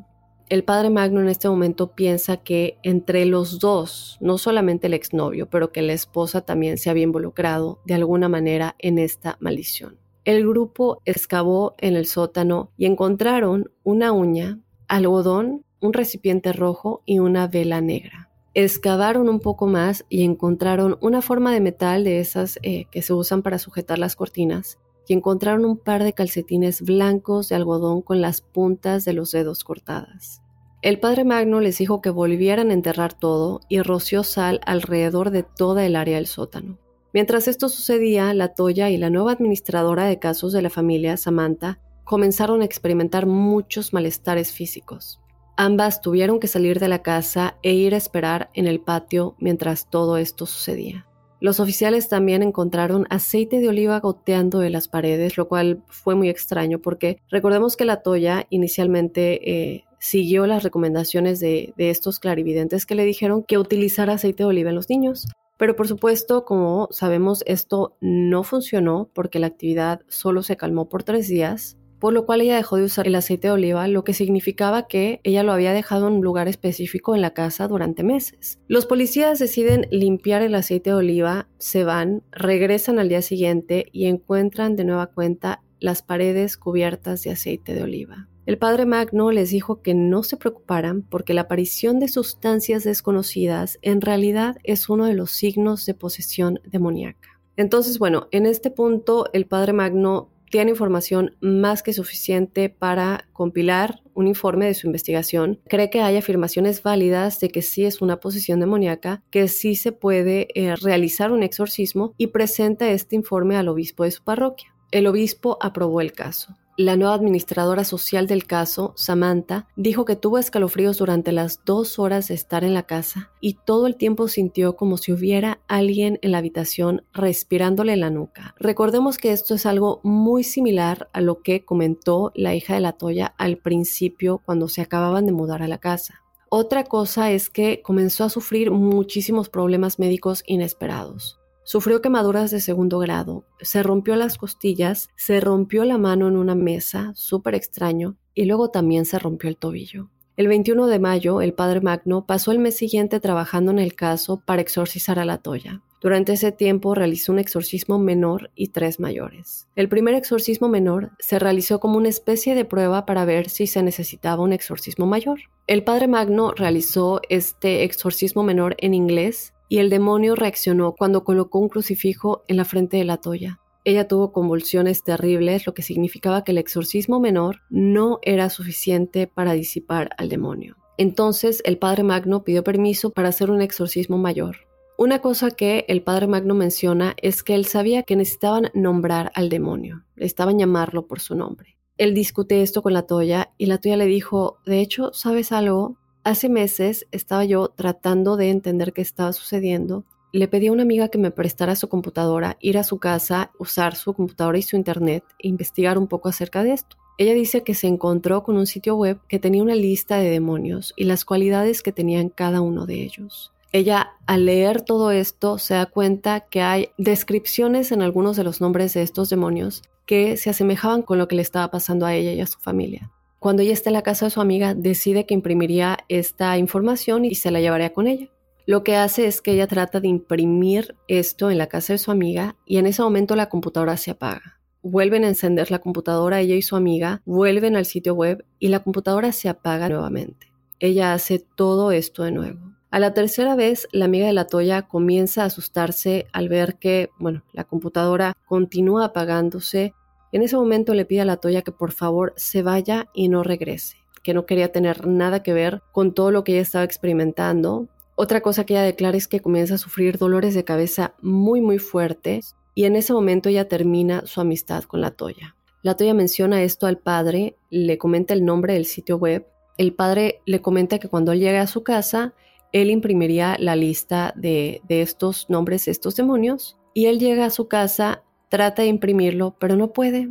el 0.52 0.66
padre 0.66 0.90
Magno 0.90 1.22
en 1.22 1.30
este 1.30 1.48
momento 1.48 1.96
piensa 1.96 2.36
que 2.36 2.78
entre 2.84 3.24
los 3.26 3.60
dos, 3.60 4.18
no 4.20 4.38
solamente 4.38 4.88
el 4.88 4.94
exnovio, 4.94 5.50
pero 5.50 5.72
que 5.72 5.82
la 5.82 5.94
esposa 5.94 6.42
también 6.42 6.78
se 6.78 6.90
había 6.90 7.06
involucrado 7.06 7.80
de 7.86 7.94
alguna 7.94 8.28
manera 8.28 8.76
en 8.78 9.00
esta 9.00 9.38
maldición. 9.40 9.98
El 10.26 10.46
grupo 10.46 11.02
excavó 11.06 11.74
en 11.78 11.96
el 11.96 12.06
sótano 12.06 12.70
y 12.76 12.86
encontraron 12.86 13.72
una 13.84 14.12
uña, 14.12 14.60
algodón, 14.90 15.64
un 15.80 15.94
recipiente 15.94 16.52
rojo 16.52 17.02
y 17.06 17.20
una 17.20 17.48
vela 17.48 17.80
negra. 17.80 18.30
Excavaron 18.54 19.30
un 19.30 19.40
poco 19.40 19.68
más 19.68 20.06
y 20.10 20.26
encontraron 20.26 20.98
una 21.00 21.22
forma 21.22 21.54
de 21.54 21.62
metal 21.62 22.04
de 22.04 22.20
esas 22.20 22.60
eh, 22.62 22.88
que 22.92 23.02
se 23.02 23.14
usan 23.14 23.42
para 23.42 23.58
sujetar 23.58 24.00
las 24.00 24.18
cortinas 24.18 24.80
y 25.08 25.14
encontraron 25.14 25.64
un 25.64 25.78
par 25.78 26.04
de 26.04 26.12
calcetines 26.12 26.82
blancos 26.82 27.48
de 27.48 27.56
algodón 27.56 28.02
con 28.02 28.20
las 28.20 28.42
puntas 28.42 29.06
de 29.06 29.14
los 29.14 29.32
dedos 29.32 29.64
cortadas. 29.64 30.41
El 30.82 31.00
padre 31.00 31.26
Magno 31.26 31.60
les 31.60 31.78
dijo 31.78 32.02
que 32.02 32.10
volvieran 32.10 32.72
a 32.72 32.74
enterrar 32.74 33.14
todo 33.14 33.62
y 33.70 33.82
roció 33.82 34.24
sal 34.24 34.62
alrededor 34.66 35.30
de 35.30 35.44
toda 35.44 35.86
el 35.86 35.96
área 35.96 36.16
del 36.16 36.26
sótano. 36.26 36.80
Mientras 37.14 37.48
esto 37.48 37.70
sucedía, 37.70 38.34
la 38.34 38.56
Toya 38.56 38.90
y 38.90 38.98
la 38.98 39.12
nueva 39.12 39.34
administradora 39.34 40.06
de 40.06 40.18
casos 40.18 40.54
de 40.54 40.64
la 40.64 40.72
familia, 40.72 41.18
Samantha, 41.18 41.80
comenzaron 42.04 42.64
a 42.64 42.66
experimentar 42.66 43.28
muchos 43.28 43.94
malestares 43.94 44.54
físicos. 44.54 45.22
Ambas 45.56 46.02
tuvieron 46.02 46.40
que 46.40 46.48
salir 46.48 46.80
de 46.80 46.88
la 46.88 47.04
casa 47.04 47.58
e 47.62 47.74
ir 47.74 47.94
a 47.94 47.98
esperar 47.98 48.50
en 48.56 48.66
el 48.66 48.82
patio 48.82 49.36
mientras 49.38 49.88
todo 49.88 50.18
esto 50.18 50.48
sucedía. 50.48 51.06
Los 51.42 51.60
oficiales 51.60 52.08
también 52.08 52.44
encontraron 52.44 53.08
aceite 53.10 53.62
de 53.62 53.68
oliva 53.68 54.00
goteando 54.00 54.60
de 54.60 54.70
las 54.70 54.88
paredes, 54.88 55.38
lo 55.38 55.48
cual 55.48 55.82
fue 55.88 56.14
muy 56.14 56.30
extraño 56.30 56.78
porque 56.78 57.18
recordemos 57.32 57.76
que 57.76 57.84
la 57.84 58.04
Toya 58.04 58.46
inicialmente 58.52 59.50
eh, 59.50 59.86
siguió 59.98 60.46
las 60.46 60.62
recomendaciones 60.62 61.40
de, 61.40 61.74
estos 61.78 62.20
clarividentes 62.20 62.86
que 62.86 62.94
le 62.94 63.06
dijeron 63.06 63.42
que 63.42 63.58
utilizara 63.58 64.14
aceite 64.14 64.44
de 64.44 64.50
oliva 64.50 64.70
en 64.70 64.76
los 64.76 64.88
niños. 64.88 65.28
Pero 65.58 65.76
por 65.76 65.88
supuesto, 65.88 66.46
como 66.46 66.88
sabemos, 66.92 67.44
esto 67.48 67.98
no 68.02 68.44
funcionó 68.44 69.10
porque 69.12 69.40
la 69.40 69.48
actividad 69.48 70.02
solo 70.08 70.44
se 70.44 70.58
calmó 70.58 70.90
por 70.90 71.02
tres 71.02 71.28
días 71.28 71.76
por 72.02 72.14
lo 72.14 72.26
cual 72.26 72.42
ella 72.42 72.56
dejó 72.56 72.78
de 72.78 72.86
usar 72.86 73.06
el 73.06 73.14
aceite 73.14 73.48
de 73.48 73.54
oliva, 73.54 73.88
lo 73.88 74.04
que 74.04 74.16
significaba 74.16 74.88
que 74.88 75.22
ella 75.24 75.44
lo 75.44 75.54
había 75.54 75.72
dejado 75.72 76.08
en 76.08 76.16
un 76.16 76.22
lugar 76.22 76.48
específico 76.48 77.14
en 77.14 77.22
la 77.22 77.36
casa 77.36 77.68
durante 77.68 78.02
meses. 78.02 78.60
Los 78.68 78.88
policías 78.88 79.38
deciden 79.38 79.86
limpiar 79.92 80.42
el 80.42 80.56
aceite 80.56 80.90
de 80.90 80.96
oliva, 80.96 81.48
se 81.60 81.84
van, 81.84 82.24
regresan 82.32 82.98
al 82.98 83.08
día 83.08 83.22
siguiente 83.22 83.86
y 83.92 84.08
encuentran 84.08 84.76
de 84.76 84.84
nueva 84.84 85.08
cuenta 85.08 85.62
las 85.80 86.02
paredes 86.02 86.58
cubiertas 86.58 87.22
de 87.22 87.30
aceite 87.30 87.76
de 87.76 87.84
oliva. 87.84 88.28
El 88.48 88.58
padre 88.58 88.88
Magno 88.88 89.30
les 89.30 89.52
dijo 89.52 89.84
que 89.84 89.94
no 89.94 90.24
se 90.24 90.38
preocuparan 90.38 91.04
porque 91.04 91.36
la 91.36 91.42
aparición 91.42 92.00
de 92.00 92.08
sustancias 92.08 92.84
desconocidas 92.84 93.78
en 93.84 94.02
realidad 94.02 94.58
es 94.64 94.90
uno 94.90 95.06
de 95.06 95.14
los 95.14 95.30
signos 95.30 95.86
de 95.86 95.94
posesión 95.94 96.62
demoníaca. 96.66 97.40
Entonces, 97.58 98.00
bueno, 98.00 98.28
en 98.32 98.48
este 98.48 98.72
punto 98.72 99.28
el 99.34 99.46
padre 99.46 99.74
Magno 99.74 100.32
tiene 100.52 100.72
información 100.72 101.36
más 101.42 101.82
que 101.82 101.94
suficiente 101.94 102.70
para 102.70 103.26
compilar 103.34 104.02
un 104.14 104.28
informe 104.28 104.68
de 104.68 104.74
su 104.74 104.86
investigación. 104.86 105.60
Cree 105.68 105.90
que 105.90 106.02
hay 106.02 106.18
afirmaciones 106.18 106.84
válidas 106.84 107.40
de 107.40 107.50
que 107.50 107.62
sí 107.62 107.86
es 107.86 108.02
una 108.02 108.20
posición 108.20 108.60
demoníaca, 108.60 109.24
que 109.32 109.48
sí 109.48 109.76
se 109.76 109.94
puede 109.94 110.50
eh, 110.54 110.76
realizar 110.76 111.32
un 111.32 111.42
exorcismo 111.42 112.14
y 112.18 112.28
presenta 112.28 112.90
este 112.90 113.16
informe 113.16 113.56
al 113.56 113.70
obispo 113.70 114.04
de 114.04 114.12
su 114.12 114.24
parroquia. 114.24 114.76
El 114.92 115.08
obispo 115.08 115.58
aprobó 115.62 116.02
el 116.02 116.12
caso. 116.12 116.58
La 116.78 116.96
nueva 116.96 117.16
administradora 117.16 117.84
social 117.84 118.28
del 118.28 118.46
caso, 118.46 118.94
Samantha, 118.96 119.68
dijo 119.76 120.06
que 120.06 120.16
tuvo 120.16 120.38
escalofríos 120.38 120.98
durante 120.98 121.34
las 121.34 121.66
dos 121.66 122.00
horas 122.00 122.30
de 122.30 122.34
estar 122.34 122.64
en 122.64 122.74
la 122.74 122.84
casa 122.84 123.30
y 123.42 123.56
todo 123.66 123.88
el 123.88 123.98
tiempo 123.98 124.30
sintió 124.30 124.78
como 124.78 124.98
si 124.98 125.12
hubiera 125.12 125.60
alguien 125.68 126.18
en 126.22 126.32
la 126.32 126.38
habitación 126.38 127.04
respirándole 127.14 127.94
en 127.94 128.00
la 128.00 128.10
nuca. 128.10 128.56
Recordemos 128.58 129.18
que 129.18 129.34
esto 129.34 129.54
es 129.54 129.66
algo 129.66 130.00
muy 130.04 130.46
similar 130.46 131.10
a 131.12 131.20
lo 131.20 131.42
que 131.42 131.66
comentó 131.66 132.32
la 132.36 132.56
hija 132.56 132.74
de 132.74 132.82
la 132.82 132.94
Toya 132.94 133.36
al 133.38 133.58
principio 133.58 134.42
cuando 134.46 134.70
se 134.70 134.82
acababan 134.82 135.26
de 135.26 135.34
mudar 135.34 135.62
a 135.64 135.68
la 135.68 135.78
casa. 135.78 136.22
Otra 136.50 136.86
cosa 136.86 137.32
es 137.32 137.50
que 137.50 137.82
comenzó 137.82 138.24
a 138.24 138.30
sufrir 138.30 138.72
muchísimos 138.72 139.50
problemas 139.50 140.00
médicos 140.00 140.44
inesperados. 140.48 141.41
Sufrió 141.64 142.02
quemaduras 142.02 142.52
de 142.52 142.60
segundo 142.60 143.00
grado, 143.00 143.46
se 143.62 143.84
rompió 143.84 144.16
las 144.16 144.38
costillas, 144.38 145.10
se 145.16 145.40
rompió 145.40 145.86
la 145.86 145.98
mano 145.98 146.28
en 146.28 146.36
una 146.36 146.56
mesa, 146.56 147.12
súper 147.16 147.56
extraño, 147.56 148.18
y 148.34 148.46
luego 148.46 148.72
también 148.72 149.06
se 149.06 149.20
rompió 149.20 149.50
el 149.50 149.58
tobillo. 149.58 150.10
El 150.38 150.48
21 150.48 150.88
de 150.88 150.98
mayo, 150.98 151.42
el 151.42 151.54
padre 151.54 151.82
Magno 151.82 152.26
pasó 152.26 152.52
el 152.52 152.60
mes 152.60 152.76
siguiente 152.76 153.20
trabajando 153.20 153.72
en 153.72 153.80
el 153.80 153.94
caso 153.94 154.42
para 154.44 154.62
exorcizar 154.62 155.20
a 155.20 155.26
la 155.26 155.38
Toya. 155.38 155.82
Durante 156.02 156.34
ese 156.34 156.52
tiempo 156.52 156.96
realizó 156.96 157.32
un 157.32 157.38
exorcismo 157.38 158.00
menor 158.00 158.50
y 158.56 158.70
tres 158.70 159.00
mayores. 159.00 159.68
El 159.76 159.88
primer 159.88 160.16
exorcismo 160.16 160.68
menor 160.68 161.12
se 161.20 161.38
realizó 161.38 161.80
como 161.80 161.98
una 161.98 162.10
especie 162.10 162.56
de 162.56 162.66
prueba 162.66 163.06
para 163.06 163.24
ver 163.24 163.50
si 163.50 163.68
se 163.68 163.84
necesitaba 163.84 164.42
un 164.42 164.52
exorcismo 164.52 165.06
mayor. 165.06 165.42
El 165.68 165.84
padre 165.84 166.08
Magno 166.08 166.54
realizó 166.54 167.22
este 167.30 167.84
exorcismo 167.84 168.42
menor 168.42 168.76
en 168.80 168.96
inglés 168.96 169.54
y 169.72 169.78
el 169.78 169.90
demonio 169.90 170.36
reaccionó 170.36 170.96
cuando 170.96 171.24
colocó 171.24 171.58
un 171.58 171.70
crucifijo 171.70 172.44
en 172.50 172.58
la 172.58 172.66
frente 172.66 172.98
de 172.98 173.06
la 173.06 173.22
Toya. 173.22 173.62
Ella 173.86 174.06
tuvo 174.06 174.34
convulsiones 174.34 175.02
terribles, 175.02 175.66
lo 175.66 175.74
que 175.74 175.82
significaba 175.82 176.44
que 176.44 176.52
el 176.52 176.58
exorcismo 176.58 177.22
menor 177.22 177.62
no 177.70 178.20
era 178.22 178.50
suficiente 178.50 179.28
para 179.28 179.54
disipar 179.54 180.10
al 180.18 180.28
demonio. 180.28 180.76
Entonces 180.98 181.62
el 181.64 181.78
padre 181.78 182.04
Magno 182.04 182.44
pidió 182.44 182.66
permiso 182.66 183.12
para 183.12 183.30
hacer 183.30 183.50
un 183.50 183.62
exorcismo 183.62 184.18
mayor. 184.18 184.58
Una 184.98 185.20
cosa 185.20 185.52
que 185.52 185.86
el 185.88 186.04
padre 186.04 186.28
Magno 186.28 186.54
menciona 186.54 187.16
es 187.22 187.42
que 187.42 187.56
él 187.56 187.64
sabía 187.64 188.04
que 188.04 188.18
necesitaban 188.18 188.72
nombrar 188.74 189.32
al 189.36 189.48
demonio, 189.48 190.04
estaban 190.18 190.60
llamarlo 190.60 191.08
por 191.08 191.22
su 191.22 191.34
nombre. 191.34 191.78
Él 191.98 192.14
discute 192.14 192.62
esto 192.62 192.82
con 192.82 192.92
la 192.92 193.04
Toya 193.04 193.54
y 193.58 193.68
la 193.68 193.78
Toya 193.78 193.96
le 193.96 194.06
dijo, 194.08 194.58
de 194.66 194.82
hecho, 194.82 195.14
¿sabes 195.14 195.54
algo? 195.54 195.96
Hace 196.24 196.50
meses 196.50 197.08
estaba 197.12 197.46
yo 197.46 197.70
tratando 197.70 198.38
de 198.38 198.52
entender 198.52 198.94
qué 198.94 199.02
estaba 199.02 199.34
sucediendo. 199.34 200.04
Le 200.32 200.48
pedí 200.48 200.68
a 200.68 200.72
una 200.72 200.84
amiga 200.84 201.08
que 201.08 201.18
me 201.18 201.32
prestara 201.32 201.76
su 201.76 201.90
computadora, 201.90 202.58
ir 202.60 202.78
a 202.78 202.84
su 202.84 203.00
casa, 203.00 203.52
usar 203.58 203.96
su 203.96 204.14
computadora 204.14 204.60
y 204.60 204.62
su 204.62 204.76
internet 204.76 205.24
e 205.40 205.48
investigar 205.48 205.98
un 205.98 206.08
poco 206.08 206.30
acerca 206.30 206.64
de 206.64 206.74
esto. 206.74 206.98
Ella 207.18 207.34
dice 207.34 207.64
que 207.64 207.74
se 207.74 207.88
encontró 207.88 208.44
con 208.44 208.56
un 208.56 208.68
sitio 208.68 208.96
web 208.96 209.20
que 209.28 209.40
tenía 209.40 209.64
una 209.64 209.74
lista 209.74 210.18
de 210.18 210.30
demonios 210.30 210.94
y 210.96 211.06
las 211.06 211.26
cualidades 211.26 211.82
que 211.82 211.92
tenían 211.92 212.30
cada 212.30 212.62
uno 212.62 212.86
de 212.86 213.02
ellos. 213.02 213.52
Ella 213.72 214.12
al 214.28 214.46
leer 214.46 214.82
todo 214.82 215.10
esto 215.10 215.58
se 215.58 215.74
da 215.74 215.88
cuenta 215.88 216.42
que 216.42 216.62
hay 216.62 216.90
descripciones 217.00 217.92
en 217.92 218.04
algunos 218.04 218.38
de 218.38 218.44
los 218.44 218.62
nombres 218.62 218.94
de 218.94 219.02
estos 219.02 219.30
demonios 219.32 219.82
que 220.06 220.38
se 220.38 220.52
asemejaban 220.52 221.02
con 221.02 221.18
lo 221.18 221.28
que 221.28 221.36
le 221.36 221.42
estaba 221.42 221.72
pasando 221.72 222.06
a 222.06 222.14
ella 222.14 222.32
y 222.34 222.42
a 222.42 222.48
su 222.48 222.60
familia. 222.60 223.12
Cuando 223.42 223.64
ella 223.64 223.74
está 223.74 223.90
en 223.90 223.96
la 223.96 224.04
casa 224.04 224.26
de 224.26 224.30
su 224.30 224.40
amiga, 224.40 224.76
decide 224.76 225.26
que 225.26 225.34
imprimiría 225.34 225.98
esta 226.10 226.60
información 226.60 227.26
y 227.26 227.34
se 227.34 227.50
la 227.50 227.60
llevaría 227.60 227.92
con 227.92 228.06
ella. 228.06 228.30
Lo 228.68 228.84
que 228.84 228.98
hace 228.98 229.26
es 229.26 229.42
que 229.42 229.54
ella 229.54 229.66
trata 229.66 230.00
de 230.00 230.08
imprimir 230.08 230.96
esto 231.08 231.50
en 231.50 231.58
la 231.58 231.66
casa 231.66 231.94
de 231.94 231.98
su 231.98 232.12
amiga 232.12 232.56
y 232.68 232.78
en 232.78 232.86
ese 232.86 233.02
momento 233.02 233.36
la 233.36 233.50
computadora 233.50 233.98
se 233.98 234.12
apaga. 234.12 234.60
Vuelven 234.84 235.24
a 235.24 235.28
encender 235.28 235.72
la 235.72 235.80
computadora 235.80 236.40
ella 236.40 236.54
y 236.54 236.62
su 236.62 236.76
amiga, 236.76 237.24
vuelven 237.26 237.76
al 237.76 237.88
sitio 237.88 238.14
web 238.14 238.46
y 238.60 238.68
la 238.68 238.82
computadora 238.82 239.32
se 239.32 239.50
apaga 239.50 239.90
nuevamente. 239.90 240.52
ella 240.80 241.14
hace 241.14 241.40
todo 241.40 241.92
esto 241.92 242.22
de 242.22 242.34
nuevo. 242.34 242.60
A 242.92 243.00
la 243.00 243.16
tercera 243.16 243.56
vez, 243.56 243.88
la 243.92 244.06
amiga 244.06 244.28
de 244.28 244.34
la 244.34 244.46
Toya 244.46 244.84
comienza 244.84 245.42
a 245.42 245.46
asustarse 245.46 246.28
al 246.32 246.48
ver 246.48 246.76
que, 246.76 247.10
bueno, 247.18 247.42
la 247.54 247.64
computadora 247.64 248.38
continúa 248.46 249.06
apagándose. 249.06 249.96
En 250.32 250.44
ese 250.44 250.56
momento 250.56 250.94
le 250.94 251.06
pide 251.06 251.22
a 251.22 251.26
la 251.26 251.38
Toya 251.38 251.62
que 251.62 251.74
por 251.74 251.92
favor 251.92 252.34
se 252.38 252.64
vaya 252.64 253.10
y 253.14 253.28
no 253.28 253.44
regrese, 253.44 253.98
que 254.24 254.34
no 254.34 254.46
quería 254.46 254.72
tener 254.72 255.06
nada 255.06 255.44
que 255.44 255.54
ver 255.54 255.82
con 255.92 256.14
todo 256.14 256.32
lo 256.32 256.44
que 256.44 256.54
ella 256.54 256.62
estaba 256.62 256.86
experimentando. 256.86 257.90
Otra 258.16 258.42
cosa 258.42 258.66
que 258.66 258.74
ella 258.74 258.84
declara 258.84 259.18
es 259.18 259.28
que 259.28 259.42
comienza 259.42 259.76
a 259.76 259.78
sufrir 259.78 260.18
dolores 260.18 260.54
de 260.54 260.64
cabeza 260.64 261.16
muy 261.22 261.60
muy 261.60 261.80
fuertes 261.80 262.56
y 262.76 262.86
en 262.86 262.96
ese 262.96 263.12
momento 263.12 263.50
ella 263.50 263.68
termina 263.68 264.26
su 264.26 264.40
amistad 264.40 264.84
con 264.84 265.02
la 265.02 265.12
Toya. 265.12 265.56
La 265.82 265.98
Toya 265.98 266.14
menciona 266.14 266.64
esto 266.64 266.88
al 266.88 266.98
padre, 266.98 267.58
le 267.70 267.98
comenta 267.98 268.34
el 268.34 268.46
nombre 268.46 268.74
del 268.74 268.86
sitio 268.86 269.18
web. 269.18 269.48
El 269.78 269.94
padre 269.94 270.42
le 270.46 270.62
comenta 270.62 271.00
que 271.00 271.10
cuando 271.10 271.34
él 271.34 271.40
llegue 271.40 271.58
a 271.58 271.68
su 271.68 271.84
casa, 271.84 272.34
él 272.72 272.90
imprimiría 272.90 273.58
la 273.60 273.76
lista 273.76 274.34
de, 274.38 274.82
de 274.88 275.02
estos 275.02 275.50
nombres, 275.50 275.90
estos 275.90 276.16
demonios, 276.16 276.78
y 276.94 277.08
él 277.08 277.20
llega 277.20 277.46
a 277.46 277.50
su 277.50 277.68
casa, 277.68 278.24
trata 278.52 278.82
de 278.82 278.90
imprimirlo, 278.90 279.56
pero 279.58 279.78
no 279.78 279.94
puede 279.94 280.30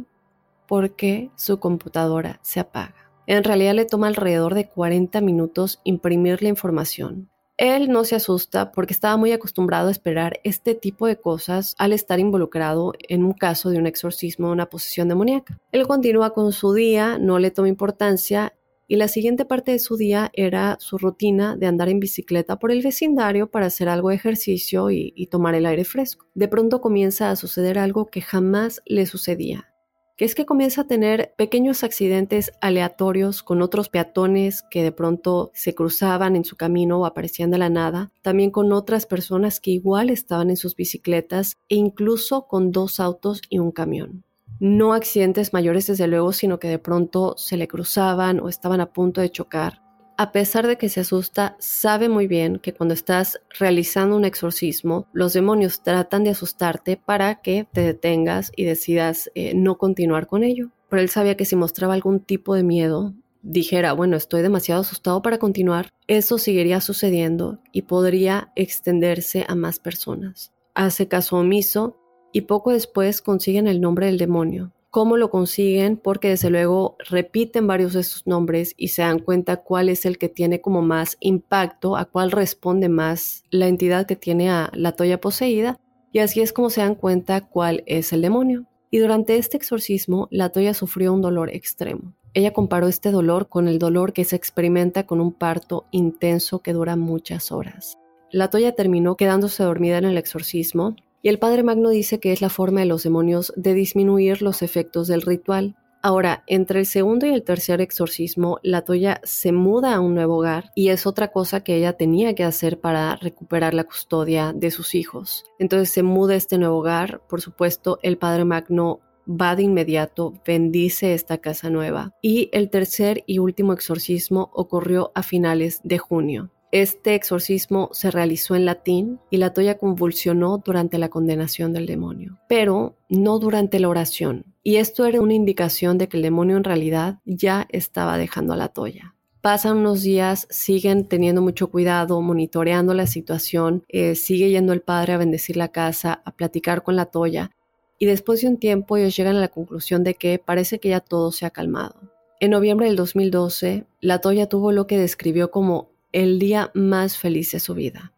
porque 0.68 1.30
su 1.36 1.58
computadora 1.58 2.38
se 2.42 2.60
apaga. 2.60 2.94
En 3.26 3.42
realidad 3.42 3.74
le 3.74 3.86
toma 3.86 4.08
alrededor 4.08 4.54
de 4.54 4.68
40 4.68 5.22
minutos 5.22 5.80
imprimir 5.84 6.42
la 6.42 6.50
información. 6.50 7.30
Él 7.56 7.88
no 7.90 8.04
se 8.04 8.16
asusta 8.16 8.72
porque 8.72 8.92
estaba 8.92 9.16
muy 9.16 9.32
acostumbrado 9.32 9.88
a 9.88 9.90
esperar 9.90 10.38
este 10.44 10.74
tipo 10.74 11.06
de 11.06 11.16
cosas 11.16 11.74
al 11.78 11.94
estar 11.94 12.20
involucrado 12.20 12.92
en 13.08 13.24
un 13.24 13.32
caso 13.32 13.70
de 13.70 13.78
un 13.78 13.86
exorcismo 13.86 14.48
o 14.48 14.52
una 14.52 14.66
posesión 14.66 15.08
demoníaca. 15.08 15.58
Él 15.72 15.86
continúa 15.86 16.34
con 16.34 16.52
su 16.52 16.74
día, 16.74 17.18
no 17.18 17.38
le 17.38 17.50
toma 17.50 17.68
importancia 17.68 18.52
y 18.90 18.96
la 18.96 19.06
siguiente 19.06 19.44
parte 19.44 19.70
de 19.70 19.78
su 19.78 19.96
día 19.96 20.32
era 20.32 20.76
su 20.80 20.98
rutina 20.98 21.56
de 21.56 21.68
andar 21.68 21.88
en 21.88 22.00
bicicleta 22.00 22.58
por 22.58 22.72
el 22.72 22.82
vecindario 22.82 23.48
para 23.48 23.66
hacer 23.66 23.88
algo 23.88 24.08
de 24.08 24.16
ejercicio 24.16 24.90
y, 24.90 25.28
tomar 25.30 25.54
el 25.54 25.66
aire 25.66 25.84
fresco. 25.84 26.26
De 26.34 26.48
pronto 26.48 26.80
comienza 26.80 27.30
a 27.30 27.36
suceder 27.36 27.78
algo 27.78 28.10
que 28.10 28.20
jamás 28.20 28.82
le 28.84 29.06
sucedía 29.06 29.68
que 30.16 30.26
es 30.26 30.34
que 30.34 30.44
comienza 30.44 30.82
a 30.82 30.86
tener 30.86 31.32
pequeños 31.38 31.82
accidentes 31.82 32.52
aleatorios 32.60 33.42
con 33.42 33.62
otros 33.62 33.88
peatones 33.88 34.62
que 34.70 34.82
de 34.82 34.92
pronto 34.92 35.50
se 35.54 35.74
cruzaban 35.74 36.36
en 36.36 36.44
su 36.44 36.56
camino 36.56 37.00
o 37.00 37.06
aparecían 37.06 37.50
de 37.50 37.56
la 37.56 37.70
nada, 37.70 38.12
también 38.20 38.50
con 38.50 38.70
otras 38.72 39.06
personas 39.06 39.60
que 39.60 39.70
igual 39.70 40.10
estaban 40.10 40.50
en 40.50 40.58
sus 40.58 40.76
bicicletas 40.76 41.56
e 41.70 41.76
incluso 41.76 42.46
con 42.48 42.70
dos 42.70 43.00
autos 43.00 43.40
y 43.48 43.60
un 43.60 43.70
camión 43.70 44.24
no 44.60 44.92
accidentes 44.92 45.52
mayores 45.52 45.86
desde 45.86 46.06
luego, 46.06 46.32
sino 46.32 46.58
que 46.58 46.68
de 46.68 46.78
pronto 46.78 47.34
se 47.36 47.56
le 47.56 47.66
cruzaban 47.66 48.40
o 48.40 48.48
estaban 48.48 48.80
a 48.80 48.92
punto 48.92 49.20
de 49.20 49.30
chocar. 49.30 49.82
A 50.18 50.32
pesar 50.32 50.66
de 50.66 50.76
que 50.76 50.90
se 50.90 51.00
asusta, 51.00 51.56
sabe 51.58 52.10
muy 52.10 52.26
bien 52.26 52.58
que 52.58 52.74
cuando 52.74 52.92
estás 52.92 53.40
realizando 53.58 54.16
un 54.16 54.26
exorcismo, 54.26 55.06
los 55.14 55.32
demonios 55.32 55.82
tratan 55.82 56.24
de 56.24 56.30
asustarte 56.30 56.98
para 56.98 57.40
que 57.40 57.66
te 57.72 57.80
detengas 57.80 58.52
y 58.54 58.64
decidas 58.64 59.30
eh, 59.34 59.54
no 59.54 59.78
continuar 59.78 60.26
con 60.26 60.44
ello. 60.44 60.68
Pero 60.90 61.00
él 61.00 61.08
sabía 61.08 61.38
que 61.38 61.46
si 61.46 61.56
mostraba 61.56 61.94
algún 61.94 62.20
tipo 62.20 62.54
de 62.54 62.62
miedo, 62.62 63.14
dijera, 63.42 63.94
bueno, 63.94 64.18
estoy 64.18 64.42
demasiado 64.42 64.82
asustado 64.82 65.22
para 65.22 65.38
continuar, 65.38 65.88
eso 66.06 66.36
seguiría 66.36 66.82
sucediendo 66.82 67.60
y 67.72 67.82
podría 67.82 68.52
extenderse 68.56 69.46
a 69.48 69.54
más 69.54 69.78
personas. 69.78 70.52
Hace 70.74 71.08
caso 71.08 71.36
omiso 71.36 71.99
y 72.32 72.42
poco 72.42 72.72
después 72.72 73.22
consiguen 73.22 73.66
el 73.66 73.80
nombre 73.80 74.06
del 74.06 74.18
demonio. 74.18 74.72
¿Cómo 74.90 75.16
lo 75.16 75.30
consiguen? 75.30 75.96
Porque 75.96 76.30
desde 76.30 76.50
luego 76.50 76.96
repiten 77.08 77.68
varios 77.68 77.92
de 77.92 78.00
estos 78.00 78.26
nombres 78.26 78.74
y 78.76 78.88
se 78.88 79.02
dan 79.02 79.20
cuenta 79.20 79.58
cuál 79.58 79.88
es 79.88 80.04
el 80.04 80.18
que 80.18 80.28
tiene 80.28 80.60
como 80.60 80.82
más 80.82 81.16
impacto, 81.20 81.96
a 81.96 82.06
cuál 82.06 82.32
responde 82.32 82.88
más 82.88 83.44
la 83.50 83.68
entidad 83.68 84.06
que 84.06 84.16
tiene 84.16 84.50
a 84.50 84.70
la 84.74 84.92
toya 84.92 85.20
poseída, 85.20 85.78
y 86.12 86.18
así 86.18 86.40
es 86.40 86.52
como 86.52 86.70
se 86.70 86.80
dan 86.80 86.96
cuenta 86.96 87.40
cuál 87.40 87.84
es 87.86 88.12
el 88.12 88.22
demonio. 88.22 88.66
Y 88.90 88.98
durante 88.98 89.36
este 89.36 89.56
exorcismo, 89.56 90.26
la 90.32 90.48
toya 90.48 90.74
sufrió 90.74 91.12
un 91.12 91.22
dolor 91.22 91.50
extremo. 91.50 92.14
Ella 92.34 92.52
comparó 92.52 92.88
este 92.88 93.12
dolor 93.12 93.48
con 93.48 93.68
el 93.68 93.78
dolor 93.78 94.12
que 94.12 94.24
se 94.24 94.34
experimenta 94.34 95.06
con 95.06 95.20
un 95.20 95.32
parto 95.32 95.84
intenso 95.92 96.60
que 96.60 96.72
dura 96.72 96.96
muchas 96.96 97.52
horas. 97.52 97.96
La 98.32 98.50
toya 98.50 98.74
terminó 98.74 99.16
quedándose 99.16 99.62
dormida 99.62 99.98
en 99.98 100.04
el 100.04 100.18
exorcismo 100.18 100.96
y 101.22 101.28
el 101.28 101.38
Padre 101.38 101.62
Magno 101.62 101.90
dice 101.90 102.20
que 102.20 102.32
es 102.32 102.40
la 102.40 102.48
forma 102.48 102.80
de 102.80 102.86
los 102.86 103.02
demonios 103.02 103.52
de 103.56 103.74
disminuir 103.74 104.42
los 104.42 104.62
efectos 104.62 105.08
del 105.08 105.22
ritual. 105.22 105.76
Ahora, 106.02 106.44
entre 106.46 106.80
el 106.80 106.86
segundo 106.86 107.26
y 107.26 107.30
el 107.30 107.42
tercer 107.42 107.82
exorcismo, 107.82 108.58
la 108.62 108.82
Toya 108.82 109.20
se 109.22 109.52
muda 109.52 109.94
a 109.94 110.00
un 110.00 110.14
nuevo 110.14 110.38
hogar 110.38 110.70
y 110.74 110.88
es 110.88 111.06
otra 111.06 111.28
cosa 111.28 111.62
que 111.62 111.76
ella 111.76 111.92
tenía 111.92 112.34
que 112.34 112.44
hacer 112.44 112.80
para 112.80 113.16
recuperar 113.16 113.74
la 113.74 113.84
custodia 113.84 114.54
de 114.54 114.70
sus 114.70 114.94
hijos. 114.94 115.44
Entonces 115.58 115.90
se 115.90 116.02
muda 116.02 116.34
a 116.34 116.38
este 116.38 116.56
nuevo 116.56 116.78
hogar, 116.78 117.20
por 117.28 117.42
supuesto, 117.42 117.98
el 118.02 118.16
Padre 118.16 118.46
Magno 118.46 119.00
va 119.28 119.54
de 119.56 119.64
inmediato, 119.64 120.32
bendice 120.46 121.12
esta 121.12 121.38
casa 121.38 121.68
nueva 121.68 122.14
y 122.22 122.48
el 122.52 122.70
tercer 122.70 123.22
y 123.26 123.38
último 123.38 123.74
exorcismo 123.74 124.50
ocurrió 124.54 125.12
a 125.14 125.22
finales 125.22 125.80
de 125.84 125.98
junio. 125.98 126.50
Este 126.72 127.16
exorcismo 127.16 127.90
se 127.92 128.12
realizó 128.12 128.54
en 128.54 128.64
latín 128.64 129.18
y 129.28 129.38
la 129.38 129.52
toya 129.52 129.76
convulsionó 129.76 130.58
durante 130.58 130.98
la 130.98 131.08
condenación 131.08 131.72
del 131.72 131.86
demonio, 131.86 132.38
pero 132.48 132.96
no 133.08 133.40
durante 133.40 133.80
la 133.80 133.88
oración. 133.88 134.44
Y 134.62 134.76
esto 134.76 135.04
era 135.04 135.20
una 135.20 135.34
indicación 135.34 135.98
de 135.98 136.08
que 136.08 136.16
el 136.16 136.22
demonio 136.22 136.56
en 136.56 136.64
realidad 136.64 137.18
ya 137.24 137.66
estaba 137.70 138.18
dejando 138.18 138.52
a 138.52 138.56
la 138.56 138.68
toya. 138.68 139.16
Pasan 139.40 139.78
unos 139.78 140.02
días, 140.02 140.46
siguen 140.50 141.08
teniendo 141.08 141.42
mucho 141.42 141.70
cuidado, 141.70 142.20
monitoreando 142.20 142.94
la 142.94 143.06
situación, 143.06 143.84
eh, 143.88 144.14
sigue 144.14 144.50
yendo 144.50 144.72
el 144.72 144.82
padre 144.82 145.14
a 145.14 145.18
bendecir 145.18 145.56
la 145.56 145.68
casa, 145.68 146.22
a 146.24 146.36
platicar 146.36 146.84
con 146.84 146.94
la 146.94 147.06
toya, 147.06 147.50
y 147.98 148.06
después 148.06 148.42
de 148.42 148.48
un 148.48 148.58
tiempo 148.58 148.96
ellos 148.96 149.16
llegan 149.16 149.36
a 149.36 149.40
la 149.40 149.48
conclusión 149.48 150.04
de 150.04 150.14
que 150.14 150.38
parece 150.38 150.78
que 150.78 150.90
ya 150.90 151.00
todo 151.00 151.32
se 151.32 151.46
ha 151.46 151.50
calmado. 151.50 151.96
En 152.38 152.52
noviembre 152.52 152.86
del 152.86 152.96
2012, 152.96 153.84
la 154.00 154.20
Toya 154.22 154.48
tuvo 154.48 154.72
lo 154.72 154.86
que 154.86 154.96
describió 154.96 155.50
como 155.50 155.90
el 156.12 156.38
día 156.38 156.70
más 156.74 157.16
feliz 157.16 157.52
de 157.52 157.60
su 157.60 157.74
vida. 157.74 158.12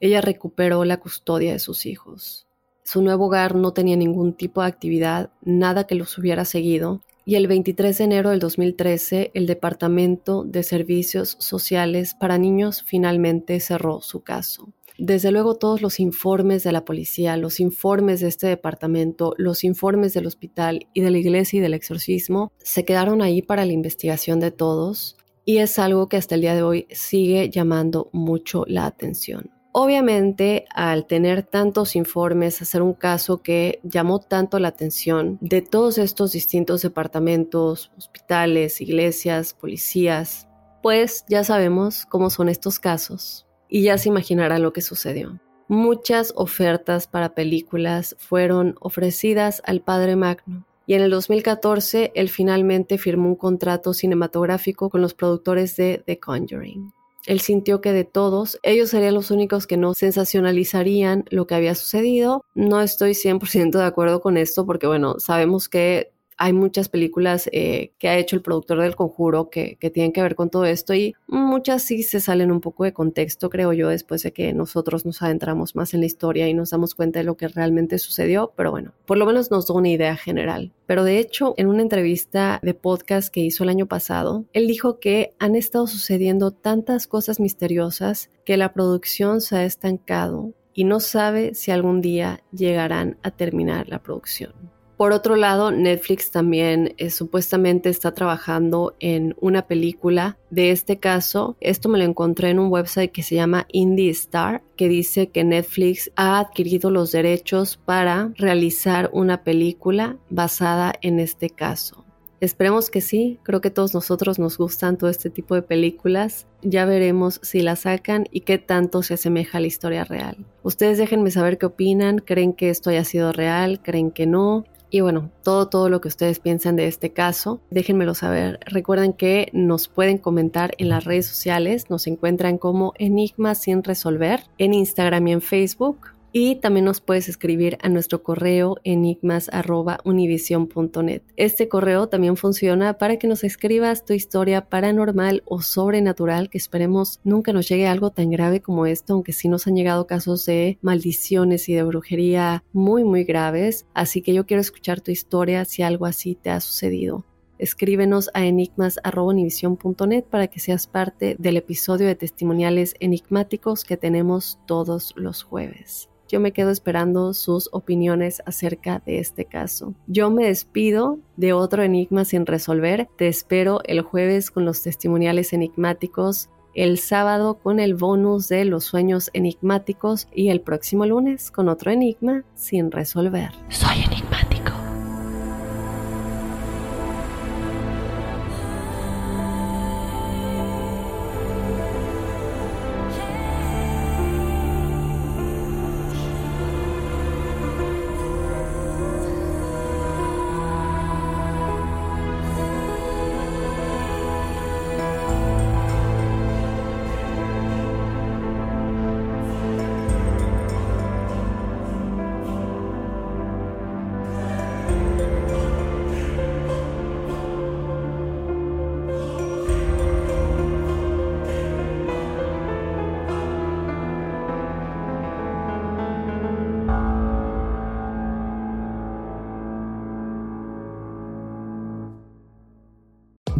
Ella 0.00 0.20
recuperó 0.20 0.84
la 0.84 0.98
custodia 0.98 1.52
de 1.52 1.58
sus 1.58 1.86
hijos. 1.86 2.46
Su 2.82 3.02
nuevo 3.02 3.26
hogar 3.26 3.54
no 3.54 3.72
tenía 3.72 3.96
ningún 3.96 4.32
tipo 4.32 4.62
de 4.62 4.68
actividad, 4.68 5.30
nada 5.42 5.86
que 5.86 5.94
los 5.94 6.16
hubiera 6.18 6.44
seguido, 6.44 7.02
y 7.24 7.34
el 7.34 7.46
23 7.46 7.98
de 7.98 8.04
enero 8.04 8.30
del 8.30 8.38
2013 8.38 9.32
el 9.34 9.46
Departamento 9.46 10.44
de 10.44 10.62
Servicios 10.62 11.36
Sociales 11.38 12.14
para 12.18 12.38
Niños 12.38 12.82
finalmente 12.86 13.60
cerró 13.60 14.00
su 14.00 14.22
caso. 14.22 14.72
Desde 14.96 15.30
luego 15.30 15.54
todos 15.56 15.82
los 15.82 16.00
informes 16.00 16.64
de 16.64 16.72
la 16.72 16.86
policía, 16.86 17.36
los 17.36 17.60
informes 17.60 18.20
de 18.20 18.28
este 18.28 18.46
departamento, 18.46 19.34
los 19.36 19.62
informes 19.62 20.14
del 20.14 20.26
hospital 20.26 20.88
y 20.94 21.02
de 21.02 21.10
la 21.10 21.18
iglesia 21.18 21.58
y 21.58 21.60
del 21.60 21.74
exorcismo 21.74 22.50
se 22.58 22.84
quedaron 22.84 23.20
ahí 23.20 23.42
para 23.42 23.66
la 23.66 23.74
investigación 23.74 24.40
de 24.40 24.50
todos 24.50 25.17
y 25.48 25.60
es 25.60 25.78
algo 25.78 26.10
que 26.10 26.18
hasta 26.18 26.34
el 26.34 26.42
día 26.42 26.54
de 26.54 26.62
hoy 26.62 26.86
sigue 26.90 27.48
llamando 27.48 28.10
mucho 28.12 28.64
la 28.66 28.84
atención. 28.84 29.50
Obviamente, 29.72 30.66
al 30.74 31.06
tener 31.06 31.42
tantos 31.42 31.96
informes, 31.96 32.60
hacer 32.60 32.82
un 32.82 32.92
caso 32.92 33.38
que 33.38 33.80
llamó 33.82 34.18
tanto 34.20 34.58
la 34.58 34.68
atención 34.68 35.38
de 35.40 35.62
todos 35.62 35.96
estos 35.96 36.32
distintos 36.32 36.82
departamentos, 36.82 37.90
hospitales, 37.96 38.82
iglesias, 38.82 39.54
policías, 39.54 40.48
pues 40.82 41.24
ya 41.30 41.42
sabemos 41.44 42.04
cómo 42.04 42.28
son 42.28 42.50
estos 42.50 42.78
casos 42.78 43.46
y 43.70 43.84
ya 43.84 43.96
se 43.96 44.10
imaginarán 44.10 44.60
lo 44.60 44.74
que 44.74 44.82
sucedió. 44.82 45.40
Muchas 45.66 46.34
ofertas 46.36 47.06
para 47.06 47.34
películas 47.34 48.16
fueron 48.18 48.74
ofrecidas 48.80 49.62
al 49.64 49.80
padre 49.80 50.14
Magno, 50.14 50.67
y 50.88 50.94
en 50.94 51.02
el 51.02 51.10
2014 51.10 52.12
él 52.14 52.30
finalmente 52.30 52.96
firmó 52.96 53.28
un 53.28 53.36
contrato 53.36 53.92
cinematográfico 53.92 54.88
con 54.88 55.02
los 55.02 55.12
productores 55.12 55.76
de 55.76 56.02
The 56.06 56.18
Conjuring. 56.18 56.94
Él 57.26 57.40
sintió 57.40 57.82
que 57.82 57.92
de 57.92 58.04
todos, 58.04 58.58
ellos 58.62 58.88
serían 58.88 59.12
los 59.12 59.30
únicos 59.30 59.66
que 59.66 59.76
no 59.76 59.92
sensacionalizarían 59.92 61.26
lo 61.28 61.46
que 61.46 61.54
había 61.54 61.74
sucedido. 61.74 62.42
No 62.54 62.80
estoy 62.80 63.10
100% 63.10 63.72
de 63.72 63.84
acuerdo 63.84 64.22
con 64.22 64.38
esto 64.38 64.64
porque, 64.64 64.86
bueno, 64.86 65.20
sabemos 65.20 65.68
que 65.68 66.10
hay 66.38 66.52
muchas 66.52 66.88
películas 66.88 67.48
eh, 67.52 67.92
que 67.98 68.08
ha 68.08 68.16
hecho 68.16 68.36
el 68.36 68.42
productor 68.42 68.80
del 68.80 68.96
conjuro 68.96 69.50
que, 69.50 69.76
que, 69.80 69.90
tienen 69.90 70.12
que 70.12 70.22
ver 70.22 70.36
con 70.36 70.50
todo 70.50 70.64
esto 70.64 70.94
y 70.94 71.14
muchas 71.26 71.82
sí 71.82 72.02
se 72.04 72.20
salen 72.20 72.52
un 72.52 72.60
poco 72.60 72.84
de 72.84 72.92
contexto, 72.92 73.50
creo 73.50 73.72
yo, 73.72 73.88
después 73.88 74.22
de 74.22 74.32
que 74.32 74.54
nosotros 74.54 75.04
nos 75.04 75.20
adentramos 75.20 75.74
más 75.74 75.94
en 75.94 76.00
la 76.00 76.06
historia 76.06 76.48
y 76.48 76.54
nos 76.54 76.70
damos 76.70 76.94
cuenta 76.94 77.18
de 77.18 77.24
lo 77.24 77.36
que 77.36 77.48
realmente 77.48 77.98
sucedió, 77.98 78.52
pero 78.56 78.70
bueno, 78.70 78.92
por 79.04 79.18
lo 79.18 79.26
menos 79.26 79.50
nos 79.50 79.66
da 79.66 79.74
una 79.74 79.88
idea 79.88 80.16
general. 80.16 80.72
Pero 80.86 81.04
de 81.04 81.18
hecho, 81.18 81.54
en 81.56 81.66
una 81.66 81.82
entrevista 81.82 82.60
de 82.62 82.72
podcast 82.72 83.32
que 83.32 83.40
hizo 83.40 83.64
el 83.64 83.70
año 83.70 83.86
pasado, 83.86 84.44
él 84.52 84.66
dijo 84.66 85.00
que 85.00 85.34
han 85.38 85.56
estado 85.56 85.86
sucediendo 85.86 86.52
tantas 86.52 87.06
cosas 87.06 87.40
misteriosas 87.40 88.30
que 88.44 88.56
la 88.56 88.72
producción 88.72 89.40
se 89.40 89.56
ha 89.56 89.64
estancado 89.64 90.54
y 90.72 90.84
no 90.84 91.00
sabe 91.00 91.54
si 91.54 91.72
algún 91.72 92.00
día 92.00 92.44
llegarán 92.52 93.18
a 93.22 93.32
terminar 93.32 93.88
la 93.88 94.00
producción. 94.00 94.77
Por 94.98 95.12
otro 95.12 95.36
lado, 95.36 95.70
Netflix 95.70 96.32
también 96.32 96.92
eh, 96.98 97.10
supuestamente 97.10 97.88
está 97.88 98.14
trabajando 98.14 98.96
en 98.98 99.36
una 99.40 99.68
película 99.68 100.36
de 100.50 100.72
este 100.72 100.98
caso. 100.98 101.56
Esto 101.60 101.88
me 101.88 101.98
lo 101.98 102.04
encontré 102.04 102.50
en 102.50 102.58
un 102.58 102.72
website 102.72 103.12
que 103.12 103.22
se 103.22 103.36
llama 103.36 103.68
Indie 103.70 104.10
Star, 104.10 104.60
que 104.76 104.88
dice 104.88 105.28
que 105.28 105.44
Netflix 105.44 106.10
ha 106.16 106.40
adquirido 106.40 106.90
los 106.90 107.12
derechos 107.12 107.76
para 107.76 108.32
realizar 108.38 109.08
una 109.12 109.44
película 109.44 110.16
basada 110.30 110.92
en 111.00 111.20
este 111.20 111.48
caso. 111.48 112.04
Esperemos 112.40 112.90
que 112.90 113.00
sí, 113.00 113.38
creo 113.44 113.60
que 113.60 113.70
todos 113.70 113.94
nosotros 113.94 114.40
nos 114.40 114.58
gustan 114.58 114.98
todo 114.98 115.10
este 115.10 115.30
tipo 115.30 115.54
de 115.54 115.62
películas. 115.62 116.48
Ya 116.62 116.84
veremos 116.86 117.38
si 117.44 117.60
la 117.60 117.76
sacan 117.76 118.26
y 118.32 118.40
qué 118.40 118.58
tanto 118.58 119.04
se 119.04 119.14
asemeja 119.14 119.58
a 119.58 119.60
la 119.60 119.68
historia 119.68 120.02
real. 120.02 120.44
Ustedes 120.64 120.98
déjenme 120.98 121.30
saber 121.30 121.56
qué 121.56 121.66
opinan, 121.66 122.18
creen 122.18 122.52
que 122.52 122.70
esto 122.70 122.90
haya 122.90 123.04
sido 123.04 123.32
real, 123.32 123.80
creen 123.80 124.10
que 124.10 124.26
no. 124.26 124.64
Y 124.90 125.00
bueno, 125.00 125.30
todo, 125.42 125.68
todo 125.68 125.88
lo 125.88 126.00
que 126.00 126.08
ustedes 126.08 126.40
piensan 126.40 126.76
de 126.76 126.86
este 126.86 127.12
caso, 127.12 127.60
déjenmelo 127.70 128.14
saber. 128.14 128.58
Recuerden 128.64 129.12
que 129.12 129.50
nos 129.52 129.88
pueden 129.88 130.18
comentar 130.18 130.74
en 130.78 130.88
las 130.88 131.04
redes 131.04 131.26
sociales, 131.26 131.90
nos 131.90 132.06
encuentran 132.06 132.58
como 132.58 132.94
Enigma 132.98 133.54
sin 133.54 133.84
resolver 133.84 134.44
en 134.56 134.74
Instagram 134.74 135.28
y 135.28 135.32
en 135.32 135.40
Facebook 135.42 136.17
y 136.32 136.56
también 136.56 136.84
nos 136.84 137.00
puedes 137.00 137.28
escribir 137.28 137.78
a 137.82 137.88
nuestro 137.88 138.22
correo 138.22 138.76
enigmas.univision.net. 138.84 141.22
Este 141.36 141.68
correo 141.68 142.08
también 142.08 142.36
funciona 142.36 142.98
para 142.98 143.18
que 143.18 143.26
nos 143.26 143.44
escribas 143.44 144.04
tu 144.04 144.12
historia 144.12 144.68
paranormal 144.68 145.42
o 145.46 145.62
sobrenatural, 145.62 146.50
que 146.50 146.58
esperemos 146.58 147.20
nunca 147.24 147.52
nos 147.52 147.68
llegue 147.68 147.86
algo 147.86 148.10
tan 148.10 148.30
grave 148.30 148.60
como 148.60 148.86
esto, 148.86 149.14
aunque 149.14 149.32
sí 149.32 149.48
nos 149.48 149.66
han 149.66 149.76
llegado 149.76 150.06
casos 150.06 150.44
de 150.46 150.78
maldiciones 150.82 151.68
y 151.68 151.74
de 151.74 151.82
brujería 151.82 152.64
muy, 152.72 153.04
muy 153.04 153.24
graves. 153.24 153.86
Así 153.94 154.22
que 154.22 154.34
yo 154.34 154.46
quiero 154.46 154.60
escuchar 154.60 155.00
tu 155.00 155.10
historia 155.10 155.64
si 155.64 155.82
algo 155.82 156.06
así 156.06 156.34
te 156.34 156.50
ha 156.50 156.60
sucedido. 156.60 157.24
Escríbenos 157.58 158.30
a 158.34 158.46
enigmas.univision.net 158.46 160.24
para 160.24 160.46
que 160.46 160.60
seas 160.60 160.86
parte 160.86 161.34
del 161.38 161.56
episodio 161.56 162.06
de 162.06 162.14
testimoniales 162.14 162.94
enigmáticos 163.00 163.84
que 163.84 163.96
tenemos 163.96 164.60
todos 164.66 165.12
los 165.16 165.42
jueves. 165.42 166.08
Yo 166.28 166.40
me 166.40 166.52
quedo 166.52 166.70
esperando 166.70 167.32
sus 167.32 167.70
opiniones 167.72 168.42
acerca 168.44 169.02
de 169.04 169.18
este 169.18 169.46
caso. 169.46 169.94
Yo 170.06 170.30
me 170.30 170.46
despido 170.46 171.18
de 171.36 171.54
otro 171.54 171.82
enigma 171.82 172.24
sin 172.26 172.44
resolver. 172.44 173.08
Te 173.16 173.28
espero 173.28 173.80
el 173.84 174.02
jueves 174.02 174.50
con 174.50 174.66
los 174.66 174.82
testimoniales 174.82 175.54
enigmáticos, 175.54 176.50
el 176.74 176.98
sábado 176.98 177.54
con 177.54 177.80
el 177.80 177.94
bonus 177.94 178.48
de 178.48 178.66
los 178.66 178.84
sueños 178.84 179.30
enigmáticos 179.32 180.28
y 180.34 180.50
el 180.50 180.60
próximo 180.60 181.06
lunes 181.06 181.50
con 181.50 181.68
otro 181.68 181.90
enigma 181.90 182.44
sin 182.54 182.90
resolver. 182.90 183.50
Soy 183.70 183.96
enigmático. 184.04 184.27